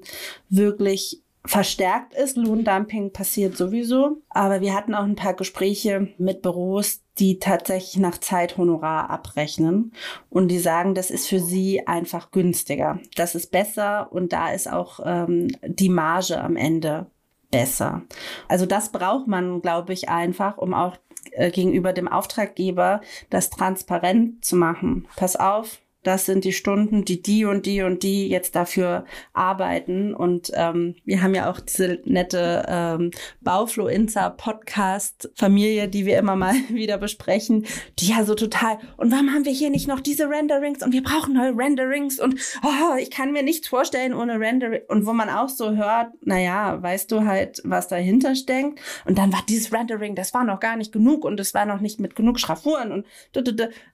wirklich 0.50 1.22
verstärkt 1.46 2.14
ist. 2.14 2.38
Lohndumping 2.38 3.12
passiert 3.12 3.58
sowieso. 3.58 4.18
Aber 4.30 4.62
wir 4.62 4.76
hatten 4.76 4.94
auch 4.94 5.04
ein 5.04 5.16
paar 5.16 5.34
Gespräche 5.34 6.10
mit 6.18 6.42
Büros, 6.42 7.02
die 7.18 7.40
tatsächlich 7.40 7.98
nach 7.98 8.18
Zeithonorar 8.20 9.10
abrechnen 9.10 9.94
und 10.30 10.48
die 10.48 10.60
sagen, 10.60 10.96
das 10.96 11.12
ist 11.12 11.28
für 11.28 11.40
sie 11.40 11.88
einfach 11.88 12.32
günstiger. 12.32 13.00
Das 13.16 13.36
ist 13.36 13.52
besser 13.52 14.12
und 14.12 14.34
da 14.34 14.52
ist 14.52 14.72
auch 14.72 15.00
ähm, 15.04 15.48
die 15.66 15.90
Marge 15.90 16.40
am 16.40 16.56
Ende 16.56 17.08
besser. 17.50 18.04
Also 18.48 18.66
das 18.66 18.92
braucht 18.92 19.28
man, 19.28 19.62
glaube 19.62 19.94
ich, 19.94 20.10
einfach, 20.10 20.58
um 20.58 20.74
auch 20.74 20.98
äh, 21.32 21.52
gegenüber 21.52 21.94
dem 21.94 22.08
Auftraggeber 22.08 23.02
das 23.30 23.50
transparent 23.50 24.44
zu 24.44 24.56
machen. 24.56 25.08
Pass 25.16 25.36
auf, 25.36 25.80
das 26.04 26.26
sind 26.26 26.44
die 26.46 26.54
Stunden, 26.54 27.06
die 27.06 27.22
die 27.22 27.46
und 27.46 27.66
die 27.66 27.84
und 27.84 28.04
die 28.04 28.28
jetzt 28.28 28.56
dafür 28.56 29.06
arbeiten. 29.34 30.14
Und 30.14 30.52
ähm, 30.54 30.96
wir 31.06 31.22
haben 31.22 31.34
ja 31.36 31.50
auch 31.50 31.60
diese 31.60 32.00
nette 32.06 32.66
ähm, 32.68 33.12
Baufluencer-Podcast-Familie, 33.42 35.88
die 35.88 36.06
wir 36.06 36.18
immer 36.18 36.36
mal 36.36 36.56
wieder 36.70 36.98
besprechen, 36.98 37.66
die 38.00 38.08
ja 38.08 38.24
so 38.24 38.34
total, 38.36 38.80
und 38.98 39.12
warum 39.12 39.34
haben 39.34 39.46
wir 39.46 39.52
hier 39.52 39.70
nicht 39.70 39.88
noch 39.88 40.00
diese 40.00 40.30
Renderings 40.30 40.84
und 40.84 40.94
wir 40.94 41.04
brauchen 41.04 41.34
neue 41.34 41.56
Renderings 41.56 42.20
und 42.20 42.36
oh, 42.64 42.96
ich 43.00 43.12
kann 43.12 43.32
mir 43.32 43.44
nichts 43.44 43.68
vorstellen 43.68 44.14
ohne 44.14 44.40
Rendering. 44.40 44.82
Und 44.88 45.06
wo 45.06 45.14
man 45.14 45.30
auch 45.30 45.50
so 45.50 45.76
hört, 45.76 46.12
naja, 46.22 46.82
weißt 46.82 47.12
du 47.12 47.26
halt, 47.26 47.62
was 47.64 47.88
dahinter 47.88 48.36
steckt. 48.36 48.80
Und 49.06 49.18
dann 49.18 49.34
war 49.34 49.44
dieses 49.48 49.74
Rendering, 49.74 50.16
das 50.16 50.34
war 50.34 50.44
noch 50.44 50.60
gar 50.60 50.76
nicht 50.76 50.92
genug 50.92 51.24
und 51.26 51.40
es 51.40 51.54
war 51.54 51.66
noch 51.66 51.80
nicht 51.80 52.00
mit 52.00 52.16
genug 52.16 52.40
Schraffuren 52.40 52.92
und 52.92 53.06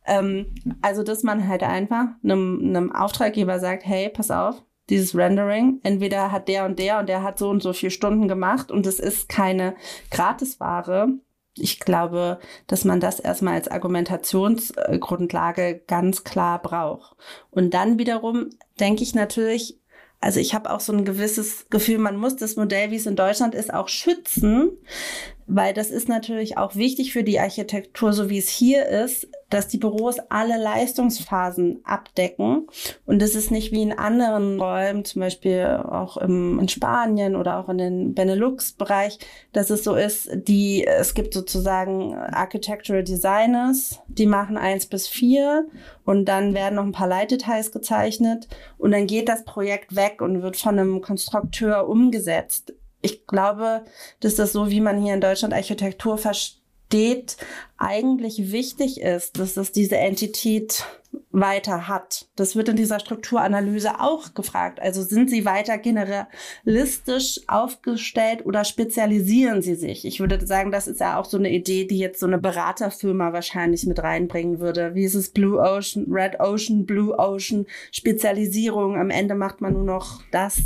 ähm, 0.05 0.47
also 0.81 1.03
dass 1.03 1.23
man 1.23 1.47
halt 1.47 1.63
einfach 1.63 1.96
einem, 2.23 2.59
einem 2.63 2.91
Auftraggeber 2.91 3.59
sagt, 3.59 3.85
hey, 3.85 4.09
pass 4.09 4.31
auf, 4.31 4.63
dieses 4.89 5.15
Rendering, 5.15 5.79
entweder 5.83 6.31
hat 6.31 6.47
der 6.47 6.65
und 6.65 6.79
der 6.79 6.99
und 6.99 7.09
der 7.09 7.23
hat 7.23 7.37
so 7.37 7.49
und 7.49 7.61
so 7.61 7.73
vier 7.73 7.89
Stunden 7.89 8.27
gemacht 8.27 8.71
und 8.71 8.85
es 8.85 8.99
ist 8.99 9.29
keine 9.29 9.75
Gratisware. 10.11 11.09
Ich 11.57 11.79
glaube, 11.79 12.39
dass 12.67 12.85
man 12.85 12.99
das 12.99 13.19
erstmal 13.19 13.55
als 13.55 13.67
Argumentationsgrundlage 13.67 15.81
ganz 15.87 16.23
klar 16.23 16.61
braucht. 16.61 17.15
Und 17.49 17.73
dann 17.73 17.97
wiederum 17.97 18.49
denke 18.79 19.03
ich 19.03 19.15
natürlich, 19.15 19.79
also 20.19 20.39
ich 20.39 20.53
habe 20.53 20.71
auch 20.71 20.79
so 20.79 20.93
ein 20.93 21.05
gewisses 21.05 21.67
Gefühl, 21.69 21.97
man 21.97 22.17
muss 22.17 22.35
das 22.35 22.55
Modell, 22.55 22.91
wie 22.91 22.95
es 22.95 23.05
in 23.05 23.15
Deutschland 23.15 23.55
ist, 23.55 23.73
auch 23.73 23.87
schützen, 23.87 24.71
weil 25.47 25.73
das 25.73 25.89
ist 25.89 26.09
natürlich 26.09 26.57
auch 26.57 26.75
wichtig 26.75 27.13
für 27.13 27.23
die 27.23 27.39
Architektur, 27.39 28.11
so 28.11 28.29
wie 28.29 28.37
es 28.37 28.49
hier 28.49 28.85
ist, 28.85 29.29
dass 29.49 29.69
die 29.69 29.77
Büros 29.77 30.17
alle 30.27 30.61
Leistungsphasen 30.61 31.79
abdecken. 31.85 32.67
Und 33.05 33.21
das 33.21 33.33
ist 33.33 33.49
nicht 33.49 33.71
wie 33.71 33.81
in 33.81 33.97
anderen 33.97 34.59
Räumen, 34.59 35.05
zum 35.05 35.21
Beispiel 35.21 35.65
auch 35.89 36.17
im, 36.17 36.59
in 36.59 36.67
Spanien 36.67 37.37
oder 37.37 37.59
auch 37.59 37.69
in 37.69 37.77
den 37.77 38.13
Benelux-Bereich, 38.13 39.19
dass 39.53 39.69
es 39.69 39.85
so 39.85 39.95
ist, 39.95 40.29
die, 40.33 40.85
es 40.85 41.13
gibt 41.13 41.33
sozusagen 41.33 42.13
Architectural 42.13 43.05
Designers, 43.05 44.01
die 44.09 44.25
machen 44.25 44.57
eins 44.57 44.85
bis 44.85 45.07
vier 45.07 45.65
und 46.03 46.25
dann 46.25 46.53
werden 46.53 46.75
noch 46.75 46.83
ein 46.83 46.91
paar 46.91 47.07
Leitdetails 47.07 47.71
gezeichnet 47.71 48.49
und 48.77 48.91
dann 48.91 49.07
geht 49.07 49.29
das 49.29 49.45
Projekt 49.45 49.95
weg 49.95 50.21
und 50.21 50.41
wird 50.41 50.57
von 50.57 50.77
einem 50.77 50.99
Konstrukteur 50.99 51.87
umgesetzt 51.87 52.73
ich 53.01 53.27
glaube, 53.27 53.85
dass 54.19 54.35
das 54.35 54.53
so, 54.53 54.69
wie 54.69 54.81
man 54.81 55.01
hier 55.01 55.13
in 55.13 55.21
Deutschland 55.21 55.53
Architektur 55.53 56.17
versteht, 56.17 57.37
eigentlich 57.77 58.51
wichtig 58.51 59.01
ist, 59.01 59.39
dass 59.39 59.57
es 59.57 59.71
diese 59.71 59.97
Entität 59.97 60.85
weiter 61.31 61.87
hat. 61.87 62.27
Das 62.35 62.55
wird 62.55 62.69
in 62.69 62.75
dieser 62.75 62.99
Strukturanalyse 62.99 63.99
auch 63.99 64.33
gefragt. 64.33 64.81
Also 64.81 65.03
sind 65.03 65.29
sie 65.29 65.45
weiter 65.45 65.77
generalistisch 65.77 67.41
aufgestellt 67.47 68.45
oder 68.45 68.63
spezialisieren 68.63 69.61
sie 69.61 69.75
sich? 69.75 70.05
Ich 70.05 70.19
würde 70.19 70.45
sagen, 70.45 70.71
das 70.71 70.87
ist 70.87 70.99
ja 70.99 71.19
auch 71.19 71.25
so 71.25 71.37
eine 71.37 71.51
Idee, 71.51 71.85
die 71.85 71.99
jetzt 71.99 72.19
so 72.19 72.25
eine 72.25 72.37
Beraterfirma 72.37 73.33
wahrscheinlich 73.33 73.85
mit 73.85 74.01
reinbringen 74.01 74.59
würde. 74.59 74.95
Wie 74.95 75.05
ist 75.05 75.15
es 75.15 75.29
Blue 75.29 75.59
Ocean, 75.59 76.05
Red 76.09 76.39
Ocean, 76.39 76.85
Blue 76.85 77.17
Ocean, 77.17 77.65
Spezialisierung? 77.91 78.97
Am 78.97 79.09
Ende 79.09 79.35
macht 79.35 79.61
man 79.61 79.73
nur 79.73 79.83
noch 79.83 80.21
das 80.31 80.61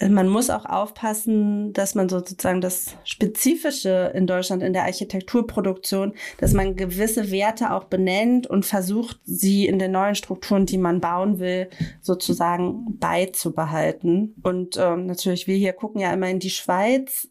man 0.00 0.28
muss 0.28 0.50
auch 0.50 0.64
aufpassen, 0.64 1.72
dass 1.72 1.94
man 1.94 2.08
sozusagen 2.08 2.60
das 2.60 2.96
Spezifische 3.04 4.10
in 4.14 4.26
Deutschland 4.26 4.62
in 4.62 4.72
der 4.72 4.84
Architekturproduktion, 4.84 6.14
dass 6.38 6.52
man 6.52 6.74
gewisse 6.74 7.30
Werte 7.30 7.72
auch 7.72 7.84
benennt 7.84 8.48
und 8.48 8.66
versucht, 8.66 9.20
sie 9.24 9.66
in 9.66 9.78
den 9.78 9.92
neuen 9.92 10.16
Strukturen, 10.16 10.66
die 10.66 10.78
man 10.78 11.00
bauen 11.00 11.38
will, 11.38 11.68
sozusagen 12.00 12.98
beizubehalten. 12.98 14.34
Und 14.42 14.76
ähm, 14.78 15.06
natürlich, 15.06 15.46
wir 15.46 15.56
hier 15.56 15.72
gucken 15.72 16.00
ja 16.00 16.12
immer 16.12 16.28
in 16.28 16.40
die 16.40 16.50
Schweiz. 16.50 17.28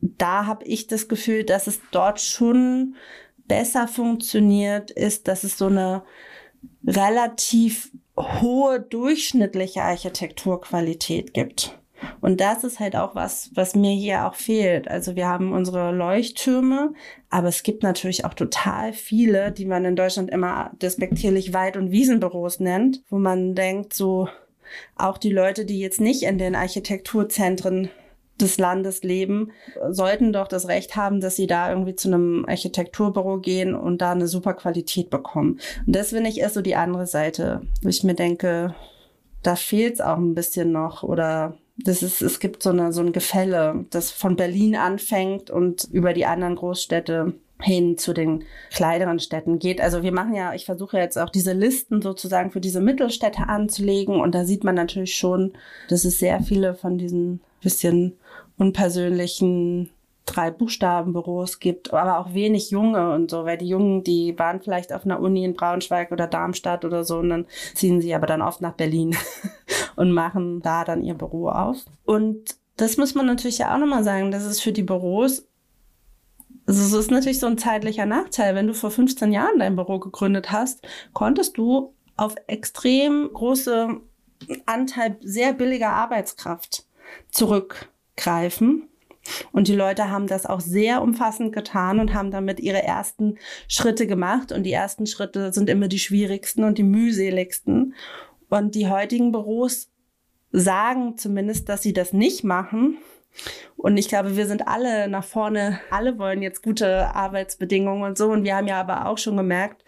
Da 0.00 0.46
habe 0.46 0.64
ich 0.64 0.86
das 0.86 1.08
Gefühl, 1.08 1.44
dass 1.44 1.66
es 1.66 1.80
dort 1.90 2.20
schon 2.20 2.96
besser 3.46 3.88
funktioniert, 3.88 4.90
ist, 4.90 5.28
dass 5.28 5.44
es 5.44 5.58
so 5.58 5.66
eine 5.66 6.02
relativ 6.86 7.92
hohe 8.16 8.80
durchschnittliche 8.80 9.82
Architekturqualität 9.82 11.34
gibt. 11.34 11.78
Und 12.20 12.40
das 12.40 12.64
ist 12.64 12.80
halt 12.80 12.96
auch 12.96 13.14
was, 13.14 13.50
was 13.54 13.74
mir 13.74 13.92
hier 13.92 14.26
auch 14.26 14.34
fehlt. 14.34 14.88
Also 14.88 15.16
wir 15.16 15.26
haben 15.26 15.52
unsere 15.52 15.92
Leuchttürme, 15.92 16.92
aber 17.30 17.48
es 17.48 17.62
gibt 17.62 17.82
natürlich 17.82 18.24
auch 18.24 18.34
total 18.34 18.92
viele, 18.92 19.52
die 19.52 19.66
man 19.66 19.84
in 19.84 19.96
Deutschland 19.96 20.30
immer 20.30 20.70
despektierlich 20.80 21.52
Wald- 21.52 21.76
und 21.76 21.90
Wiesenbüros 21.90 22.60
nennt, 22.60 23.02
wo 23.08 23.18
man 23.18 23.54
denkt, 23.54 23.94
so 23.94 24.28
auch 24.96 25.18
die 25.18 25.30
Leute, 25.30 25.64
die 25.64 25.78
jetzt 25.78 26.00
nicht 26.00 26.22
in 26.22 26.38
den 26.38 26.54
Architekturzentren 26.54 27.90
des 28.40 28.58
Landes 28.58 29.02
leben, 29.02 29.52
sollten 29.88 30.32
doch 30.32 30.48
das 30.48 30.68
Recht 30.68 30.96
haben, 30.96 31.20
dass 31.20 31.36
sie 31.36 31.46
da 31.46 31.70
irgendwie 31.70 31.94
zu 31.94 32.08
einem 32.08 32.44
Architekturbüro 32.46 33.38
gehen 33.38 33.74
und 33.74 34.02
da 34.02 34.12
eine 34.12 34.28
super 34.28 34.54
Qualität 34.54 35.08
bekommen. 35.08 35.58
Und 35.86 35.96
das 35.96 36.10
finde 36.10 36.28
ich 36.28 36.38
erst 36.38 36.54
so 36.54 36.60
die 36.60 36.76
andere 36.76 37.06
Seite, 37.06 37.62
wo 37.82 37.88
ich 37.88 38.04
mir 38.04 38.14
denke, 38.14 38.74
da 39.42 39.56
fehlt 39.56 39.94
es 39.94 40.00
auch 40.00 40.18
ein 40.18 40.34
bisschen 40.34 40.72
noch 40.72 41.02
oder 41.02 41.56
das 41.78 42.02
ist, 42.02 42.22
es 42.22 42.40
gibt 42.40 42.62
so, 42.62 42.70
eine, 42.70 42.92
so 42.92 43.02
ein 43.02 43.12
Gefälle, 43.12 43.84
das 43.90 44.10
von 44.10 44.36
Berlin 44.36 44.76
anfängt 44.76 45.50
und 45.50 45.84
über 45.92 46.12
die 46.12 46.26
anderen 46.26 46.56
Großstädte 46.56 47.34
hin 47.60 47.96
zu 47.96 48.12
den 48.12 48.44
kleineren 48.70 49.18
Städten 49.18 49.58
geht. 49.58 49.80
Also 49.80 50.02
wir 50.02 50.12
machen 50.12 50.34
ja, 50.34 50.54
ich 50.54 50.66
versuche 50.66 50.98
jetzt 50.98 51.18
auch 51.18 51.30
diese 51.30 51.52
Listen 51.52 52.02
sozusagen 52.02 52.50
für 52.50 52.60
diese 52.60 52.80
Mittelstädte 52.80 53.48
anzulegen 53.48 54.20
und 54.20 54.34
da 54.34 54.44
sieht 54.44 54.64
man 54.64 54.74
natürlich 54.74 55.16
schon, 55.16 55.54
dass 55.88 56.04
es 56.04 56.18
sehr 56.18 56.40
viele 56.42 56.74
von 56.74 56.98
diesen 56.98 57.40
bisschen 57.62 58.16
unpersönlichen 58.58 59.90
drei 60.26 60.50
Buchstabenbüros 60.50 61.60
gibt, 61.60 61.92
aber 61.94 62.18
auch 62.18 62.34
wenig 62.34 62.70
Junge 62.70 63.12
und 63.12 63.30
so, 63.30 63.44
weil 63.44 63.56
die 63.56 63.68
Jungen, 63.68 64.02
die 64.02 64.38
waren 64.38 64.60
vielleicht 64.60 64.92
auf 64.92 65.04
einer 65.04 65.20
Uni 65.20 65.44
in 65.44 65.54
Braunschweig 65.54 66.12
oder 66.12 66.26
Darmstadt 66.26 66.84
oder 66.84 67.04
so 67.04 67.18
und 67.18 67.30
dann 67.30 67.46
ziehen 67.74 68.00
sie 68.00 68.14
aber 68.14 68.26
dann 68.26 68.42
oft 68.42 68.60
nach 68.60 68.74
Berlin 68.74 69.16
und 69.96 70.12
machen 70.12 70.60
da 70.60 70.84
dann 70.84 71.02
ihr 71.02 71.14
Büro 71.14 71.48
auf. 71.48 71.78
Und 72.04 72.56
das 72.76 72.98
muss 72.98 73.14
man 73.14 73.26
natürlich 73.26 73.58
ja 73.58 73.74
auch 73.74 73.78
nochmal 73.78 74.04
sagen, 74.04 74.30
dass 74.30 74.44
es 74.44 74.60
für 74.60 74.72
die 74.72 74.82
Büros, 74.82 75.46
also 76.66 76.82
es 76.82 76.92
ist 76.92 77.10
natürlich 77.10 77.38
so 77.38 77.46
ein 77.46 77.58
zeitlicher 77.58 78.06
Nachteil. 78.06 78.54
Wenn 78.54 78.66
du 78.66 78.74
vor 78.74 78.90
15 78.90 79.32
Jahren 79.32 79.60
dein 79.60 79.76
Büro 79.76 80.00
gegründet 80.00 80.50
hast, 80.50 80.86
konntest 81.12 81.56
du 81.56 81.94
auf 82.16 82.34
extrem 82.48 83.30
große 83.32 84.00
Anteil 84.66 85.16
sehr 85.20 85.52
billiger 85.52 85.90
Arbeitskraft 85.90 86.84
zurückgreifen 87.30 88.88
und 89.52 89.68
die 89.68 89.74
Leute 89.74 90.10
haben 90.10 90.26
das 90.26 90.46
auch 90.46 90.60
sehr 90.60 91.02
umfassend 91.02 91.52
getan 91.52 92.00
und 92.00 92.14
haben 92.14 92.30
damit 92.30 92.60
ihre 92.60 92.82
ersten 92.82 93.38
Schritte 93.68 94.06
gemacht. 94.06 94.52
Und 94.52 94.64
die 94.64 94.72
ersten 94.72 95.06
Schritte 95.06 95.52
sind 95.52 95.68
immer 95.70 95.88
die 95.88 95.98
schwierigsten 95.98 96.64
und 96.64 96.78
die 96.78 96.82
mühseligsten. 96.82 97.94
Und 98.48 98.74
die 98.74 98.88
heutigen 98.88 99.32
Büros 99.32 99.90
sagen 100.52 101.18
zumindest, 101.18 101.68
dass 101.68 101.82
sie 101.82 101.92
das 101.92 102.12
nicht 102.12 102.44
machen, 102.44 102.98
Und 103.76 103.96
ich 103.98 104.08
glaube, 104.08 104.36
wir 104.36 104.46
sind 104.46 104.66
alle 104.66 105.08
nach 105.08 105.24
vorne, 105.24 105.80
alle 105.90 106.18
wollen 106.18 106.42
jetzt 106.42 106.62
gute 106.62 107.14
Arbeitsbedingungen 107.14 108.02
und 108.02 108.18
so. 108.18 108.30
Und 108.30 108.44
wir 108.44 108.56
haben 108.56 108.66
ja 108.66 108.80
aber 108.80 109.06
auch 109.06 109.18
schon 109.18 109.36
gemerkt, 109.36 109.84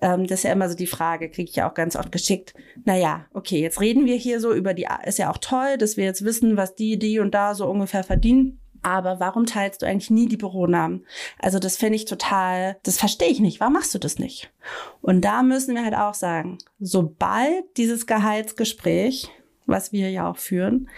ähm, 0.00 0.26
das 0.26 0.40
ist 0.40 0.44
ja 0.44 0.52
immer 0.52 0.68
so 0.68 0.76
die 0.76 0.86
Frage, 0.86 1.30
kriege 1.30 1.50
ich 1.50 1.56
ja 1.56 1.68
auch 1.68 1.74
ganz 1.74 1.96
oft 1.96 2.10
geschickt. 2.12 2.54
Naja, 2.84 3.26
okay, 3.34 3.60
jetzt 3.60 3.80
reden 3.80 4.06
wir 4.06 4.16
hier 4.16 4.40
so 4.40 4.52
über 4.52 4.74
die, 4.74 4.86
ist 5.04 5.18
ja 5.18 5.30
auch 5.30 5.38
toll, 5.38 5.76
dass 5.78 5.96
wir 5.96 6.04
jetzt 6.04 6.24
wissen, 6.24 6.56
was 6.56 6.74
die, 6.74 6.98
die 6.98 7.20
und 7.20 7.34
da 7.34 7.54
so 7.54 7.66
ungefähr 7.68 8.04
verdienen. 8.04 8.60
Aber 8.86 9.18
warum 9.18 9.46
teilst 9.46 9.82
du 9.82 9.86
eigentlich 9.86 10.10
nie 10.10 10.28
die 10.28 10.36
Büronamen? 10.36 11.04
Also 11.40 11.58
das 11.58 11.76
finde 11.76 11.96
ich 11.96 12.04
total, 12.04 12.76
das 12.84 12.98
verstehe 12.98 13.30
ich 13.30 13.40
nicht. 13.40 13.58
Warum 13.58 13.72
machst 13.72 13.92
du 13.92 13.98
das 13.98 14.20
nicht? 14.20 14.52
Und 15.00 15.22
da 15.22 15.42
müssen 15.42 15.74
wir 15.74 15.82
halt 15.82 15.96
auch 15.96 16.14
sagen, 16.14 16.58
sobald 16.78 17.64
dieses 17.78 18.06
Gehaltsgespräch, 18.06 19.28
was 19.66 19.90
wir 19.90 20.12
ja 20.12 20.30
auch 20.30 20.36
führen, 20.36 20.88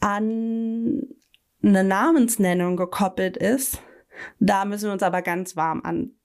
an 0.00 1.00
eine 1.62 1.82
Namensnennung 1.82 2.76
gekoppelt 2.76 3.38
ist, 3.38 3.80
da 4.38 4.66
müssen 4.66 4.88
wir 4.88 4.92
uns 4.92 5.02
aber 5.02 5.22
ganz 5.22 5.56
warm 5.56 5.80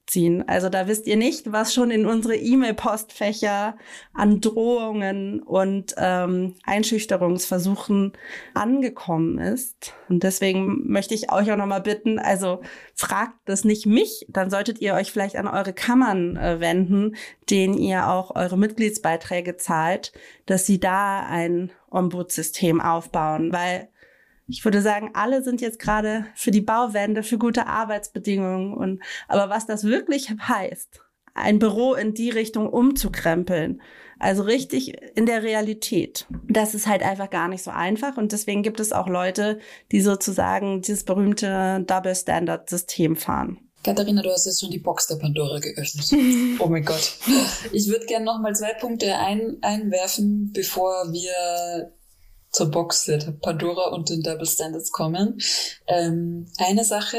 anziehen. 0.06 0.48
Also 0.48 0.70
da 0.70 0.88
wisst 0.88 1.08
ihr 1.08 1.18
nicht, 1.18 1.52
was 1.52 1.74
schon 1.74 1.92
in 1.92 2.06
unsere 2.06 2.36
E-Mail-Postfächer 2.36 3.78
an 4.14 4.42
Drohungen 4.42 5.42
und 5.42 5.96
ähm, 5.98 6.56
Einschüchterungsversuchen 6.64 8.14
angekommen 8.54 9.40
ist. 9.40 9.94
Und 10.10 10.24
deswegen 10.24 10.88
möchte 10.88 11.14
ich 11.14 11.32
euch 11.32 11.52
auch 11.52 11.58
nochmal 11.58 11.82
bitten, 11.82 12.20
also 12.20 12.62
fragt 12.94 13.36
das 13.46 13.66
nicht 13.66 13.86
mich, 13.86 14.26
dann 14.30 14.50
solltet 14.50 14.80
ihr 14.80 14.94
euch 14.94 15.12
vielleicht 15.12 15.36
an 15.36 15.48
eure 15.48 15.74
Kammern 15.74 16.38
äh, 16.38 16.60
wenden, 16.60 17.16
denen 17.50 17.76
ihr 17.76 18.08
auch 18.08 18.36
eure 18.36 18.58
Mitgliedsbeiträge 18.58 19.58
zahlt, 19.58 20.14
dass 20.46 20.66
sie 20.66 20.80
da 20.80 21.26
ein 21.28 21.72
Ombudssystem 21.90 22.82
aufbauen, 22.82 23.52
weil 23.52 23.90
ich 24.48 24.64
würde 24.64 24.82
sagen, 24.82 25.12
alle 25.14 25.44
sind 25.44 25.62
jetzt 25.62 25.80
gerade 25.80 26.26
für 26.36 26.52
die 26.52 26.62
Bauwende, 26.62 27.24
für 27.24 27.38
gute 27.38 27.68
Arbeitsbedingungen 27.68 28.74
und, 28.74 29.02
aber 29.28 29.50
was 29.50 29.66
das 29.66 29.84
wirklich 29.84 30.30
heißt, 30.30 31.02
ein 31.34 31.60
Büro 31.60 31.94
in 31.94 32.14
die 32.14 32.30
Richtung 32.30 32.70
umzukrempeln, 32.70 33.82
also 34.20 34.44
richtig 34.44 34.94
in 35.16 35.26
der 35.26 35.44
Realität. 35.44 36.26
Das 36.48 36.74
ist 36.74 36.88
halt 36.88 37.04
einfach 37.04 37.30
gar 37.30 37.50
nicht 37.50 37.64
so 37.64 37.72
einfach 37.72 38.18
und 38.18 38.32
deswegen 38.32 38.64
gibt 38.64 38.80
es 38.80 38.94
auch 38.94 39.08
Leute, 39.08 39.60
die 39.92 40.02
sozusagen 40.02 40.82
dieses 40.82 41.04
berühmte 41.04 41.84
Double 41.86 42.16
Standard 42.16 42.70
System 42.70 43.16
fahren. 43.16 43.60
Katharina, 43.84 44.24
du 44.24 44.32
hast 44.32 44.46
jetzt 44.48 44.62
schon 44.62 44.72
die 44.72 44.80
Box 44.80 45.08
der 45.08 45.18
Pandora 45.18 45.60
geöffnet. 45.60 46.12
oh 46.60 46.68
mein 46.68 46.84
Gott. 46.84 47.18
Ich 47.72 47.88
würde 47.88 48.06
gerne 48.08 48.26
noch 48.26 48.40
mal 48.40 48.56
zwei 48.56 48.74
Punkte 48.74 49.16
ein, 49.16 49.58
einwerfen, 49.62 50.52
bevor 50.54 51.12
wir 51.12 51.92
zur 52.56 52.72
Box 52.72 53.06
der 53.06 53.20
Pandora 53.42 53.90
und 53.90 54.10
den 54.10 54.24
Double 54.24 54.46
Standards 54.46 54.92
kommen. 54.92 55.40
Ähm, 55.88 56.48
eine 56.58 56.86
Sache 56.86 57.18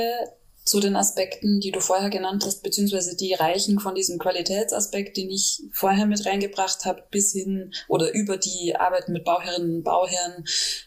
zu 0.64 0.80
den 0.80 0.96
Aspekten, 0.96 1.60
die 1.60 1.70
du 1.70 1.80
vorher 1.80 2.10
genannt 2.10 2.42
hast, 2.44 2.62
beziehungsweise 2.62 3.16
die 3.16 3.34
reichen 3.34 3.78
von 3.78 3.94
diesem 3.94 4.18
Qualitätsaspekt, 4.18 5.16
den 5.16 5.30
ich 5.30 5.62
vorher 5.72 6.06
mit 6.06 6.24
reingebracht 6.26 6.86
habe, 6.86 7.04
bis 7.10 7.32
hin 7.32 7.72
oder 7.86 8.12
über 8.14 8.38
die 8.38 8.74
Arbeit 8.74 9.08
mit 9.08 9.24
Bauherrinnen 9.24 9.76
und 9.76 9.82
Bauherren 9.84 10.44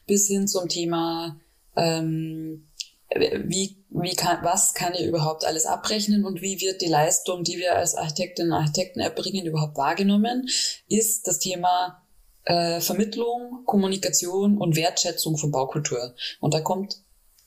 bis 0.08 0.28
hin 0.28 0.48
zum 0.48 0.68
Thema 0.68 1.40
ähm, 1.78 2.68
wie, 3.16 3.84
wie 3.90 4.16
kann, 4.16 4.44
was 4.44 4.74
kann 4.74 4.94
ich 4.94 5.06
überhaupt 5.06 5.46
alles 5.46 5.66
abrechnen 5.66 6.26
und 6.26 6.42
wie 6.42 6.60
wird 6.60 6.82
die 6.82 6.90
Leistung, 6.90 7.44
die 7.44 7.58
wir 7.58 7.76
als 7.76 7.96
Architektinnen 7.96 8.52
und 8.52 8.60
Architekten 8.60 9.00
erbringen, 9.00 9.46
überhaupt 9.46 9.78
wahrgenommen, 9.78 10.48
ist 10.88 11.28
das 11.28 11.40
Thema 11.40 12.04
äh, 12.46 12.80
Vermittlung, 12.82 13.64
Kommunikation 13.66 14.58
und 14.58 14.76
Wertschätzung 14.76 15.38
von 15.38 15.52
Baukultur. 15.52 16.16
Und 16.40 16.54
da 16.54 16.62
kommt 16.62 17.02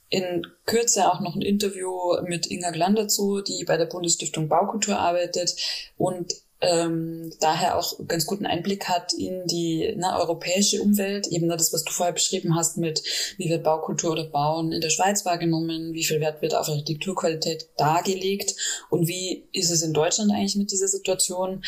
in 0.08 0.46
Kürze 0.66 1.10
auch 1.10 1.20
noch 1.20 1.34
ein 1.34 1.42
Interview 1.42 2.20
mit 2.24 2.46
Inga 2.46 2.70
Glan 2.70 2.94
dazu, 2.94 3.40
die 3.40 3.64
bei 3.64 3.78
der 3.78 3.86
Bundesstiftung 3.86 4.48
Baukultur 4.48 4.98
arbeitet 4.98 5.56
und 5.96 6.34
ähm, 6.62 7.32
daher 7.40 7.76
auch 7.76 7.98
ganz 8.06 8.24
guten 8.24 8.46
Einblick 8.46 8.88
hat 8.88 9.12
in 9.12 9.46
die 9.46 9.94
na, 9.96 10.20
europäische 10.20 10.80
Umwelt, 10.80 11.26
eben 11.26 11.48
das, 11.48 11.72
was 11.72 11.82
du 11.82 11.90
vorher 11.92 12.12
beschrieben 12.12 12.54
hast 12.54 12.76
mit, 12.76 13.02
wie 13.36 13.50
wird 13.50 13.64
Baukultur 13.64 14.12
oder 14.12 14.24
Bauen 14.24 14.70
in 14.70 14.80
der 14.80 14.90
Schweiz 14.90 15.24
wahrgenommen, 15.24 15.92
wie 15.92 16.04
viel 16.04 16.20
Wert 16.20 16.40
wird 16.40 16.54
auf 16.54 16.68
Architekturqualität 16.68 17.68
dargelegt 17.76 18.54
und 18.90 19.08
wie 19.08 19.48
ist 19.52 19.70
es 19.70 19.82
in 19.82 19.92
Deutschland 19.92 20.30
eigentlich 20.30 20.56
mit 20.56 20.70
dieser 20.70 20.88
Situation 20.88 21.64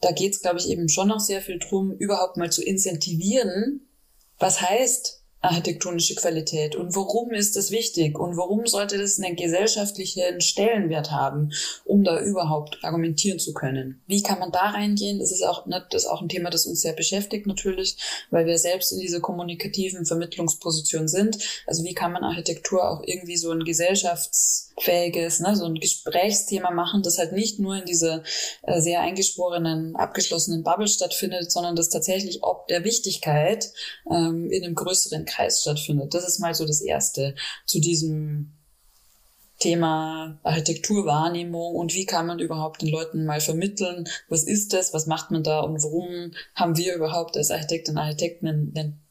da 0.00 0.12
geht 0.12 0.34
es, 0.34 0.42
glaube 0.42 0.58
ich, 0.58 0.68
eben 0.68 0.88
schon 0.88 1.08
noch 1.08 1.20
sehr 1.20 1.40
viel 1.40 1.58
drum, 1.58 1.92
überhaupt 1.92 2.36
mal 2.36 2.50
zu 2.50 2.62
incentivieren, 2.62 3.88
was 4.38 4.60
heißt 4.60 5.24
architektonische 5.44 6.14
Qualität 6.14 6.74
und 6.74 6.96
warum 6.96 7.32
ist 7.32 7.54
das 7.54 7.70
wichtig 7.70 8.18
und 8.18 8.36
warum 8.36 8.66
sollte 8.66 8.96
das 8.96 9.20
einen 9.20 9.36
gesellschaftlichen 9.36 10.40
Stellenwert 10.40 11.10
haben, 11.10 11.52
um 11.84 12.02
da 12.02 12.20
überhaupt 12.20 12.78
argumentieren 12.82 13.38
zu 13.38 13.52
können. 13.52 14.02
Wie 14.06 14.22
kann 14.22 14.38
man 14.38 14.52
da 14.52 14.70
reingehen? 14.70 15.18
Das 15.18 15.32
ist 15.32 15.42
auch, 15.42 15.66
ne, 15.66 15.86
das 15.90 16.04
ist 16.04 16.08
auch 16.08 16.22
ein 16.22 16.30
Thema, 16.30 16.48
das 16.48 16.66
uns 16.66 16.80
sehr 16.80 16.94
beschäftigt 16.94 17.46
natürlich, 17.46 17.98
weil 18.30 18.46
wir 18.46 18.58
selbst 18.58 18.92
in 18.92 19.00
dieser 19.00 19.20
kommunikativen 19.20 20.06
Vermittlungsposition 20.06 21.08
sind. 21.08 21.38
Also 21.66 21.84
wie 21.84 21.94
kann 21.94 22.12
man 22.12 22.24
Architektur 22.24 22.88
auch 22.88 23.02
irgendwie 23.04 23.36
so 23.36 23.50
ein 23.50 23.60
gesellschaftsfähiges, 24.74 25.40
ne, 25.40 25.56
so 25.56 25.64
ein 25.64 25.74
Gesprächsthema 25.74 26.70
machen, 26.70 27.02
das 27.02 27.18
halt 27.18 27.32
nicht 27.32 27.58
nur 27.58 27.76
in 27.76 27.84
dieser 27.84 28.22
äh, 28.62 28.80
sehr 28.80 29.00
eingeschworenen, 29.00 29.96
abgeschlossenen 29.96 30.62
Bubble 30.62 30.88
stattfindet, 30.88 31.50
sondern 31.50 31.76
das 31.76 31.88
tatsächlich 31.88 32.42
ob 32.42 32.66
der 32.68 32.84
Wichtigkeit 32.84 33.72
ähm, 34.10 34.50
in 34.50 34.64
einem 34.64 34.74
größeren 34.74 35.24
Kreis 35.24 35.60
stattfindet. 35.60 36.14
Das 36.14 36.26
ist 36.26 36.40
mal 36.40 36.54
so 36.54 36.66
das 36.66 36.80
Erste 36.80 37.34
zu 37.66 37.80
diesem 37.80 38.52
Thema 39.60 40.38
Architekturwahrnehmung 40.42 41.76
und 41.76 41.94
wie 41.94 42.06
kann 42.06 42.26
man 42.26 42.40
überhaupt 42.40 42.82
den 42.82 42.88
Leuten 42.88 43.24
mal 43.24 43.40
vermitteln, 43.40 44.06
was 44.28 44.42
ist 44.42 44.72
das, 44.72 44.92
was 44.92 45.06
macht 45.06 45.30
man 45.30 45.44
da 45.44 45.60
und 45.60 45.82
warum 45.82 46.32
haben 46.54 46.76
wir 46.76 46.94
überhaupt 46.94 47.36
als 47.36 47.50
Architektinnen 47.50 47.98
und 47.98 48.04
Architekten 48.04 48.48
einen, 48.48 48.72
einen 48.76 49.03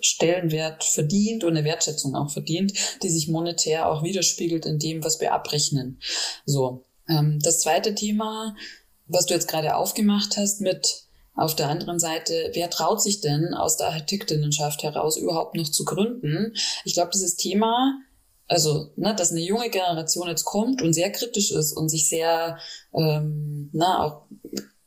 Stellenwert 0.00 0.84
verdient 0.84 1.44
und 1.44 1.56
eine 1.56 1.64
Wertschätzung 1.64 2.14
auch 2.14 2.30
verdient, 2.30 2.72
die 3.02 3.10
sich 3.10 3.28
monetär 3.28 3.88
auch 3.88 4.02
widerspiegelt 4.02 4.66
in 4.66 4.78
dem, 4.78 5.04
was 5.04 5.20
wir 5.20 5.32
abrechnen. 5.32 6.00
So. 6.46 6.86
Ähm, 7.08 7.38
das 7.42 7.60
zweite 7.60 7.94
Thema, 7.94 8.54
was 9.06 9.26
du 9.26 9.34
jetzt 9.34 9.48
gerade 9.48 9.76
aufgemacht 9.76 10.36
hast 10.36 10.60
mit 10.60 11.04
auf 11.34 11.56
der 11.56 11.68
anderen 11.68 11.98
Seite, 11.98 12.50
wer 12.54 12.70
traut 12.70 13.02
sich 13.02 13.20
denn 13.20 13.54
aus 13.54 13.76
der 13.76 13.88
Architektinnenschaft 13.88 14.82
heraus 14.82 15.16
überhaupt 15.16 15.56
noch 15.56 15.68
zu 15.68 15.84
gründen? 15.84 16.54
Ich 16.84 16.94
glaube, 16.94 17.10
dieses 17.12 17.36
Thema, 17.36 17.98
also, 18.46 18.90
ne, 18.96 19.14
dass 19.16 19.32
eine 19.32 19.40
junge 19.40 19.68
Generation 19.68 20.28
jetzt 20.28 20.44
kommt 20.44 20.80
und 20.80 20.92
sehr 20.92 21.10
kritisch 21.10 21.50
ist 21.50 21.72
und 21.72 21.88
sich 21.88 22.08
sehr, 22.08 22.58
ähm, 22.94 23.70
na, 23.72 24.04
auch 24.04 24.26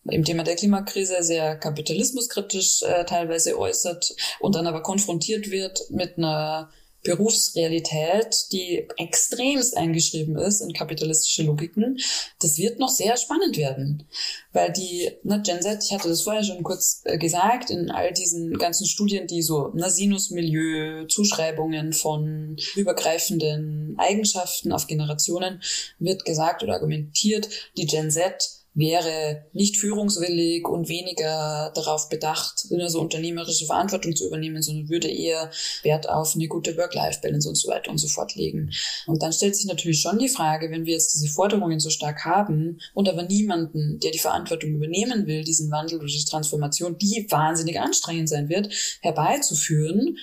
im 0.09 0.23
Thema 0.23 0.43
der 0.43 0.55
Klimakrise 0.55 1.21
sehr 1.21 1.55
kapitalismuskritisch 1.55 2.83
äh, 2.83 3.05
teilweise 3.05 3.57
äußert 3.57 4.15
und 4.39 4.55
dann 4.55 4.67
aber 4.67 4.81
konfrontiert 4.81 5.51
wird 5.51 5.89
mit 5.89 6.17
einer 6.17 6.69
Berufsrealität, 7.07 8.51
die 8.51 8.87
extremst 8.97 9.77
eingeschrieben 9.77 10.35
ist 10.37 10.61
in 10.61 10.73
kapitalistische 10.73 11.43
Logiken, 11.43 11.97
das 12.39 12.57
wird 12.57 12.79
noch 12.79 12.89
sehr 12.89 13.15
spannend 13.15 13.55
werden. 13.55 14.07
Weil 14.51 14.73
die 14.73 15.11
ne, 15.23 15.41
Gen 15.41 15.61
Z, 15.61 15.83
ich 15.83 15.93
hatte 15.93 16.09
das 16.09 16.21
vorher 16.21 16.43
schon 16.43 16.63
kurz 16.63 17.01
äh, 17.05 17.17
gesagt, 17.17 17.69
in 17.69 17.91
all 17.91 18.11
diesen 18.11 18.57
ganzen 18.57 18.85
Studien, 18.85 19.25
die 19.25 19.41
so 19.41 19.69
ne, 19.69 19.89
Sinusmilieu, 19.89 21.05
Zuschreibungen 21.05 21.93
von 21.93 22.57
übergreifenden 22.75 23.95
Eigenschaften 23.97 24.73
auf 24.73 24.87
Generationen, 24.87 25.61
wird 25.99 26.25
gesagt 26.25 26.61
oder 26.61 26.73
argumentiert, 26.73 27.47
die 27.77 27.85
Gen 27.85 28.11
Z 28.11 28.56
wäre 28.77 29.43
nicht 29.53 29.77
führungswillig 29.77 30.67
und 30.67 30.87
weniger 30.87 31.71
darauf 31.73 32.09
bedacht, 32.09 32.67
eine 32.71 32.89
so 32.89 33.01
unternehmerische 33.01 33.65
Verantwortung 33.65 34.15
zu 34.15 34.27
übernehmen, 34.27 34.61
sondern 34.61 34.87
würde 34.87 35.07
eher 35.07 35.49
Wert 35.81 36.07
auf 36.07 36.35
eine 36.35 36.47
gute 36.47 36.77
Work-Life-Balance 36.77 37.49
und 37.49 37.55
so 37.55 37.69
weiter 37.69 37.89
und 37.89 37.97
so 37.97 38.07
fort 38.07 38.35
legen. 38.35 38.69
Und 39.07 39.23
dann 39.23 39.33
stellt 39.33 39.55
sich 39.55 39.65
natürlich 39.65 39.99
schon 39.99 40.19
die 40.19 40.29
Frage, 40.29 40.69
wenn 40.69 40.85
wir 40.85 40.93
jetzt 40.93 41.15
diese 41.15 41.27
Forderungen 41.27 41.79
so 41.79 41.89
stark 41.89 42.23
haben 42.23 42.79
und 42.93 43.09
aber 43.09 43.23
niemanden, 43.23 43.99
der 43.99 44.11
die 44.11 44.19
Verantwortung 44.19 44.75
übernehmen 44.75 45.25
will, 45.25 45.43
diesen 45.43 45.71
Wandel 45.71 45.97
durch 45.97 46.15
die 46.15 46.29
Transformation, 46.29 46.99
die 46.99 47.25
wahnsinnig 47.29 47.79
anstrengend 47.79 48.29
sein 48.29 48.47
wird, 48.47 48.71
herbeizuführen, 49.01 50.17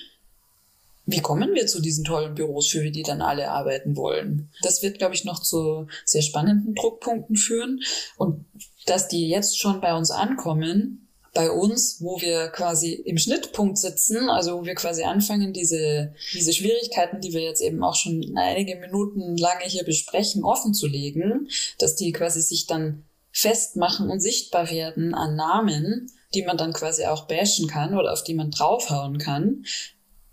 wie 1.05 1.21
kommen 1.21 1.53
wir 1.53 1.67
zu 1.67 1.81
diesen 1.81 2.03
tollen 2.03 2.35
Büros, 2.35 2.67
für 2.67 2.89
die 2.89 3.03
dann 3.03 3.21
alle 3.21 3.51
arbeiten 3.51 3.95
wollen? 3.95 4.49
Das 4.61 4.81
wird, 4.81 4.97
glaube 4.97 5.13
ich, 5.13 5.23
noch 5.23 5.41
zu 5.41 5.87
sehr 6.03 6.23
spannenden 6.23 6.73
Druckpunkten 6.73 7.35
führen. 7.35 7.81
Und 8.17 8.45
dass 8.85 9.07
die 9.07 9.27
jetzt 9.27 9.59
schon 9.59 9.81
bei 9.81 9.95
uns 9.95 10.11
ankommen, 10.11 11.07
bei 11.33 11.51
uns, 11.51 12.01
wo 12.01 12.19
wir 12.21 12.47
quasi 12.47 12.93
im 12.93 13.17
Schnittpunkt 13.17 13.77
sitzen, 13.77 14.29
also 14.29 14.59
wo 14.59 14.65
wir 14.65 14.73
quasi 14.73 15.03
anfangen, 15.03 15.53
diese, 15.53 16.13
diese 16.33 16.53
Schwierigkeiten, 16.53 17.19
die 17.19 17.33
wir 17.33 17.41
jetzt 17.41 17.61
eben 17.61 17.83
auch 17.83 17.95
schon 17.95 18.35
einige 18.37 18.77
Minuten 18.77 19.35
lange 19.37 19.65
hier 19.65 19.83
besprechen, 19.83 20.45
offen 20.45 20.73
zu 20.73 20.87
legen, 20.87 21.49
dass 21.77 21.95
die 21.95 22.13
quasi 22.13 22.41
sich 22.41 22.67
dann 22.67 23.03
festmachen 23.31 24.09
und 24.09 24.21
sichtbar 24.21 24.71
werden 24.71 25.13
an 25.13 25.35
Namen, 25.35 26.09
die 26.33 26.43
man 26.43 26.57
dann 26.57 26.71
quasi 26.71 27.03
auch 27.05 27.27
bashen 27.27 27.67
kann 27.67 27.97
oder 27.97 28.13
auf 28.13 28.23
die 28.23 28.33
man 28.33 28.49
draufhauen 28.49 29.17
kann, 29.17 29.65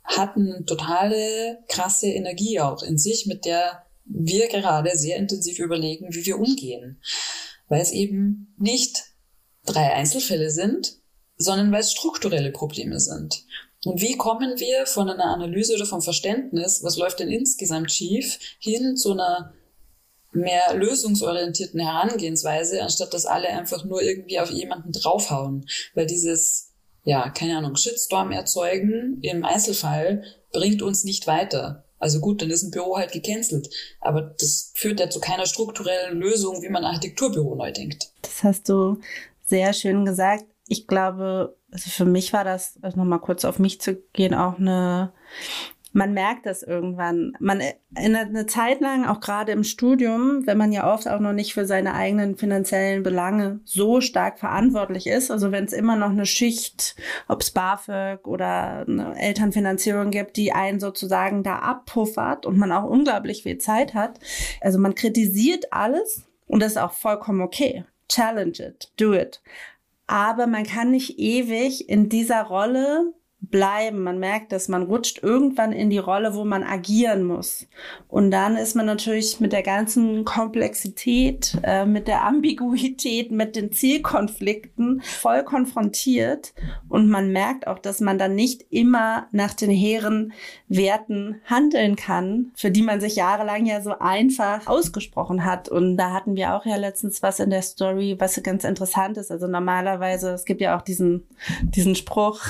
hat 0.04 0.36
eine 0.36 0.64
totale 0.64 1.58
krasse 1.68 2.08
Energie 2.08 2.60
auch 2.60 2.82
in 2.82 2.98
sich, 2.98 3.26
mit 3.26 3.44
der 3.44 3.86
wir 4.04 4.48
gerade 4.48 4.96
sehr 4.96 5.16
intensiv 5.16 5.58
überlegen, 5.58 6.08
wie 6.10 6.26
wir 6.26 6.38
umgehen. 6.38 7.00
Weil 7.68 7.80
es 7.80 7.92
eben 7.92 8.54
nicht 8.58 9.04
drei 9.64 9.92
Einzelfälle 9.92 10.50
sind, 10.50 10.98
sondern 11.36 11.72
weil 11.72 11.80
es 11.80 11.92
strukturelle 11.92 12.50
Probleme 12.50 13.00
sind. 13.00 13.44
Und 13.84 14.00
wie 14.00 14.16
kommen 14.16 14.60
wir 14.60 14.86
von 14.86 15.10
einer 15.10 15.26
Analyse 15.26 15.74
oder 15.74 15.86
vom 15.86 16.02
Verständnis, 16.02 16.82
was 16.82 16.96
läuft 16.96 17.20
denn 17.20 17.30
insgesamt 17.30 17.90
schief, 17.90 18.38
hin 18.58 18.96
zu 18.96 19.12
einer 19.12 19.52
mehr 20.32 20.74
lösungsorientierten 20.74 21.80
Herangehensweise, 21.80 22.82
anstatt 22.82 23.12
dass 23.12 23.26
alle 23.26 23.48
einfach 23.48 23.84
nur 23.84 24.02
irgendwie 24.02 24.38
auf 24.38 24.50
jemanden 24.50 24.92
draufhauen. 24.92 25.66
Weil 25.94 26.06
dieses, 26.06 26.71
ja, 27.04 27.30
keine 27.30 27.58
Ahnung, 27.58 27.76
Shitstorm 27.76 28.30
erzeugen 28.30 29.18
im 29.22 29.44
Einzelfall 29.44 30.24
bringt 30.52 30.82
uns 30.82 31.04
nicht 31.04 31.26
weiter. 31.26 31.84
Also 31.98 32.20
gut, 32.20 32.42
dann 32.42 32.50
ist 32.50 32.64
ein 32.64 32.70
Büro 32.72 32.96
halt 32.96 33.12
gecancelt. 33.12 33.70
Aber 34.00 34.22
das 34.22 34.72
führt 34.74 35.00
ja 35.00 35.08
zu 35.08 35.20
keiner 35.20 35.46
strukturellen 35.46 36.18
Lösung, 36.18 36.62
wie 36.62 36.68
man 36.68 36.84
Architekturbüro 36.84 37.54
neu 37.54 37.72
denkt. 37.72 38.10
Das 38.22 38.42
hast 38.42 38.68
du 38.68 38.98
sehr 39.46 39.72
schön 39.72 40.04
gesagt. 40.04 40.44
Ich 40.66 40.86
glaube, 40.86 41.56
also 41.70 41.90
für 41.90 42.04
mich 42.04 42.32
war 42.32 42.44
das, 42.44 42.78
also 42.82 42.98
nochmal 42.98 43.20
kurz 43.20 43.44
auf 43.44 43.58
mich 43.58 43.80
zu 43.80 43.96
gehen, 44.12 44.34
auch 44.34 44.58
eine 44.58 45.12
man 45.92 46.14
merkt 46.14 46.46
das 46.46 46.62
irgendwann. 46.62 47.34
Man 47.38 47.60
in 47.60 48.16
eine 48.16 48.46
Zeit 48.46 48.80
lang, 48.80 49.06
auch 49.06 49.20
gerade 49.20 49.52
im 49.52 49.64
Studium, 49.64 50.46
wenn 50.46 50.56
man 50.56 50.72
ja 50.72 50.92
oft 50.92 51.06
auch 51.06 51.20
noch 51.20 51.32
nicht 51.32 51.54
für 51.54 51.66
seine 51.66 51.94
eigenen 51.94 52.36
finanziellen 52.36 53.02
Belange 53.02 53.60
so 53.64 54.00
stark 54.00 54.38
verantwortlich 54.38 55.06
ist, 55.06 55.30
also 55.30 55.52
wenn 55.52 55.64
es 55.64 55.72
immer 55.72 55.96
noch 55.96 56.10
eine 56.10 56.26
Schicht, 56.26 56.96
ob 57.28 57.42
es 57.42 57.50
BAföG 57.50 58.26
oder 58.26 58.86
eine 58.88 59.14
Elternfinanzierung 59.18 60.10
gibt, 60.10 60.36
die 60.36 60.52
einen 60.52 60.80
sozusagen 60.80 61.42
da 61.42 61.58
abpuffert 61.58 62.46
und 62.46 62.56
man 62.56 62.72
auch 62.72 62.88
unglaublich 62.88 63.42
viel 63.42 63.58
Zeit 63.58 63.94
hat. 63.94 64.18
Also 64.60 64.78
man 64.78 64.94
kritisiert 64.94 65.72
alles 65.72 66.24
und 66.46 66.60
das 66.60 66.72
ist 66.72 66.78
auch 66.78 66.92
vollkommen 66.92 67.42
okay. 67.42 67.84
Challenge 68.08 68.58
it, 68.58 68.92
do 68.98 69.14
it. 69.14 69.40
Aber 70.06 70.46
man 70.46 70.64
kann 70.64 70.90
nicht 70.90 71.18
ewig 71.18 71.88
in 71.88 72.08
dieser 72.08 72.42
Rolle 72.42 73.14
bleiben. 73.52 74.02
Man 74.02 74.18
merkt 74.18 74.42
dass 74.50 74.68
man 74.68 74.82
rutscht 74.82 75.22
irgendwann 75.22 75.72
in 75.72 75.90
die 75.90 75.98
Rolle, 75.98 76.34
wo 76.34 76.44
man 76.44 76.64
agieren 76.64 77.22
muss. 77.22 77.68
Und 78.08 78.30
dann 78.32 78.56
ist 78.56 78.74
man 78.74 78.86
natürlich 78.86 79.38
mit 79.38 79.52
der 79.52 79.62
ganzen 79.62 80.24
Komplexität, 80.24 81.58
äh, 81.62 81.86
mit 81.86 82.08
der 82.08 82.24
Ambiguität, 82.24 83.30
mit 83.30 83.54
den 83.54 83.70
Zielkonflikten 83.70 85.02
voll 85.02 85.44
konfrontiert. 85.44 86.54
Und 86.88 87.08
man 87.08 87.30
merkt 87.30 87.66
auch, 87.66 87.78
dass 87.78 88.00
man 88.00 88.18
dann 88.18 88.34
nicht 88.34 88.64
immer 88.70 89.28
nach 89.30 89.54
den 89.54 89.70
hehren 89.70 90.32
Werten 90.68 91.40
handeln 91.44 91.94
kann, 91.94 92.52
für 92.56 92.70
die 92.70 92.82
man 92.82 93.00
sich 93.00 93.16
jahrelang 93.16 93.66
ja 93.66 93.82
so 93.82 93.98
einfach 93.98 94.66
ausgesprochen 94.66 95.44
hat. 95.44 95.68
Und 95.68 95.96
da 95.98 96.12
hatten 96.12 96.34
wir 96.34 96.54
auch 96.54 96.64
ja 96.64 96.76
letztens 96.76 97.22
was 97.22 97.38
in 97.38 97.50
der 97.50 97.62
Story, 97.62 98.16
was 98.18 98.42
ganz 98.42 98.64
interessant 98.64 99.18
ist. 99.18 99.30
Also 99.30 99.46
normalerweise, 99.46 100.30
es 100.30 100.46
gibt 100.46 100.62
ja 100.62 100.76
auch 100.76 100.82
diesen, 100.82 101.26
diesen 101.62 101.94
Spruch, 101.94 102.40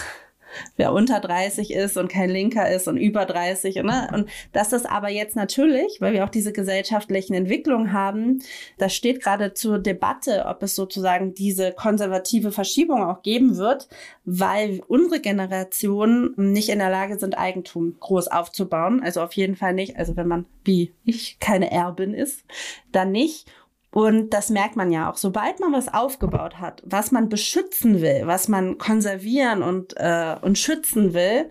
wer 0.76 0.92
unter 0.92 1.20
30 1.20 1.72
ist 1.72 1.96
und 1.96 2.08
kein 2.08 2.30
Linker 2.30 2.70
ist 2.70 2.88
und 2.88 2.96
über 2.96 3.24
30. 3.24 3.76
Ne? 3.76 4.08
Und 4.12 4.28
das 4.52 4.72
ist 4.72 4.86
aber 4.86 5.10
jetzt 5.10 5.36
natürlich, 5.36 6.00
weil 6.00 6.12
wir 6.12 6.24
auch 6.24 6.30
diese 6.30 6.52
gesellschaftlichen 6.52 7.34
Entwicklungen 7.34 7.92
haben, 7.92 8.42
das 8.78 8.94
steht 8.94 9.22
gerade 9.22 9.54
zur 9.54 9.78
Debatte, 9.78 10.44
ob 10.46 10.62
es 10.62 10.74
sozusagen 10.74 11.34
diese 11.34 11.72
konservative 11.72 12.52
Verschiebung 12.52 13.02
auch 13.02 13.22
geben 13.22 13.56
wird, 13.56 13.88
weil 14.24 14.80
unsere 14.88 15.20
Generation 15.20 16.34
nicht 16.36 16.68
in 16.68 16.78
der 16.78 16.90
Lage 16.90 17.18
sind, 17.18 17.38
Eigentum 17.38 17.96
groß 17.98 18.28
aufzubauen. 18.28 19.02
Also 19.02 19.20
auf 19.20 19.32
jeden 19.34 19.56
Fall 19.56 19.74
nicht. 19.74 19.96
Also 19.96 20.16
wenn 20.16 20.28
man 20.28 20.46
wie 20.64 20.94
ich 21.04 21.38
keine 21.40 21.70
Erbin 21.70 22.14
ist, 22.14 22.44
dann 22.92 23.12
nicht. 23.12 23.46
Und 23.92 24.30
das 24.30 24.48
merkt 24.48 24.74
man 24.74 24.90
ja 24.90 25.10
auch. 25.10 25.16
Sobald 25.16 25.60
man 25.60 25.72
was 25.72 25.92
aufgebaut 25.92 26.58
hat, 26.58 26.82
was 26.84 27.12
man 27.12 27.28
beschützen 27.28 28.00
will, 28.00 28.22
was 28.24 28.48
man 28.48 28.78
konservieren 28.78 29.62
und, 29.62 29.94
äh, 29.98 30.36
und 30.40 30.58
schützen 30.58 31.12
will, 31.12 31.50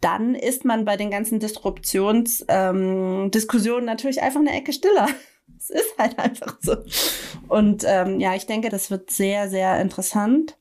dann 0.00 0.34
ist 0.34 0.66
man 0.66 0.84
bei 0.84 0.96
den 0.96 1.10
ganzen 1.10 1.40
Disruptionsdiskussionen 1.40 3.80
ähm, 3.80 3.86
natürlich 3.86 4.22
einfach 4.22 4.40
eine 4.40 4.52
Ecke 4.52 4.72
stiller. 4.72 5.08
Es 5.60 5.70
ist 5.70 5.98
halt 5.98 6.16
einfach 6.20 6.56
so. 6.60 6.76
Und 7.48 7.82
ähm, 7.84 8.20
ja, 8.20 8.36
ich 8.36 8.46
denke, 8.46 8.68
das 8.68 8.92
wird 8.92 9.10
sehr, 9.10 9.50
sehr 9.50 9.80
interessant. 9.80 10.56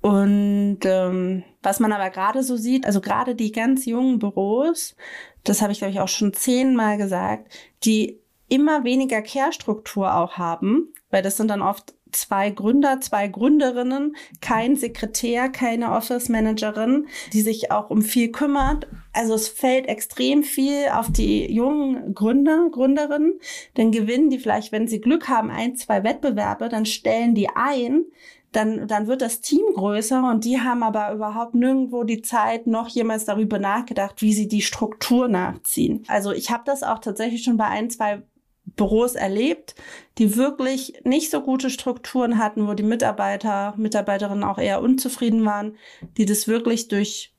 Und 0.00 0.78
ähm, 0.84 1.42
was 1.60 1.80
man 1.80 1.92
aber 1.92 2.08
gerade 2.10 2.44
so 2.44 2.56
sieht, 2.56 2.86
also 2.86 3.00
gerade 3.00 3.34
die 3.34 3.50
ganz 3.50 3.84
jungen 3.84 4.20
Büros, 4.20 4.94
das 5.42 5.60
habe 5.60 5.72
ich, 5.72 5.78
glaube 5.78 5.92
ich, 5.92 5.98
auch 5.98 6.08
schon 6.08 6.32
zehnmal 6.32 6.98
gesagt, 6.98 7.52
die 7.84 8.21
immer 8.52 8.84
weniger 8.84 9.22
Care-Struktur 9.22 10.14
auch 10.14 10.36
haben, 10.36 10.92
weil 11.10 11.22
das 11.22 11.38
sind 11.38 11.48
dann 11.48 11.62
oft 11.62 11.94
zwei 12.10 12.50
Gründer, 12.50 13.00
zwei 13.00 13.26
Gründerinnen, 13.26 14.14
kein 14.42 14.76
Sekretär, 14.76 15.48
keine 15.48 15.92
Office 15.92 16.28
Managerin, 16.28 17.06
die 17.32 17.40
sich 17.40 17.72
auch 17.72 17.88
um 17.88 18.02
viel 18.02 18.30
kümmert. 18.30 18.86
Also 19.14 19.32
es 19.32 19.48
fällt 19.48 19.86
extrem 19.86 20.42
viel 20.42 20.88
auf 20.92 21.10
die 21.10 21.50
jungen 21.50 22.14
Gründer, 22.14 22.68
Gründerinnen. 22.70 23.40
Dann 23.74 23.90
gewinnen 23.90 24.28
die 24.28 24.38
vielleicht, 24.38 24.70
wenn 24.70 24.86
sie 24.86 25.00
Glück 25.00 25.30
haben, 25.30 25.50
ein, 25.50 25.74
zwei 25.76 26.04
Wettbewerbe, 26.04 26.68
dann 26.68 26.84
stellen 26.84 27.34
die 27.34 27.48
ein. 27.48 28.04
Dann, 28.52 28.86
dann 28.86 29.06
wird 29.06 29.22
das 29.22 29.40
Team 29.40 29.62
größer 29.72 30.30
und 30.30 30.44
die 30.44 30.60
haben 30.60 30.82
aber 30.82 31.10
überhaupt 31.14 31.54
nirgendwo 31.54 32.04
die 32.04 32.20
Zeit, 32.20 32.66
noch 32.66 32.86
jemals 32.88 33.24
darüber 33.24 33.58
nachgedacht, 33.58 34.20
wie 34.20 34.34
sie 34.34 34.46
die 34.46 34.60
Struktur 34.60 35.26
nachziehen. 35.26 36.04
Also 36.06 36.32
ich 36.32 36.50
habe 36.50 36.64
das 36.66 36.82
auch 36.82 36.98
tatsächlich 36.98 37.44
schon 37.44 37.56
bei 37.56 37.68
ein, 37.68 37.88
zwei 37.88 38.22
Büros 38.64 39.14
erlebt, 39.14 39.74
die 40.18 40.36
wirklich 40.36 40.94
nicht 41.04 41.30
so 41.30 41.42
gute 41.42 41.70
Strukturen 41.70 42.38
hatten, 42.38 42.66
wo 42.66 42.74
die 42.74 42.82
Mitarbeiter, 42.82 43.74
Mitarbeiterinnen 43.76 44.44
auch 44.44 44.58
eher 44.58 44.80
unzufrieden 44.80 45.44
waren, 45.44 45.76
die 46.16 46.24
das 46.24 46.48
wirklich 46.48 46.88
durch 46.88 47.34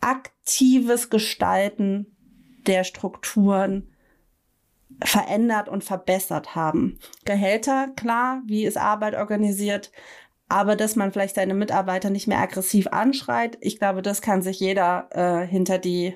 aktives 0.00 1.10
Gestalten 1.10 2.06
der 2.66 2.84
Strukturen 2.84 3.88
verändert 5.04 5.68
und 5.68 5.84
verbessert 5.84 6.54
haben. 6.54 6.98
Gehälter, 7.24 7.88
klar, 7.96 8.42
wie 8.46 8.64
ist 8.64 8.76
Arbeit 8.76 9.14
organisiert, 9.14 9.90
aber 10.48 10.76
dass 10.76 10.96
man 10.96 11.12
vielleicht 11.12 11.36
seine 11.36 11.54
Mitarbeiter 11.54 12.10
nicht 12.10 12.28
mehr 12.28 12.40
aggressiv 12.40 12.88
anschreit, 12.88 13.56
ich 13.60 13.78
glaube, 13.78 14.02
das 14.02 14.20
kann 14.20 14.42
sich 14.42 14.60
jeder 14.60 15.08
äh, 15.12 15.46
hinter 15.46 15.78
die 15.78 16.14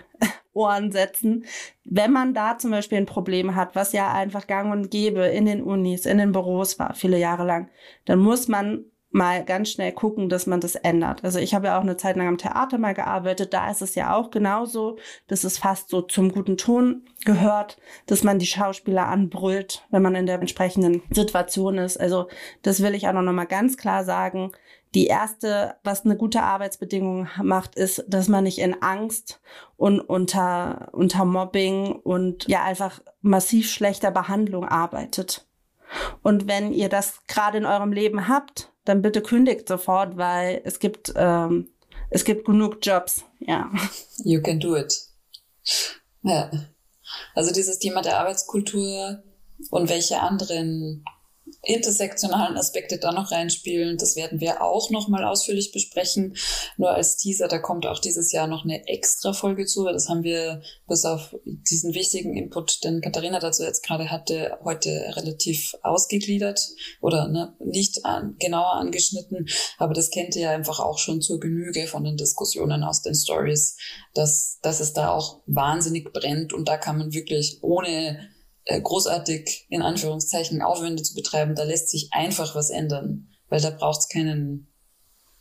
Ohren 0.57 0.91
setzen. 0.91 1.45
Wenn 1.85 2.13
man 2.13 2.35
da 2.35 2.59
zum 2.59 2.71
Beispiel 2.71 2.99
ein 2.99 3.07
Problem 3.07 3.55
hat, 3.55 3.77
was 3.77 3.93
ja 3.93 4.13
einfach 4.13 4.47
gang 4.47 4.73
und 4.73 4.91
gäbe 4.91 5.27
in 5.27 5.47
den 5.47 5.63
Unis, 5.63 6.07
in 6.07 6.19
den 6.19 6.33
Büros 6.33 6.79
war, 6.79 6.95
viele 6.95 7.19
Jahre 7.19 7.45
lang, 7.45 7.71
dann 8.07 8.19
muss 8.19 8.49
man 8.49 8.87
mal 9.17 9.45
ganz 9.45 9.71
schnell 9.71 9.93
gucken, 9.93 10.29
dass 10.29 10.47
man 10.47 10.61
das 10.61 10.75
ändert. 10.75 11.25
Also 11.25 11.39
ich 11.39 11.55
habe 11.55 11.69
ja 11.69 11.79
auch 11.79 11.83
eine 11.83 11.97
Zeit 11.97 12.17
lang 12.17 12.29
am 12.29 12.39
Theater 12.39 12.77
mal 12.77 12.93
gearbeitet, 12.93 13.55
da 13.55 13.71
ist 13.71 13.81
es 13.81 13.95
ja 13.95 14.15
auch 14.15 14.31
genauso, 14.31 14.99
dass 15.27 15.45
es 15.45 15.59
fast 15.59 15.89
so 15.89 16.03
zum 16.03 16.33
guten 16.33 16.57
Ton 16.57 17.07
gehört, 17.25 17.79
dass 18.07 18.25
man 18.25 18.39
die 18.39 18.47
Schauspieler 18.47 19.07
anbrüllt, 19.07 19.87
wenn 19.91 20.03
man 20.03 20.15
in 20.15 20.27
der 20.27 20.39
entsprechenden 20.39 21.03
Situation 21.11 21.79
ist. 21.79 21.99
Also 21.99 22.29
das 22.63 22.83
will 22.83 22.95
ich 22.95 23.09
auch 23.09 23.13
noch 23.13 23.33
mal 23.33 23.47
ganz 23.47 23.77
klar 23.77 24.05
sagen. 24.05 24.53
Die 24.95 25.07
erste, 25.07 25.77
was 25.85 26.05
eine 26.05 26.17
gute 26.17 26.43
Arbeitsbedingung 26.43 27.29
macht, 27.43 27.75
ist, 27.75 28.05
dass 28.09 28.29
man 28.29 28.45
nicht 28.45 28.59
in 28.59 28.83
Angst 28.83 29.41
und 29.77 30.01
unter, 30.01 30.89
unter 30.93 31.25
Mobbing 31.25 31.93
und 31.93 32.49
ja 32.49 32.65
einfach 32.65 33.01
massiv 33.21 33.71
schlechter 33.71 34.11
Behandlung 34.11 34.67
arbeitet. 34.67 35.47
Und 36.23 36.49
wenn 36.49 36.73
ihr 36.73 36.89
das 36.89 37.21
gerade 37.27 37.59
in 37.59 37.67
eurem 37.67 37.93
Leben 37.93 38.29
habt, 38.29 38.73
dann 38.85 39.03
bitte 39.03 39.21
kündigt 39.21 39.69
sofort, 39.69 40.17
weil 40.17 40.63
es 40.65 40.79
gibt, 40.79 41.13
ähm, 41.17 41.69
es 42.11 42.25
gibt 42.25 42.47
genug 42.47 42.79
Jobs, 42.83 43.25
ja. 43.41 43.71
You 44.19 44.41
can 44.41 44.61
do 44.61 44.77
it. 44.77 44.95
Ja. 46.23 46.51
Also 47.35 47.53
dieses 47.53 47.79
Thema 47.79 48.03
der 48.03 48.19
Arbeitskultur 48.19 49.23
und 49.71 49.89
welche 49.89 50.21
anderen 50.21 51.05
intersektionalen 51.63 52.57
Aspekte 52.57 52.99
da 52.99 53.13
noch 53.13 53.33
reinspielen. 53.33 53.99
Das 53.99 54.17
werden 54.17 54.41
wir 54.41 54.63
auch 54.63 54.91
nochmal 54.91 55.25
ausführlich 55.25 55.73
besprechen. 55.73 56.37
Nur 56.77 56.91
als 56.91 57.17
Teaser, 57.17 57.49
da 57.49 57.59
kommt 57.59 57.87
auch 57.87 57.99
dieses 57.99 58.33
Jahr 58.33 58.47
noch 58.47 58.65
eine 58.65 58.87
extra 58.87 59.33
Folge 59.33 59.67
zu. 59.67 59.85
Das 59.85 60.09
haben 60.09 60.23
wir 60.23 60.63
bis 60.87 61.05
auf 61.05 61.35
diesen 61.45 61.95
wichtigen 61.95 62.37
Input, 62.37 62.85
den 62.85 63.01
Katharina 63.01 63.41
dazu 63.41 63.65
jetzt 63.65 63.85
gerade 63.85 64.11
hatte, 64.11 64.59
heute 64.65 64.91
relativ 65.17 65.75
ausgegliedert 65.83 66.61
oder 67.01 67.29
ne, 67.29 67.55
nicht 67.65 68.05
an, 68.05 68.37
genauer 68.39 68.75
angeschnitten. 68.75 69.49
Aber 69.79 69.95
das 69.95 70.11
kennt 70.11 70.37
ihr 70.37 70.43
ja 70.43 70.51
einfach 70.51 70.81
auch 70.81 70.99
schon 70.99 71.21
zur 71.21 71.41
Genüge 71.41 71.87
von 71.87 72.05
den 72.05 72.17
Diskussionen 72.17 72.85
aus 72.85 73.03
den 73.03 73.15
Stories, 73.15 73.77
dass, 74.15 74.59
dass 74.63 74.81
es 74.81 74.93
da 74.93 75.11
auch 75.11 75.41
wahnsinnig 75.47 76.13
brennt 76.13 76.53
und 76.53 76.69
da 76.69 76.77
kann 76.77 76.99
man 76.99 77.13
wirklich 77.13 77.59
ohne 77.63 78.36
großartig 78.67 79.67
in 79.71 79.83
Anführungszeichen 79.83 80.63
Aufwände 80.63 81.03
zu 81.03 81.15
betreiben, 81.15 81.55
da 81.55 81.65
lässt 81.65 81.91
sich 81.91 82.09
einfach 82.13 82.55
was 82.55 82.71
ändern, 82.71 83.29
weil 83.49 83.61
da 83.61 83.71
braucht 83.71 84.01
es 84.01 84.09
keinen 84.09 84.69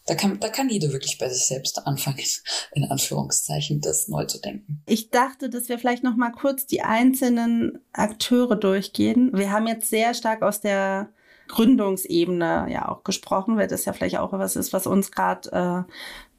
da 0.07 0.13
kann, 0.13 0.39
da 0.39 0.49
kann 0.49 0.69
jeder 0.69 0.91
wirklich 0.93 1.17
bei 1.17 1.30
sich 1.30 1.45
selbst 1.45 1.86
anfangen, 1.88 2.23
in 2.73 2.84
Anführungszeichen, 2.86 3.82
das 3.82 4.07
neu 4.07 4.26
zu 4.26 4.39
denken. 4.39 4.84
Ich 4.86 5.09
dachte, 5.09 5.49
dass 5.49 5.67
wir 5.67 5.80
vielleicht 5.80 6.03
noch 6.03 6.15
mal 6.15 6.32
kurz 6.32 6.67
die 6.67 6.84
einzelnen 6.84 7.80
Akteure 7.91 8.55
durchgehen. 8.55 9.32
Wir 9.34 9.51
haben 9.51 9.67
jetzt 9.67 9.89
sehr 9.89 10.13
stark 10.13 10.43
aus 10.43 10.61
der 10.61 11.09
Gründungsebene 11.47 12.67
ja 12.69 12.88
auch 12.88 13.03
gesprochen, 13.03 13.57
weil 13.57 13.67
das 13.67 13.86
ja 13.86 13.93
vielleicht 13.93 14.17
auch 14.17 14.32
was 14.32 14.55
ist, 14.55 14.73
was 14.73 14.88
uns 14.88 15.11
gerade 15.11 15.86
äh, 15.88 15.91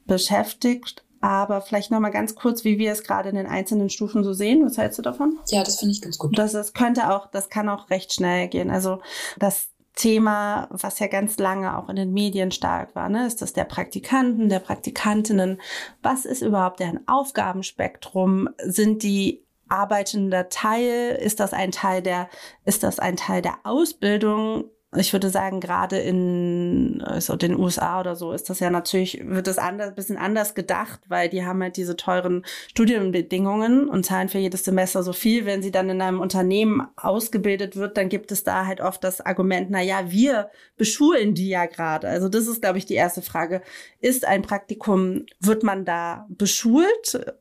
beschäftigt. 0.05 1.03
Aber 1.21 1.61
vielleicht 1.61 1.91
noch 1.91 1.99
mal 1.99 2.09
ganz 2.09 2.35
kurz, 2.35 2.63
wie 2.63 2.77
wir 2.77 2.91
es 2.91 3.03
gerade 3.03 3.29
in 3.29 3.35
den 3.35 3.47
einzelnen 3.47 3.89
Stufen 3.89 4.23
so 4.23 4.33
sehen. 4.33 4.65
Was 4.65 4.77
hältst 4.77 4.99
du 4.99 5.01
davon? 5.01 5.39
Ja, 5.49 5.63
das 5.63 5.79
finde 5.79 5.93
ich 5.93 6.01
ganz 6.01 6.17
gut. 6.17 6.37
Das 6.37 6.53
ist, 6.53 6.73
könnte 6.73 7.11
auch, 7.11 7.27
das 7.27 7.49
kann 7.49 7.69
auch 7.69 7.89
recht 7.89 8.13
schnell 8.13 8.47
gehen. 8.47 8.69
Also 8.69 8.99
das 9.39 9.69
Thema, 9.95 10.67
was 10.69 10.99
ja 10.99 11.07
ganz 11.07 11.37
lange 11.39 11.75
auch 11.75 11.89
in 11.89 11.95
den 11.95 12.13
Medien 12.13 12.51
stark 12.51 12.95
war, 12.95 13.09
ne, 13.09 13.25
ist 13.25 13.41
das 13.41 13.53
der 13.53 13.63
Praktikanten, 13.63 14.47
der 14.47 14.59
Praktikantinnen. 14.59 15.59
Was 16.03 16.25
ist 16.25 16.43
überhaupt 16.43 16.79
deren 16.79 17.07
Aufgabenspektrum? 17.07 18.47
Sind 18.63 19.01
die 19.01 19.43
arbeitender 19.67 20.49
Teil? 20.49 21.17
Ist 21.19 21.39
das 21.39 21.51
ein 21.51 21.71
Teil 21.71 22.03
der, 22.03 22.29
ist 22.63 22.83
das 22.83 22.99
ein 22.99 23.17
Teil 23.17 23.41
der 23.41 23.57
Ausbildung? 23.63 24.65
Ich 24.95 25.11
würde 25.11 25.29
sagen, 25.29 25.59
gerade 25.59 25.97
in 25.97 27.03
also 27.05 27.35
den 27.35 27.59
USA 27.59 27.99
oder 27.99 28.15
so 28.15 28.31
ist 28.31 28.49
das 28.49 28.61
ja 28.61 28.69
natürlich, 28.69 29.21
wird 29.21 29.47
das 29.47 29.57
anders, 29.57 29.93
bisschen 29.93 30.17
anders 30.17 30.55
gedacht, 30.55 31.01
weil 31.09 31.27
die 31.27 31.45
haben 31.45 31.61
halt 31.61 31.75
diese 31.75 31.97
teuren 31.97 32.45
Studienbedingungen 32.69 33.89
und 33.89 34.05
zahlen 34.05 34.29
für 34.29 34.37
jedes 34.37 34.63
Semester 34.63 35.03
so 35.03 35.11
viel. 35.11 35.45
Wenn 35.45 35.61
sie 35.61 35.71
dann 35.71 35.89
in 35.89 36.01
einem 36.01 36.21
Unternehmen 36.21 36.87
ausgebildet 36.95 37.75
wird, 37.75 37.97
dann 37.97 38.07
gibt 38.07 38.31
es 38.31 38.45
da 38.45 38.65
halt 38.65 38.79
oft 38.79 39.03
das 39.03 39.19
Argument, 39.19 39.69
na 39.69 39.81
ja, 39.81 40.09
wir 40.09 40.49
beschulen 40.77 41.33
die 41.33 41.49
ja 41.49 41.65
gerade. 41.65 42.07
Also 42.07 42.29
das 42.29 42.47
ist, 42.47 42.61
glaube 42.61 42.77
ich, 42.77 42.85
die 42.85 42.95
erste 42.95 43.21
Frage. 43.21 43.61
Ist 43.99 44.25
ein 44.25 44.41
Praktikum, 44.41 45.25
wird 45.41 45.63
man 45.63 45.83
da 45.83 46.25
beschult? 46.29 47.35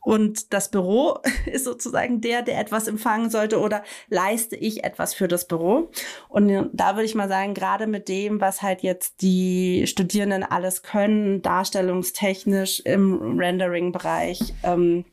Und 0.00 0.52
das 0.52 0.70
Büro 0.70 1.18
ist 1.46 1.64
sozusagen 1.64 2.20
der, 2.20 2.42
der 2.42 2.58
etwas 2.58 2.88
empfangen 2.88 3.30
sollte 3.30 3.60
oder 3.60 3.82
leiste 4.08 4.56
ich 4.56 4.84
etwas 4.84 5.14
für 5.14 5.28
das 5.28 5.46
Büro? 5.46 5.90
Und 6.28 6.70
da 6.72 6.94
würde 6.94 7.04
ich 7.04 7.14
mal 7.14 7.28
sagen, 7.28 7.54
gerade 7.54 7.86
mit 7.86 8.08
dem, 8.08 8.40
was 8.40 8.62
halt 8.62 8.82
jetzt 8.82 9.22
die 9.22 9.86
Studierenden 9.86 10.44
alles 10.44 10.82
können, 10.82 11.42
darstellungstechnisch 11.42 12.80
im 12.80 13.38
Rendering-Bereich, 13.38 14.54
ähm, 14.62 15.04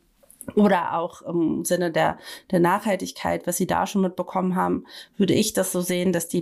oder 0.54 0.94
auch 0.94 1.22
im 1.24 1.66
Sinne 1.66 1.92
der, 1.92 2.18
der 2.52 2.60
Nachhaltigkeit, 2.60 3.48
was 3.48 3.58
Sie 3.58 3.68
da 3.68 3.88
schon 3.88 4.02
mitbekommen 4.02 4.56
haben, 4.56 4.86
würde 5.18 5.34
ich 5.34 5.54
das 5.54 5.72
so 5.72 5.82
sehen, 5.82 6.14
dass 6.14 6.28
die 6.28 6.42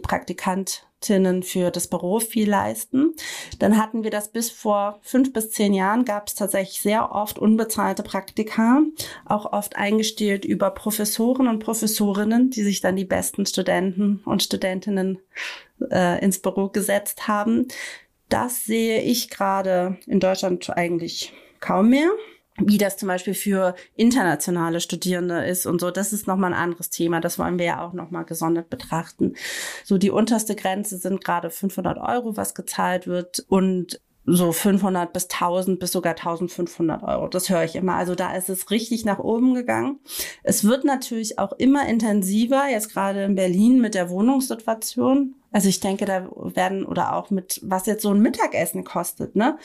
Praktikantinnen 1.03 1.43
für 1.43 1.69
das 1.69 1.87
Büro 1.87 2.19
viel 2.19 2.49
leisten. 2.49 3.13
Dann 3.59 3.77
hatten 3.77 4.03
wir 4.03 4.11
das 4.11 4.29
bis 4.29 4.49
vor 4.49 4.99
fünf 5.01 5.33
bis 5.33 5.51
zehn 5.51 5.73
Jahren, 5.73 6.05
gab 6.05 6.27
es 6.27 6.35
tatsächlich 6.35 6.81
sehr 6.81 7.13
oft 7.13 7.37
unbezahlte 7.37 8.03
Praktika, 8.03 8.81
auch 9.25 9.51
oft 9.51 9.75
eingestellt 9.75 10.45
über 10.45 10.71
Professoren 10.71 11.47
und 11.47 11.59
Professorinnen, 11.59 12.49
die 12.49 12.63
sich 12.63 12.79
dann 12.79 12.95
die 12.95 13.05
besten 13.05 13.45
Studenten 13.45 14.21
und 14.25 14.43
Studentinnen 14.43 15.19
äh, 15.91 16.23
ins 16.23 16.39
Büro 16.39 16.69
gesetzt 16.69 17.27
haben. 17.27 17.67
Das 18.29 18.63
sehe 18.63 19.01
ich 19.01 19.29
gerade 19.29 19.97
in 20.07 20.19
Deutschland 20.19 20.69
eigentlich 20.69 21.33
kaum 21.59 21.89
mehr 21.89 22.09
wie 22.59 22.77
das 22.77 22.97
zum 22.97 23.07
Beispiel 23.07 23.33
für 23.33 23.75
internationale 23.95 24.79
Studierende 24.79 25.43
ist 25.45 25.65
und 25.65 25.81
so, 25.81 25.91
das 25.91 26.13
ist 26.13 26.27
nochmal 26.27 26.53
ein 26.53 26.59
anderes 26.59 26.89
Thema. 26.89 27.19
Das 27.19 27.39
wollen 27.39 27.57
wir 27.57 27.65
ja 27.65 27.85
auch 27.85 27.93
nochmal 27.93 28.25
gesondert 28.25 28.69
betrachten. 28.69 29.33
So 29.83 29.97
die 29.97 30.11
unterste 30.11 30.55
Grenze 30.55 30.97
sind 30.97 31.23
gerade 31.23 31.49
500 31.49 31.97
Euro, 31.97 32.37
was 32.37 32.53
gezahlt 32.53 33.07
wird 33.07 33.43
und 33.47 33.99
so 34.25 34.51
500 34.51 35.11
bis 35.11 35.27
1000 35.29 35.79
bis 35.79 35.91
sogar 35.91 36.13
1500 36.13 37.03
Euro. 37.03 37.27
Das 37.27 37.49
höre 37.49 37.63
ich 37.63 37.75
immer. 37.75 37.95
Also 37.95 38.15
da 38.15 38.35
ist 38.35 38.49
es 38.49 38.71
richtig 38.71 39.03
nach 39.03 39.19
oben 39.19 39.53
gegangen. 39.53 39.99
Es 40.43 40.63
wird 40.63 40.85
natürlich 40.85 41.39
auch 41.39 41.51
immer 41.53 41.87
intensiver, 41.87 42.69
jetzt 42.69 42.93
gerade 42.93 43.23
in 43.23 43.35
Berlin 43.35 43.81
mit 43.81 43.95
der 43.95 44.09
Wohnungssituation. 44.09 45.35
Also 45.53 45.69
ich 45.69 45.79
denke, 45.79 46.05
da 46.05 46.27
werden 46.55 46.83
oder 46.85 47.15
auch 47.15 47.29
mit, 47.29 47.61
was 47.63 47.85
jetzt 47.85 48.01
so 48.01 48.11
ein 48.11 48.19
Mittagessen 48.19 48.83
kostet, 48.83 49.35
ne? 49.35 49.57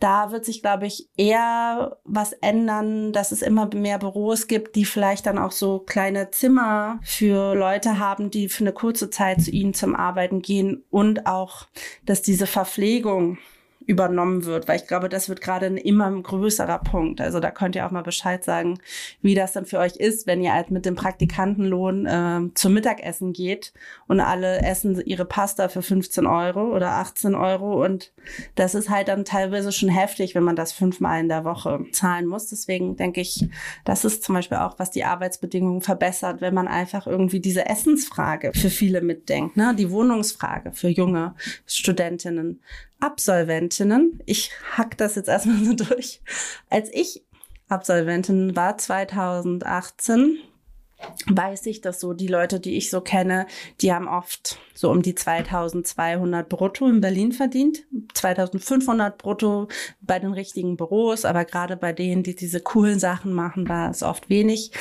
Da 0.00 0.32
wird 0.32 0.44
sich, 0.44 0.60
glaube 0.60 0.86
ich, 0.86 1.08
eher 1.16 1.98
was 2.04 2.32
ändern, 2.32 3.12
dass 3.12 3.30
es 3.32 3.42
immer 3.42 3.72
mehr 3.72 3.98
Büros 3.98 4.48
gibt, 4.48 4.74
die 4.74 4.84
vielleicht 4.84 5.24
dann 5.24 5.38
auch 5.38 5.52
so 5.52 5.78
kleine 5.78 6.30
Zimmer 6.32 6.98
für 7.02 7.54
Leute 7.54 8.00
haben, 8.00 8.30
die 8.30 8.48
für 8.48 8.64
eine 8.64 8.72
kurze 8.72 9.08
Zeit 9.08 9.40
zu 9.40 9.52
ihnen 9.52 9.72
zum 9.72 9.94
Arbeiten 9.94 10.42
gehen 10.42 10.84
und 10.90 11.26
auch, 11.26 11.66
dass 12.04 12.22
diese 12.22 12.46
Verpflegung 12.46 13.38
übernommen 13.86 14.44
wird, 14.44 14.66
weil 14.66 14.76
ich 14.76 14.86
glaube, 14.86 15.08
das 15.08 15.28
wird 15.28 15.40
gerade 15.40 15.66
ein 15.66 15.76
immer 15.76 16.10
größerer 16.10 16.80
Punkt. 16.80 17.20
Also 17.20 17.38
da 17.38 17.52
könnt 17.52 17.76
ihr 17.76 17.86
auch 17.86 17.92
mal 17.92 18.02
Bescheid 18.02 18.44
sagen, 18.44 18.78
wie 19.22 19.34
das 19.34 19.52
dann 19.52 19.64
für 19.64 19.78
euch 19.78 19.96
ist, 19.96 20.26
wenn 20.26 20.42
ihr 20.42 20.52
halt 20.52 20.72
mit 20.72 20.84
dem 20.84 20.96
Praktikantenlohn 20.96 22.06
äh, 22.06 22.40
zum 22.54 22.74
Mittagessen 22.74 23.32
geht 23.32 23.72
und 24.08 24.20
alle 24.20 24.58
essen 24.62 25.00
ihre 25.04 25.24
Pasta 25.24 25.68
für 25.68 25.82
15 25.82 26.26
Euro 26.26 26.74
oder 26.74 26.92
18 26.94 27.36
Euro 27.36 27.84
und 27.84 28.12
das 28.56 28.74
ist 28.74 28.90
halt 28.90 29.06
dann 29.06 29.24
teilweise 29.24 29.70
schon 29.70 29.88
heftig, 29.88 30.34
wenn 30.34 30.42
man 30.42 30.56
das 30.56 30.72
fünfmal 30.72 31.20
in 31.20 31.28
der 31.28 31.44
Woche 31.44 31.84
zahlen 31.92 32.26
muss. 32.26 32.48
Deswegen 32.48 32.96
denke 32.96 33.20
ich, 33.20 33.48
das 33.84 34.04
ist 34.04 34.24
zum 34.24 34.34
Beispiel 34.34 34.58
auch, 34.58 34.80
was 34.80 34.90
die 34.90 35.04
Arbeitsbedingungen 35.04 35.80
verbessert, 35.80 36.40
wenn 36.40 36.54
man 36.54 36.66
einfach 36.66 37.06
irgendwie 37.06 37.40
diese 37.40 37.66
Essensfrage 37.66 38.50
für 38.52 38.70
viele 38.70 39.00
mitdenkt, 39.00 39.56
ne? 39.56 39.74
die 39.76 39.90
Wohnungsfrage 39.92 40.72
für 40.72 40.88
junge 40.88 41.34
Studentinnen. 41.66 42.60
Absolventinnen, 43.00 44.22
ich 44.26 44.50
hack 44.72 44.96
das 44.96 45.16
jetzt 45.16 45.28
erstmal 45.28 45.64
so 45.64 45.74
durch. 45.74 46.22
Als 46.70 46.88
ich 46.92 47.24
Absolventin 47.68 48.54
war 48.54 48.78
2018, 48.78 50.38
weiß 51.26 51.66
ich, 51.66 51.80
dass 51.80 52.00
so 52.00 52.14
die 52.14 52.26
Leute, 52.26 52.60
die 52.60 52.76
ich 52.76 52.90
so 52.90 53.00
kenne, 53.00 53.46
die 53.80 53.92
haben 53.92 54.08
oft 54.08 54.58
so 54.74 54.90
um 54.90 55.02
die 55.02 55.14
2200 55.14 56.48
brutto 56.48 56.88
in 56.88 57.00
Berlin 57.00 57.32
verdient, 57.32 57.84
2500 58.14 59.18
brutto 59.18 59.68
bei 60.00 60.18
den 60.18 60.32
richtigen 60.32 60.76
Büros, 60.76 61.24
aber 61.24 61.44
gerade 61.44 61.76
bei 61.76 61.92
denen, 61.92 62.22
die 62.22 62.34
diese 62.34 62.60
coolen 62.60 62.98
Sachen 62.98 63.32
machen, 63.32 63.68
war 63.68 63.90
es 63.90 64.02
oft 64.02 64.30
wenig. 64.30 64.72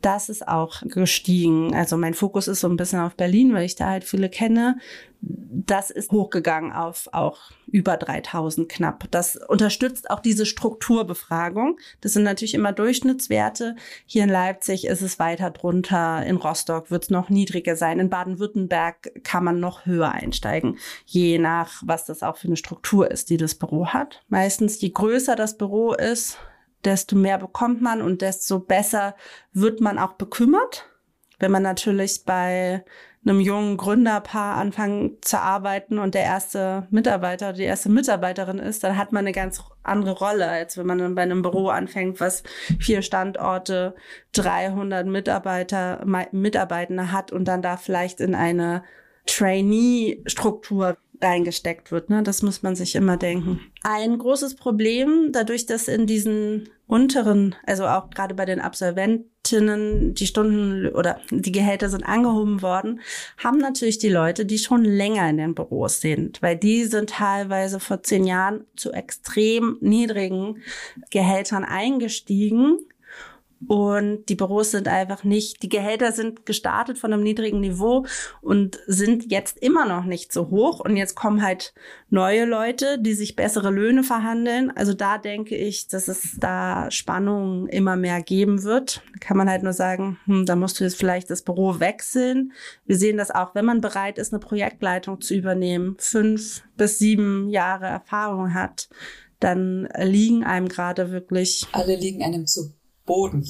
Das 0.00 0.28
ist 0.28 0.46
auch 0.46 0.82
gestiegen. 0.82 1.74
Also 1.74 1.96
mein 1.96 2.14
Fokus 2.14 2.48
ist 2.48 2.60
so 2.60 2.68
ein 2.68 2.76
bisschen 2.76 3.00
auf 3.00 3.14
Berlin, 3.14 3.52
weil 3.54 3.64
ich 3.64 3.76
da 3.76 3.88
halt 3.90 4.04
viele 4.04 4.28
kenne 4.28 4.76
das 5.20 5.90
ist 5.90 6.12
hochgegangen 6.12 6.72
auf 6.72 7.08
auch 7.12 7.50
über 7.66 7.96
3000 7.96 8.68
knapp. 8.68 9.04
Das 9.10 9.36
unterstützt 9.36 10.10
auch 10.10 10.20
diese 10.20 10.46
Strukturbefragung. 10.46 11.78
Das 12.00 12.12
sind 12.12 12.22
natürlich 12.22 12.54
immer 12.54 12.72
Durchschnittswerte. 12.72 13.74
Hier 14.06 14.24
in 14.24 14.30
Leipzig 14.30 14.86
ist 14.86 15.02
es 15.02 15.18
weiter 15.18 15.50
drunter. 15.50 16.24
In 16.24 16.36
Rostock 16.36 16.90
wird 16.90 17.04
es 17.04 17.10
noch 17.10 17.30
niedriger 17.30 17.76
sein. 17.76 17.98
In 17.98 18.10
Baden-Württemberg 18.10 19.24
kann 19.24 19.44
man 19.44 19.60
noch 19.60 19.86
höher 19.86 20.12
einsteigen, 20.12 20.78
je 21.04 21.38
nach, 21.38 21.82
was 21.84 22.04
das 22.04 22.22
auch 22.22 22.36
für 22.36 22.46
eine 22.46 22.56
Struktur 22.56 23.10
ist, 23.10 23.28
die 23.28 23.36
das 23.36 23.56
Büro 23.56 23.88
hat. 23.88 24.22
Meistens, 24.28 24.80
je 24.80 24.90
größer 24.90 25.34
das 25.34 25.58
Büro 25.58 25.92
ist, 25.94 26.38
desto 26.84 27.16
mehr 27.16 27.38
bekommt 27.38 27.82
man 27.82 28.02
und 28.02 28.22
desto 28.22 28.60
besser 28.60 29.14
wird 29.52 29.80
man 29.80 29.98
auch 29.98 30.14
bekümmert. 30.14 30.86
Wenn 31.38 31.52
man 31.52 31.62
natürlich 31.62 32.24
bei 32.24 32.84
einem 33.24 33.40
jungen 33.40 33.76
Gründerpaar 33.76 34.56
anfangen 34.56 35.18
zu 35.20 35.40
arbeiten 35.40 35.98
und 35.98 36.14
der 36.14 36.22
erste 36.22 36.86
Mitarbeiter 36.90 37.48
oder 37.48 37.58
die 37.58 37.64
erste 37.64 37.90
Mitarbeiterin 37.90 38.58
ist, 38.58 38.84
dann 38.84 38.96
hat 38.96 39.12
man 39.12 39.20
eine 39.20 39.32
ganz 39.32 39.62
andere 39.82 40.12
Rolle, 40.18 40.48
als 40.48 40.78
wenn 40.78 40.86
man 40.86 40.98
dann 40.98 41.14
bei 41.14 41.22
einem 41.22 41.42
Büro 41.42 41.68
anfängt, 41.68 42.20
was 42.20 42.42
vier 42.80 43.02
Standorte, 43.02 43.94
300 44.32 45.06
Mitarbeiter, 45.06 46.04
Mitarbeitende 46.32 47.12
hat 47.12 47.32
und 47.32 47.46
dann 47.46 47.62
da 47.62 47.76
vielleicht 47.76 48.20
in 48.20 48.34
eine 48.34 48.82
Trainee-Struktur 49.26 50.96
reingesteckt 51.20 51.90
wird. 51.90 52.10
Ne? 52.10 52.22
Das 52.22 52.42
muss 52.42 52.62
man 52.62 52.76
sich 52.76 52.94
immer 52.94 53.16
denken. 53.16 53.60
Ein 53.82 54.18
großes 54.18 54.56
Problem, 54.56 55.30
dadurch, 55.32 55.66
dass 55.66 55.88
in 55.88 56.06
diesen 56.06 56.68
unteren, 56.86 57.54
also 57.66 57.86
auch 57.86 58.10
gerade 58.10 58.34
bei 58.34 58.46
den 58.46 58.60
Absolventinnen, 58.60 60.14
die 60.14 60.26
Stunden 60.26 60.88
oder 60.88 61.20
die 61.30 61.52
Gehälter 61.52 61.90
sind 61.90 62.02
angehoben 62.02 62.62
worden, 62.62 63.00
haben 63.36 63.58
natürlich 63.58 63.98
die 63.98 64.08
Leute, 64.08 64.46
die 64.46 64.58
schon 64.58 64.84
länger 64.84 65.28
in 65.28 65.36
den 65.36 65.54
Büros 65.54 66.00
sind, 66.00 66.40
weil 66.40 66.56
die 66.56 66.84
sind 66.84 67.10
teilweise 67.10 67.78
vor 67.78 68.02
zehn 68.02 68.24
Jahren 68.24 68.64
zu 68.74 68.92
extrem 68.92 69.76
niedrigen 69.80 70.62
Gehältern 71.10 71.64
eingestiegen 71.64 72.78
und 73.66 74.26
die 74.28 74.36
Büros 74.36 74.70
sind 74.70 74.86
einfach 74.86 75.24
nicht, 75.24 75.62
die 75.62 75.68
Gehälter 75.68 76.12
sind 76.12 76.46
gestartet 76.46 76.98
von 76.98 77.12
einem 77.12 77.24
niedrigen 77.24 77.60
Niveau 77.60 78.06
und 78.40 78.78
sind 78.86 79.32
jetzt 79.32 79.58
immer 79.58 79.84
noch 79.84 80.04
nicht 80.04 80.32
so 80.32 80.48
hoch. 80.50 80.80
Und 80.80 80.96
jetzt 80.96 81.16
kommen 81.16 81.42
halt 81.42 81.74
neue 82.08 82.44
Leute, 82.44 82.98
die 83.00 83.14
sich 83.14 83.34
bessere 83.34 83.70
Löhne 83.70 84.04
verhandeln. 84.04 84.70
Also 84.70 84.94
da 84.94 85.18
denke 85.18 85.56
ich, 85.56 85.88
dass 85.88 86.06
es 86.06 86.36
da 86.38 86.90
Spannungen 86.90 87.66
immer 87.68 87.96
mehr 87.96 88.22
geben 88.22 88.62
wird. 88.62 89.02
Da 89.12 89.18
kann 89.18 89.36
man 89.36 89.50
halt 89.50 89.64
nur 89.64 89.72
sagen, 89.72 90.18
hm, 90.26 90.46
da 90.46 90.54
musst 90.54 90.78
du 90.78 90.84
jetzt 90.84 90.96
vielleicht 90.96 91.28
das 91.28 91.42
Büro 91.42 91.80
wechseln. 91.80 92.52
Wir 92.86 92.96
sehen 92.96 93.16
das 93.16 93.32
auch, 93.32 93.56
wenn 93.56 93.64
man 93.64 93.80
bereit 93.80 94.18
ist, 94.18 94.32
eine 94.32 94.40
Projektleitung 94.40 95.20
zu 95.20 95.34
übernehmen, 95.34 95.96
fünf 95.98 96.62
bis 96.76 96.98
sieben 96.98 97.48
Jahre 97.48 97.86
Erfahrung 97.86 98.54
hat, 98.54 98.88
dann 99.40 99.88
liegen 99.96 100.44
einem 100.44 100.68
gerade 100.68 101.10
wirklich. 101.10 101.66
Alle 101.72 101.96
liegen 101.96 102.22
einem 102.22 102.46
zu 102.46 102.77
Boden. 103.08 103.44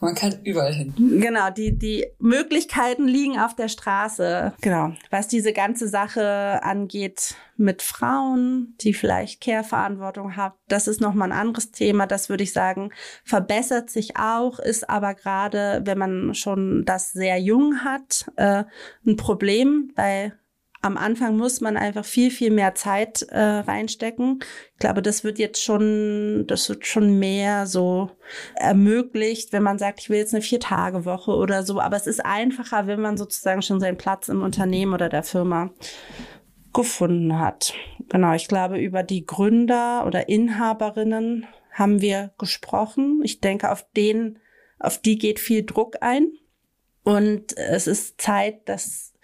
Man 0.00 0.14
kann 0.14 0.34
überall 0.44 0.74
hin. 0.74 0.92
Genau, 1.20 1.50
die, 1.50 1.78
die 1.78 2.06
Möglichkeiten 2.18 3.06
liegen 3.06 3.38
auf 3.38 3.54
der 3.54 3.68
Straße. 3.68 4.52
Genau. 4.60 4.92
Was 5.10 5.28
diese 5.28 5.52
ganze 5.52 5.88
Sache 5.88 6.60
angeht 6.62 7.36
mit 7.56 7.82
Frauen, 7.82 8.74
die 8.80 8.92
vielleicht 8.92 9.40
Care-Verantwortung 9.40 10.36
haben, 10.36 10.54
das 10.68 10.88
ist 10.88 11.00
nochmal 11.00 11.32
ein 11.32 11.38
anderes 11.38 11.70
Thema. 11.70 12.06
Das 12.06 12.28
würde 12.28 12.44
ich 12.44 12.52
sagen, 12.52 12.90
verbessert 13.24 13.88
sich 13.88 14.16
auch, 14.16 14.58
ist 14.58 14.90
aber 14.90 15.14
gerade, 15.14 15.80
wenn 15.84 15.98
man 15.98 16.34
schon 16.34 16.84
das 16.84 17.12
sehr 17.12 17.38
jung 17.38 17.84
hat, 17.84 18.30
äh, 18.36 18.64
ein 19.06 19.16
Problem, 19.16 19.92
weil 19.94 20.38
am 20.80 20.96
Anfang 20.96 21.36
muss 21.36 21.60
man 21.60 21.76
einfach 21.76 22.04
viel, 22.04 22.30
viel 22.30 22.50
mehr 22.50 22.74
Zeit 22.74 23.22
äh, 23.30 23.40
reinstecken. 23.40 24.40
Ich 24.74 24.78
glaube, 24.78 25.02
das 25.02 25.24
wird 25.24 25.38
jetzt 25.38 25.62
schon, 25.62 26.44
das 26.46 26.68
wird 26.68 26.86
schon 26.86 27.18
mehr 27.18 27.66
so 27.66 28.10
ermöglicht, 28.54 29.52
wenn 29.52 29.64
man 29.64 29.78
sagt, 29.78 30.00
ich 30.00 30.08
will 30.08 30.18
jetzt 30.18 30.34
eine 30.34 30.42
Vier-Tage-Woche 30.42 31.32
oder 31.32 31.64
so. 31.64 31.80
Aber 31.80 31.96
es 31.96 32.06
ist 32.06 32.24
einfacher, 32.24 32.86
wenn 32.86 33.00
man 33.00 33.16
sozusagen 33.16 33.62
schon 33.62 33.80
seinen 33.80 33.96
Platz 33.96 34.28
im 34.28 34.42
Unternehmen 34.42 34.94
oder 34.94 35.08
der 35.08 35.24
Firma 35.24 35.70
gefunden 36.72 37.38
hat. 37.40 37.74
Genau, 38.08 38.34
ich 38.34 38.46
glaube, 38.46 38.78
über 38.78 39.02
die 39.02 39.26
Gründer 39.26 40.04
oder 40.06 40.28
Inhaberinnen 40.28 41.46
haben 41.72 42.00
wir 42.00 42.32
gesprochen. 42.38 43.20
Ich 43.24 43.40
denke, 43.40 43.72
auf 43.72 43.84
den, 43.96 44.38
auf 44.78 44.98
die 44.98 45.18
geht 45.18 45.40
viel 45.40 45.64
Druck 45.64 45.96
ein. 46.02 46.32
Und 47.02 47.56
es 47.56 47.86
ist 47.86 48.20
Zeit, 48.20 48.68
dass 48.68 49.14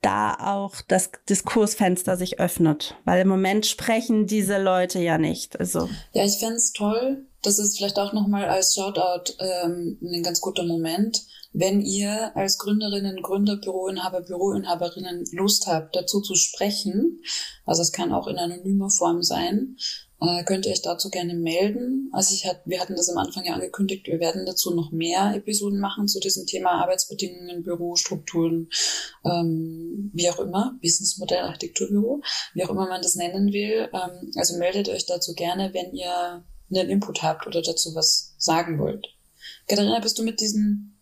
da 0.00 0.34
auch 0.40 0.76
das 0.88 1.10
Diskursfenster 1.28 2.16
sich 2.16 2.40
öffnet. 2.40 2.96
Weil 3.04 3.20
im 3.22 3.28
Moment 3.28 3.66
sprechen 3.66 4.26
diese 4.26 4.62
Leute 4.62 4.98
ja 4.98 5.18
nicht. 5.18 5.58
Also. 5.58 5.88
Ja, 6.12 6.24
ich 6.24 6.38
fände 6.38 6.56
es 6.56 6.72
toll. 6.72 7.26
Das 7.42 7.58
ist 7.58 7.76
vielleicht 7.76 7.98
auch 7.98 8.12
nochmal 8.12 8.46
als 8.46 8.74
Shoutout 8.74 9.32
ähm, 9.38 9.98
ein 10.02 10.22
ganz 10.22 10.40
guter 10.40 10.64
Moment. 10.64 11.22
Wenn 11.52 11.80
ihr 11.80 12.36
als 12.36 12.58
Gründerinnen, 12.58 13.22
Gründer, 13.22 13.56
Büroinhaber, 13.56 14.20
Büroinhaberinnen 14.20 15.24
Lust 15.32 15.66
habt, 15.66 15.96
dazu 15.96 16.20
zu 16.20 16.34
sprechen, 16.34 17.22
also 17.66 17.82
es 17.82 17.92
kann 17.92 18.12
auch 18.12 18.28
in 18.28 18.38
anonymer 18.38 18.90
Form 18.90 19.22
sein, 19.22 19.76
äh, 20.20 20.44
könnt 20.44 20.66
ihr 20.66 20.72
euch 20.72 20.82
dazu 20.82 21.10
gerne 21.10 21.34
melden. 21.34 22.10
Also 22.12 22.34
ich 22.34 22.46
hat, 22.46 22.62
wir 22.64 22.80
hatten 22.80 22.96
das 22.96 23.08
am 23.08 23.18
Anfang 23.18 23.44
ja 23.44 23.54
angekündigt, 23.54 24.06
wir 24.06 24.20
werden 24.20 24.44
dazu 24.46 24.74
noch 24.74 24.92
mehr 24.92 25.34
Episoden 25.34 25.80
machen 25.80 26.08
zu 26.08 26.20
diesem 26.20 26.46
Thema 26.46 26.82
Arbeitsbedingungen, 26.82 27.62
Bürostrukturen, 27.62 28.68
ähm, 29.24 30.10
wie 30.12 30.30
auch 30.30 30.38
immer, 30.38 30.78
Businessmodell, 30.82 31.44
Architekturbüro, 31.44 32.20
wie 32.54 32.64
auch 32.64 32.70
immer 32.70 32.88
man 32.88 33.02
das 33.02 33.14
nennen 33.14 33.52
will. 33.52 33.88
Ähm, 33.92 34.30
also 34.36 34.58
meldet 34.58 34.88
euch 34.88 35.06
dazu 35.06 35.34
gerne, 35.34 35.72
wenn 35.72 35.94
ihr 35.94 36.44
einen 36.70 36.90
Input 36.90 37.22
habt 37.22 37.46
oder 37.46 37.62
dazu 37.62 37.94
was 37.94 38.34
sagen 38.38 38.78
wollt. 38.78 39.06
Katharina, 39.66 40.00
bist 40.00 40.18
du 40.18 40.22
mit 40.22 40.40
diesen 40.40 41.00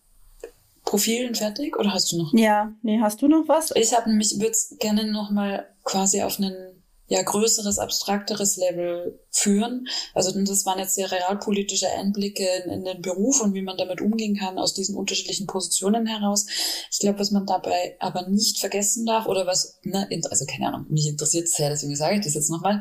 Profilen 0.85 1.35
fertig 1.35 1.77
oder 1.77 1.93
hast 1.93 2.13
du 2.13 2.19
noch? 2.19 2.33
Ja, 2.33 2.73
nee, 2.83 2.99
hast 3.01 3.21
du 3.21 3.29
noch 3.29 3.47
was? 3.47 3.73
Ich 3.75 3.95
habe 3.95 4.09
nämlich, 4.09 4.39
würde 4.41 4.57
gerne 4.79 5.11
noch 5.11 5.31
mal 5.31 5.67
quasi 5.85 6.23
auf 6.23 6.39
einen 6.39 6.78
ja 7.09 7.23
größeres, 7.23 7.79
abstrakteres 7.79 8.57
Level 8.57 9.19
führen. 9.31 9.89
Also 10.15 10.31
das 10.43 10.67
waren 10.67 10.79
jetzt 10.79 10.95
sehr 10.95 11.11
realpolitische 11.11 11.89
Einblicke 11.89 12.47
in, 12.65 12.71
in, 12.71 12.85
den 12.85 13.03
Beruf 13.03 13.41
und 13.41 13.55
wie 13.55 13.63
man 13.63 13.79
damit 13.79 14.01
umgehen 14.01 14.37
kann 14.37 14.59
aus 14.59 14.75
diesen 14.75 14.95
unterschiedlichen 14.95 15.47
Positionen 15.47 16.07
heraus. 16.07 16.47
Ich 16.91 16.99
glaube, 16.99 17.19
was 17.19 17.31
man 17.31 17.47
dabei 17.47 17.97
aber 17.99 18.29
nicht 18.29 18.59
vergessen 18.59 19.07
darf 19.07 19.27
oder 19.27 19.47
was, 19.47 19.79
ne, 19.83 20.07
also 20.31 20.45
keine 20.45 20.69
Ahnung, 20.69 20.87
mich 20.91 21.07
interessiert 21.07 21.49
sehr, 21.49 21.71
deswegen 21.71 21.97
sage 21.97 22.17
ich 22.17 22.25
das 22.25 22.35
jetzt 22.35 22.51
nochmal. 22.51 22.81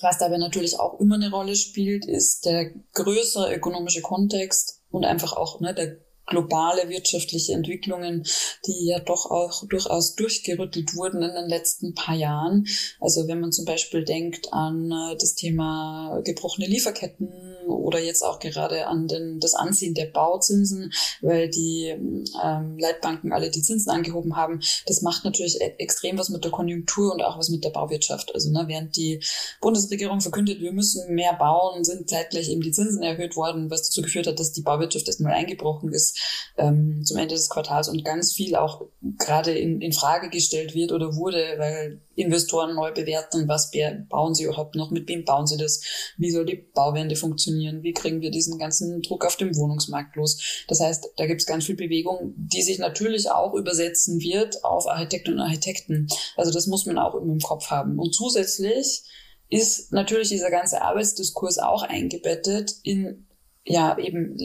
Was 0.00 0.18
dabei 0.18 0.38
natürlich 0.38 0.78
auch 0.78 0.98
immer 1.00 1.16
eine 1.16 1.30
Rolle 1.30 1.56
spielt, 1.56 2.06
ist 2.06 2.46
der 2.46 2.70
größere 2.94 3.54
ökonomische 3.54 4.02
Kontext 4.02 4.80
und 4.90 5.04
einfach 5.04 5.34
auch 5.34 5.60
ne, 5.60 5.74
der 5.74 5.98
globale 6.30 6.88
wirtschaftliche 6.88 7.52
Entwicklungen, 7.52 8.24
die 8.66 8.86
ja 8.86 9.00
doch 9.00 9.30
auch 9.30 9.66
durchaus 9.68 10.14
durchgerüttelt 10.14 10.94
wurden 10.94 11.22
in 11.22 11.34
den 11.34 11.48
letzten 11.48 11.94
paar 11.94 12.14
Jahren. 12.14 12.66
Also 13.00 13.28
wenn 13.28 13.40
man 13.40 13.52
zum 13.52 13.64
Beispiel 13.64 14.04
denkt 14.04 14.52
an 14.52 14.90
äh, 14.90 15.16
das 15.18 15.34
Thema 15.34 16.20
gebrochene 16.24 16.66
Lieferketten 16.66 17.28
oder 17.66 18.00
jetzt 18.00 18.22
auch 18.22 18.38
gerade 18.38 18.86
an 18.86 19.08
den, 19.08 19.40
das 19.40 19.54
Anziehen 19.54 19.94
der 19.94 20.06
Bauzinsen, 20.06 20.92
weil 21.20 21.48
die 21.50 21.94
ähm, 22.42 22.78
Leitbanken 22.78 23.32
alle 23.32 23.50
die 23.50 23.62
Zinsen 23.62 23.90
angehoben 23.90 24.36
haben, 24.36 24.60
das 24.86 25.02
macht 25.02 25.24
natürlich 25.24 25.60
e-, 25.60 25.74
extrem 25.78 26.16
was 26.16 26.30
mit 26.30 26.44
der 26.44 26.50
Konjunktur 26.50 27.12
und 27.12 27.22
auch 27.22 27.38
was 27.38 27.48
mit 27.48 27.64
der 27.64 27.70
Bauwirtschaft. 27.70 28.34
Also 28.34 28.50
ne, 28.50 28.64
während 28.66 28.96
die 28.96 29.20
Bundesregierung 29.60 30.20
verkündet, 30.20 30.60
wir 30.60 30.72
müssen 30.72 31.14
mehr 31.14 31.34
bauen, 31.34 31.84
sind 31.84 32.08
zeitgleich 32.08 32.48
eben 32.48 32.62
die 32.62 32.72
Zinsen 32.72 33.02
erhöht 33.02 33.36
worden, 33.36 33.70
was 33.70 33.82
dazu 33.82 34.02
geführt 34.02 34.26
hat, 34.26 34.38
dass 34.38 34.52
die 34.52 34.62
Bauwirtschaft 34.62 35.08
erstmal 35.08 35.32
eingebrochen 35.32 35.92
ist 35.92 36.19
ähm, 36.56 37.02
zum 37.04 37.18
Ende 37.18 37.34
des 37.34 37.48
Quartals 37.48 37.88
und 37.88 38.04
ganz 38.04 38.32
viel 38.32 38.56
auch 38.56 38.82
gerade 39.18 39.52
in, 39.52 39.80
in 39.80 39.92
Frage 39.92 40.30
gestellt 40.30 40.74
wird 40.74 40.92
oder 40.92 41.16
wurde, 41.16 41.54
weil 41.58 42.00
Investoren 42.14 42.74
neu 42.74 42.92
bewerten, 42.92 43.48
was 43.48 43.70
bauen 44.08 44.34
sie 44.34 44.44
überhaupt 44.44 44.74
noch, 44.74 44.90
mit 44.90 45.08
wem 45.08 45.24
bauen 45.24 45.46
sie 45.46 45.56
das, 45.56 45.80
wie 46.18 46.30
soll 46.30 46.44
die 46.44 46.56
Bauwende 46.74 47.16
funktionieren, 47.16 47.82
wie 47.82 47.92
kriegen 47.92 48.20
wir 48.20 48.30
diesen 48.30 48.58
ganzen 48.58 49.00
Druck 49.02 49.24
auf 49.24 49.36
dem 49.36 49.56
Wohnungsmarkt 49.56 50.16
los. 50.16 50.64
Das 50.68 50.80
heißt, 50.80 51.12
da 51.16 51.26
gibt 51.26 51.40
es 51.40 51.46
ganz 51.46 51.64
viel 51.64 51.76
Bewegung, 51.76 52.34
die 52.36 52.62
sich 52.62 52.78
natürlich 52.78 53.30
auch 53.30 53.54
übersetzen 53.54 54.20
wird 54.20 54.64
auf 54.64 54.86
Architekten 54.86 55.34
und 55.34 55.40
Architekten. 55.40 56.08
Also 56.36 56.52
das 56.52 56.66
muss 56.66 56.86
man 56.86 56.98
auch 56.98 57.14
immer 57.14 57.32
im 57.32 57.40
Kopf 57.40 57.70
haben. 57.70 57.98
Und 57.98 58.14
zusätzlich 58.14 59.02
ist 59.48 59.92
natürlich 59.92 60.28
dieser 60.28 60.50
ganze 60.50 60.82
Arbeitsdiskurs 60.82 61.58
auch 61.58 61.82
eingebettet 61.82 62.74
in 62.82 63.26
ja 63.64 63.98
eben 63.98 64.36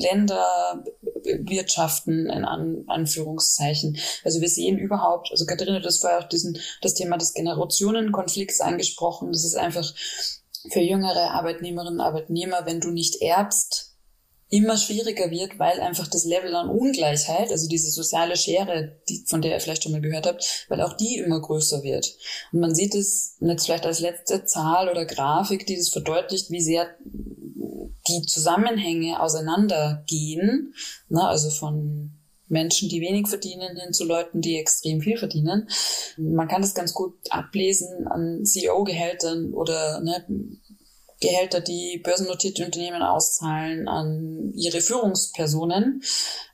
Länderwirtschaften 1.25 2.29
in 2.29 2.45
An 2.45 2.83
Anführungszeichen. 2.87 3.97
Also 4.23 4.41
wir 4.41 4.49
sehen 4.49 4.77
überhaupt, 4.77 5.31
also 5.31 5.45
Katharina, 5.45 5.79
das 5.79 6.03
war 6.03 6.19
auch 6.19 6.29
diesen 6.29 6.57
das 6.81 6.93
Thema 6.93 7.17
des 7.17 7.33
Generationenkonflikts 7.33 8.61
angesprochen. 8.61 9.31
Das 9.31 9.43
ist 9.43 9.57
einfach 9.57 9.93
für 10.71 10.81
jüngere 10.81 11.31
Arbeitnehmerinnen 11.31 11.95
und 11.95 12.01
Arbeitnehmer, 12.01 12.65
wenn 12.65 12.79
du 12.79 12.91
nicht 12.91 13.21
erbst, 13.21 13.91
immer 14.49 14.77
schwieriger 14.77 15.31
wird, 15.31 15.57
weil 15.57 15.79
einfach 15.79 16.07
das 16.07 16.23
Level 16.23 16.55
an 16.55 16.69
Ungleichheit, 16.69 17.51
also 17.51 17.67
diese 17.67 17.89
soziale 17.89 18.37
Schere, 18.37 18.95
die, 19.09 19.25
von 19.27 19.41
der 19.41 19.51
ihr 19.51 19.59
vielleicht 19.59 19.83
schon 19.83 19.91
mal 19.91 20.01
gehört 20.01 20.27
habt, 20.27 20.65
weil 20.69 20.81
auch 20.81 20.93
die 20.93 21.17
immer 21.17 21.41
größer 21.41 21.83
wird. 21.83 22.15
Und 22.51 22.59
man 22.59 22.75
sieht 22.75 22.93
es 22.93 23.37
jetzt 23.39 23.65
vielleicht 23.65 23.85
als 23.85 23.99
letzte 23.99 24.45
Zahl 24.45 24.89
oder 24.89 25.05
Grafik, 25.05 25.65
die 25.65 25.75
das 25.75 25.89
verdeutlicht, 25.89 26.51
wie 26.51 26.61
sehr 26.61 26.87
die 27.55 28.21
Zusammenhänge 28.25 29.21
auseinandergehen, 29.21 30.73
ne, 31.09 31.27
also 31.27 31.49
von 31.49 32.11
Menschen, 32.47 32.89
die 32.89 33.01
wenig 33.01 33.27
verdienen, 33.27 33.75
hin 33.77 33.93
zu 33.93 34.05
Leuten, 34.05 34.41
die 34.41 34.57
extrem 34.57 35.01
viel 35.01 35.17
verdienen. 35.17 35.67
Man 36.17 36.47
kann 36.47 36.61
das 36.61 36.75
ganz 36.75 36.93
gut 36.93 37.15
ablesen 37.29 38.07
an 38.07 38.45
CEO-Gehältern 38.45 39.53
oder 39.53 40.01
ne, 40.01 40.25
Gehälter, 41.21 41.61
die 41.61 42.01
börsennotierte 42.03 42.65
Unternehmen 42.65 43.01
auszahlen 43.01 43.87
an 43.87 44.51
ihre 44.53 44.81
Führungspersonen. 44.81 46.01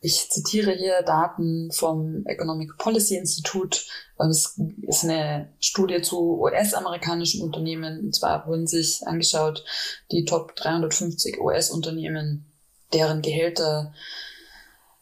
Ich 0.01 0.29
zitiere 0.29 0.71
hier 0.71 1.01
Daten 1.01 1.71
vom 1.71 2.23
Economic 2.25 2.77
Policy 2.77 3.17
Institute. 3.17 3.81
Es 4.29 4.59
ist 4.87 5.03
eine 5.03 5.51
Studie 5.59 6.01
zu 6.01 6.39
US-amerikanischen 6.39 7.41
Unternehmen. 7.41 7.99
Und 8.05 8.15
zwar 8.15 8.47
wurden 8.47 8.67
sich 8.67 9.01
angeschaut 9.07 9.63
die 10.11 10.25
Top 10.25 10.55
350 10.55 11.41
US-Unternehmen, 11.41 12.45
deren 12.93 13.21
Gehälter 13.21 13.93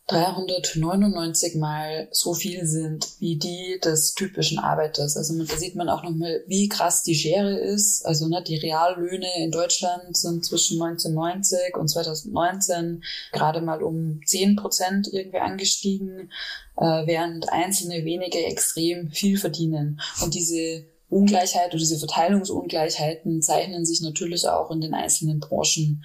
399 0.09 1.55
mal 1.55 2.07
so 2.11 2.33
viel 2.33 2.65
sind 2.65 3.07
wie 3.19 3.37
die 3.37 3.79
des 3.83 4.15
typischen 4.15 4.57
Arbeiters. 4.57 5.15
Also 5.15 5.37
da 5.43 5.55
sieht 5.55 5.75
man 5.75 5.87
auch 5.87 6.03
nochmal, 6.03 6.43
wie 6.47 6.67
krass 6.67 7.03
die 7.03 7.13
Schere 7.13 7.57
ist. 7.59 8.03
Also 8.05 8.27
ne, 8.27 8.43
die 8.45 8.57
Reallöhne 8.57 9.27
in 9.37 9.51
Deutschland 9.51 10.17
sind 10.17 10.43
zwischen 10.43 10.81
1990 10.81 11.77
und 11.77 11.89
2019 11.89 13.03
gerade 13.31 13.61
mal 13.61 13.83
um 13.83 14.21
10 14.25 14.55
Prozent 14.55 15.09
irgendwie 15.13 15.37
angestiegen, 15.37 16.31
äh, 16.77 17.05
während 17.05 17.51
einzelne 17.51 18.03
wenige 18.03 18.43
extrem 18.45 19.11
viel 19.11 19.37
verdienen. 19.37 20.01
Und 20.23 20.33
diese 20.33 20.85
Ungleichheit 21.09 21.69
oder 21.69 21.77
diese 21.77 21.99
Verteilungsungleichheiten 21.99 23.43
zeichnen 23.43 23.85
sich 23.85 24.01
natürlich 24.01 24.47
auch 24.47 24.71
in 24.71 24.81
den 24.81 24.95
einzelnen 24.95 25.39
Branchen 25.39 26.03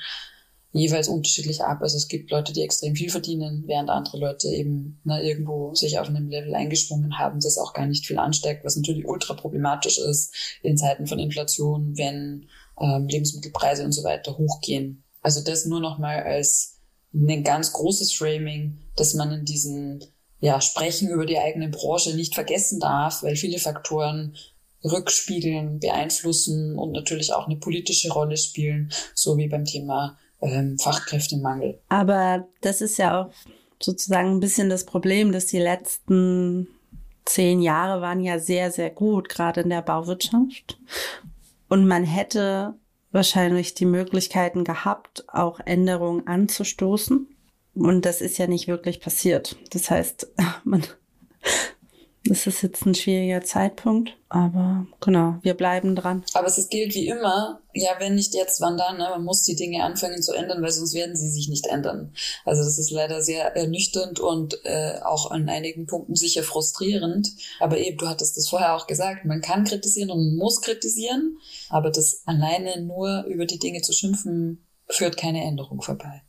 jeweils 0.75 1.09
unterschiedlich 1.09 1.63
ab. 1.63 1.79
Also 1.83 1.97
es 1.97 2.09
gibt 2.09 2.31
Leute, 2.31 2.53
die 2.53 2.63
extrem 2.63 2.97
viel 2.97 3.09
verdienen, 3.09 3.63
während 3.67 3.91
andere 3.91 4.19
Leute 4.19 4.49
eben 4.49 5.01
na, 5.05 5.23
irgendwo 5.23 5.73
sich 5.75 5.99
auf 5.99 6.09
einem 6.09 6.29
Level 6.29 6.55
eingeschwungen 6.55 7.17
haben, 7.19 7.41
das 7.41 7.59
auch 7.59 7.73
gar 7.73 7.87
nicht 7.87 8.07
viel 8.07 8.19
ansteckt, 8.19 8.65
was 8.65 8.77
natürlich 8.77 9.07
ultra 9.07 9.35
problematisch 9.35 9.99
ist 9.99 10.35
in 10.63 10.77
Zeiten 10.77 11.07
von 11.07 11.21
Inflation, 11.21 11.97
wenn 11.97 12.49
ähm, 12.81 13.07
Lebensmittelpreise 13.07 13.85
und 13.85 13.93
so 13.93 14.03
weiter 14.03 14.37
hochgehen. 14.37 15.05
Also 15.23 15.43
das 15.43 15.65
nur 15.65 15.81
noch 15.81 15.99
mal 15.99 16.23
als 16.23 16.81
ein 17.15 17.45
ganz 17.45 17.73
großes 17.73 18.13
Framing, 18.13 18.81
dass 18.97 19.15
man 19.15 19.31
in 19.31 19.45
diesen 19.45 20.05
ja, 20.41 20.61
Sprechen 20.61 21.09
über 21.09 21.25
die 21.25 21.39
eigene 21.39 21.69
Branche 21.69 22.17
nicht 22.17 22.35
vergessen 22.35 22.81
darf, 22.81 23.23
weil 23.23 23.37
viele 23.37 23.59
Faktoren 23.59 24.37
rückspiegeln, 24.83 25.79
beeinflussen 25.79 26.77
und 26.77 26.93
natürlich 26.93 27.33
auch 27.33 27.47
eine 27.47 27.57
politische 27.57 28.13
Rolle 28.13 28.37
spielen, 28.37 28.91
so 29.15 29.39
wie 29.39 29.49
beim 29.49 29.65
Thema 29.65 30.19
ähm, 30.45 30.79
Fachkräftemangel. 30.79 31.79
Aber 31.89 32.47
das 32.61 32.81
ist 32.81 32.99
ja 32.99 33.21
auch 33.21 33.31
sozusagen 33.81 34.31
ein 34.31 34.41
bisschen 34.41 34.71
das 34.71 34.85
Problem, 34.85 35.33
dass 35.33 35.47
die 35.47 35.59
letzten 35.59 36.69
zehn 37.25 37.61
Jahre 37.61 38.01
waren 38.01 38.21
ja 38.21 38.39
sehr, 38.39 38.71
sehr 38.71 38.91
gut, 38.91 39.29
gerade 39.29 39.63
in 39.63 39.71
der 39.71 39.83
Bauwirtschaft. 39.83 40.79
Und 41.69 41.87
man 41.87 42.05
hätte 42.05 42.75
wahrscheinlich 43.13 43.75
die 43.75 43.87
Möglichkeiten 43.87 44.65
gehabt, 44.65 45.25
auch 45.29 45.61
Änderungen 45.61 46.27
anzustoßen. 46.27 47.29
Und 47.75 48.05
das 48.05 48.21
ist 48.21 48.39
ja 48.39 48.47
nicht 48.47 48.69
wirklich 48.69 49.01
passiert. 49.01 49.57
Das 49.71 49.91
heißt, 49.91 50.33
man 50.65 50.85
das 52.27 52.47
ist 52.47 52.63
jetzt 52.63 52.87
ein 52.87 52.95
schwieriger 52.95 53.43
Zeitpunkt, 53.43 54.17
aber 54.31 54.87
genau, 55.01 55.37
wir 55.43 55.53
bleiben 55.53 55.95
dran. 55.95 56.25
Aber 56.33 56.47
es 56.47 56.69
gilt 56.71 56.95
wie 56.95 57.09
immer, 57.09 57.61
ja, 57.75 57.91
wenn 57.99 58.15
nicht 58.15 58.35
jetzt, 58.35 58.63
wann 58.63 58.79
dann? 58.79 58.97
Ne? 58.97 59.09
Man 59.11 59.25
muss 59.25 59.43
die 59.43 59.57
Dinge 59.57 59.85
anfangen 59.85 60.23
zu 60.23 60.33
ändern, 60.33 60.63
weil 60.63 60.71
sonst 60.71 60.95
werden 60.95 61.17
sie 61.17 61.29
sich 61.29 61.49
nicht 61.49 61.67
ändern. 61.67 62.15
Also 62.47 62.65
das 62.65 62.79
ist 62.79 62.91
leider 62.91 63.21
sehr 63.21 63.55
ernüchternd 63.55 64.21
und 64.21 64.59
äh, 64.65 65.01
auch 65.05 65.31
an 65.31 65.49
einigen 65.51 65.87
Punkten 65.87 66.17
sicher 66.17 66.43
frustrierend. 66.43 67.29
Aber 67.61 67.77
eben, 67.77 67.99
du 67.99 68.09
hattest 68.09 68.39
das 68.39 68.49
vorher 68.49 68.75
auch 68.75 68.87
gesagt, 68.87 69.27
man 69.27 69.43
kann 69.43 69.65
kritisieren 69.65 70.11
und 70.11 70.37
muss 70.37 70.63
kritisieren, 70.63 71.39
aber 71.69 71.91
das 71.91 72.23
alleine 72.25 72.81
nur 72.83 73.25
über 73.25 73.45
die 73.45 73.59
Dinge 73.59 73.83
zu 73.83 73.93
schimpfen, 73.93 74.65
führt 74.95 75.17
keine 75.17 75.45
Änderung 75.45 75.83
vorbei. 75.83 76.23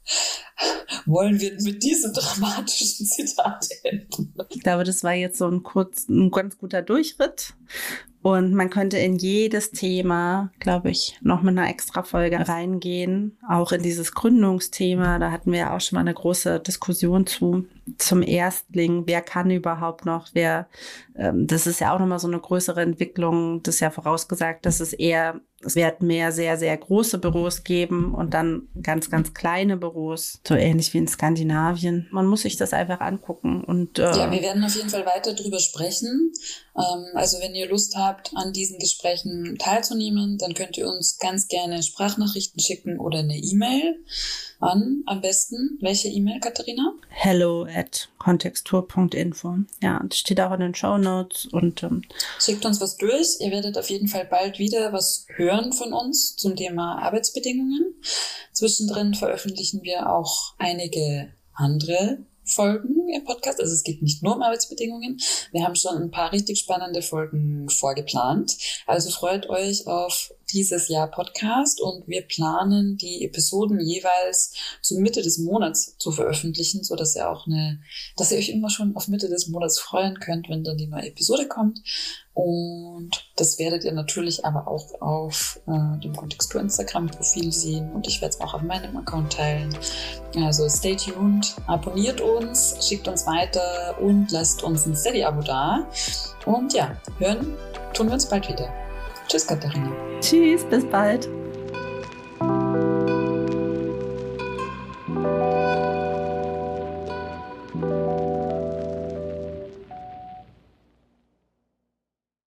Wollen 1.05 1.39
wir 1.39 1.53
mit 1.61 1.84
diesem 1.84 2.13
dramatischen 2.13 3.05
Zitat 3.05 3.68
enden? 3.84 4.34
Ich 4.49 4.61
glaube, 4.61 4.84
das 4.84 5.03
war 5.03 5.13
jetzt 5.13 5.38
so 5.38 5.47
ein, 5.47 5.61
kurz, 5.61 6.07
ein 6.09 6.32
ganz 6.32 6.57
guter 6.57 6.82
Durchritt. 6.82 7.53
Und 8.24 8.55
man 8.55 8.72
könnte 8.72 8.97
in 8.97 9.18
jedes 9.18 9.70
Thema, 9.70 10.51
glaube 10.59 10.89
ich, 10.89 11.16
noch 11.22 11.43
mit 11.43 11.55
einer 11.55 11.70
extra 11.70 12.01
Folge 12.01 12.47
reingehen. 12.47 13.38
Auch 13.47 13.72
in 13.72 13.84
dieses 13.84 14.13
Gründungsthema. 14.13 15.20
Da 15.20 15.30
hatten 15.30 15.51
wir 15.51 15.59
ja 15.59 15.76
auch 15.76 15.82
schon 15.82 15.97
mal 15.97 16.01
eine 16.01 16.16
große 16.16 16.59
Diskussion 16.59 17.28
zu. 17.28 17.68
Zum 17.98 18.22
Erstling. 18.22 19.04
Wer 19.06 19.22
kann 19.22 19.52
überhaupt 19.52 20.06
noch? 20.06 20.30
Wer, 20.34 20.68
ähm, 21.16 21.48
das 21.48 21.68
ist 21.68 21.80
ja 21.80 21.94
auch 21.94 22.00
nochmal 22.00 22.20
so 22.20 22.28
eine 22.28 22.40
größere 22.40 22.82
Entwicklung. 22.82 23.62
Das 23.64 23.76
ist 23.76 23.82
ja 23.82 23.92
vorausgesagt, 23.92 24.66
dass 24.66 24.80
es 24.80 24.94
eher 24.94 25.42
es 25.66 25.76
wird 25.76 26.02
mehr 26.02 26.32
sehr, 26.32 26.58
sehr 26.58 26.78
große 26.78 27.18
Büros 27.18 27.64
geben 27.64 28.14
und 28.14 28.34
dann 28.34 28.68
ganz, 28.82 29.10
ganz 29.10 29.34
kleine 29.34 29.78
Büros, 29.78 30.40
so 30.48 30.54
ähnlich 30.54 30.94
wie 30.94 31.00
in 31.00 31.08
Skandinavien. 31.08 32.08
Man 32.12 32.28
muss 32.28 32.42
sich 32.42 32.56
das 32.56 32.72
einfach 32.72 33.00
angucken. 33.00 33.64
Und, 33.64 33.98
äh 33.98 34.04
ja, 34.04 34.32
wir 34.32 34.42
werden 34.42 34.64
auf 34.64 34.76
jeden 34.76 34.90
Fall 34.90 35.06
weiter 35.06 35.34
drüber 35.34 35.60
sprechen. 35.60 36.32
Ähm, 36.78 37.06
also 37.16 37.40
wenn 37.40 37.56
ihr 37.56 37.68
Lust 37.68 37.96
habt, 37.96 38.32
an 38.36 38.54
diesen 38.54 38.80
Gesprächen 38.80 39.58
teilzunehmen, 39.58 40.38
dann 40.38 40.54
könnt 40.54 40.78
ihr 40.78 40.88
uns 40.88 41.18
ganz 41.18 41.48
gerne 41.48 41.82
Sprachnachrichten 41.82 42.60
schicken 42.60 43.00
oder 43.00 43.20
eine 43.20 43.38
E-Mail 43.38 43.96
an. 44.60 45.03
Am 45.06 45.22
besten, 45.22 45.78
welche 45.82 46.08
E-Mail, 46.08 46.39
Katharina? 46.39 46.93
Hello 47.10 47.66
at 47.66 48.10
kontextur.info. 48.18 49.58
Ja, 49.82 50.01
das 50.08 50.18
steht 50.20 50.39
auch 50.41 50.53
in 50.53 50.60
den 50.60 50.76
Show 50.76 50.97
Notes 50.97 51.45
und 51.45 51.84
ähm, 51.84 52.03
schickt 52.39 52.66
uns 52.66 52.82
was 52.82 52.97
durch. 52.97 53.39
Ihr 53.39 53.51
werdet 53.51 53.78
auf 53.78 53.89
jeden 53.89 54.08
Fall 54.08 54.26
bald 54.26 54.60
wieder 54.60 54.93
was 54.93 55.26
hören 55.36 55.74
von 55.74 55.93
uns 55.93 56.36
zum 56.36 56.56
Thema 56.56 56.99
Arbeitsbedingungen. 56.99 57.95
Zwischendrin 58.53 59.14
veröffentlichen 59.14 59.84
wir 59.84 60.10
auch 60.12 60.53
einige 60.58 61.34
andere 61.53 62.20
Folgen 62.45 63.10
im 63.10 63.24
Podcast. 63.24 63.60
Also 63.60 63.74
es 63.74 63.84
geht 63.84 64.01
nicht 64.01 64.22
nur 64.22 64.36
um 64.36 64.41
Arbeitsbedingungen. 64.41 65.20
Wir 65.51 65.64
haben 65.64 65.76
schon 65.76 65.97
ein 65.97 66.12
paar 66.12 66.32
richtig 66.32 66.60
spannende 66.60 67.01
Folgen 67.01 67.70
vorgeplant. 67.70 68.56
Also 68.86 69.10
freut 69.10 69.49
euch 69.49 69.88
auf 69.88 70.32
dieses 70.52 70.88
Jahr 70.88 71.10
Podcast 71.10 71.82
und 71.82 72.08
wir 72.08 72.22
planen 72.22 72.98
die 72.98 73.26
Episoden 73.26 73.80
jeweils 73.80 74.54
zur 74.82 75.00
Mitte 75.00 75.22
des 75.22 75.38
Monats 75.38 75.98
zu 75.98 76.12
veröffentlichen, 76.12 76.84
so 76.84 76.96
dass 76.96 77.16
ihr 77.16 77.30
auch 77.30 77.48
eine, 77.48 77.82
dass 78.18 78.32
ihr 78.32 78.38
euch 78.38 78.50
immer 78.50 78.70
schon 78.70 78.96
auf 78.96 79.08
Mitte 79.08 79.30
des 79.30 79.48
Monats 79.48 79.80
freuen 79.80 80.20
könnt, 80.20 80.50
wenn 80.50 80.64
dann 80.64 80.78
die 80.78 80.88
neue 80.88 81.08
Episode 81.08 81.48
kommt. 81.48 81.82
Und 82.34 83.12
das 83.38 83.60
werdet 83.60 83.86
ihr 83.86 83.93
natürlich 83.93 84.43
aber 84.43 84.68
auch 84.68 85.02
auf 85.02 85.62
äh, 85.68 86.00
dem 86.02 86.14
Kontextur 86.14 86.60
Instagram-Profil 86.60 87.54
sehen 87.54 87.93
und 87.93 88.08
ich 88.08 88.22
werde 88.22 88.36
es 88.36 88.41
auch 88.41 88.54
auf 88.54 88.62
meinem 88.62 88.98
Account 88.98 89.34
teilen. 89.34 89.76
Also 90.36 90.68
stay 90.68 90.98
tuned, 90.98 91.56
abonniert 91.68 92.20
uns, 92.20 92.76
schickt 92.86 93.08
uns 93.08 93.26
weiter 93.26 93.98
und 94.02 94.32
lasst 94.32 94.64
uns 94.64 94.86
ein 94.86 94.98
Steady-Abo 94.98 95.41
da. 95.43 95.89
Und 96.46 96.74
ja, 96.74 96.98
hören 97.20 97.54
tun 97.93 98.08
wir 98.08 98.14
uns 98.14 98.28
bald 98.28 98.50
wieder. 98.50 98.85
Tschüss, 99.28 99.47
Katharina. 99.47 99.91
Tschüss, 100.21 100.63
bis 100.65 100.86
bald. 100.86 101.28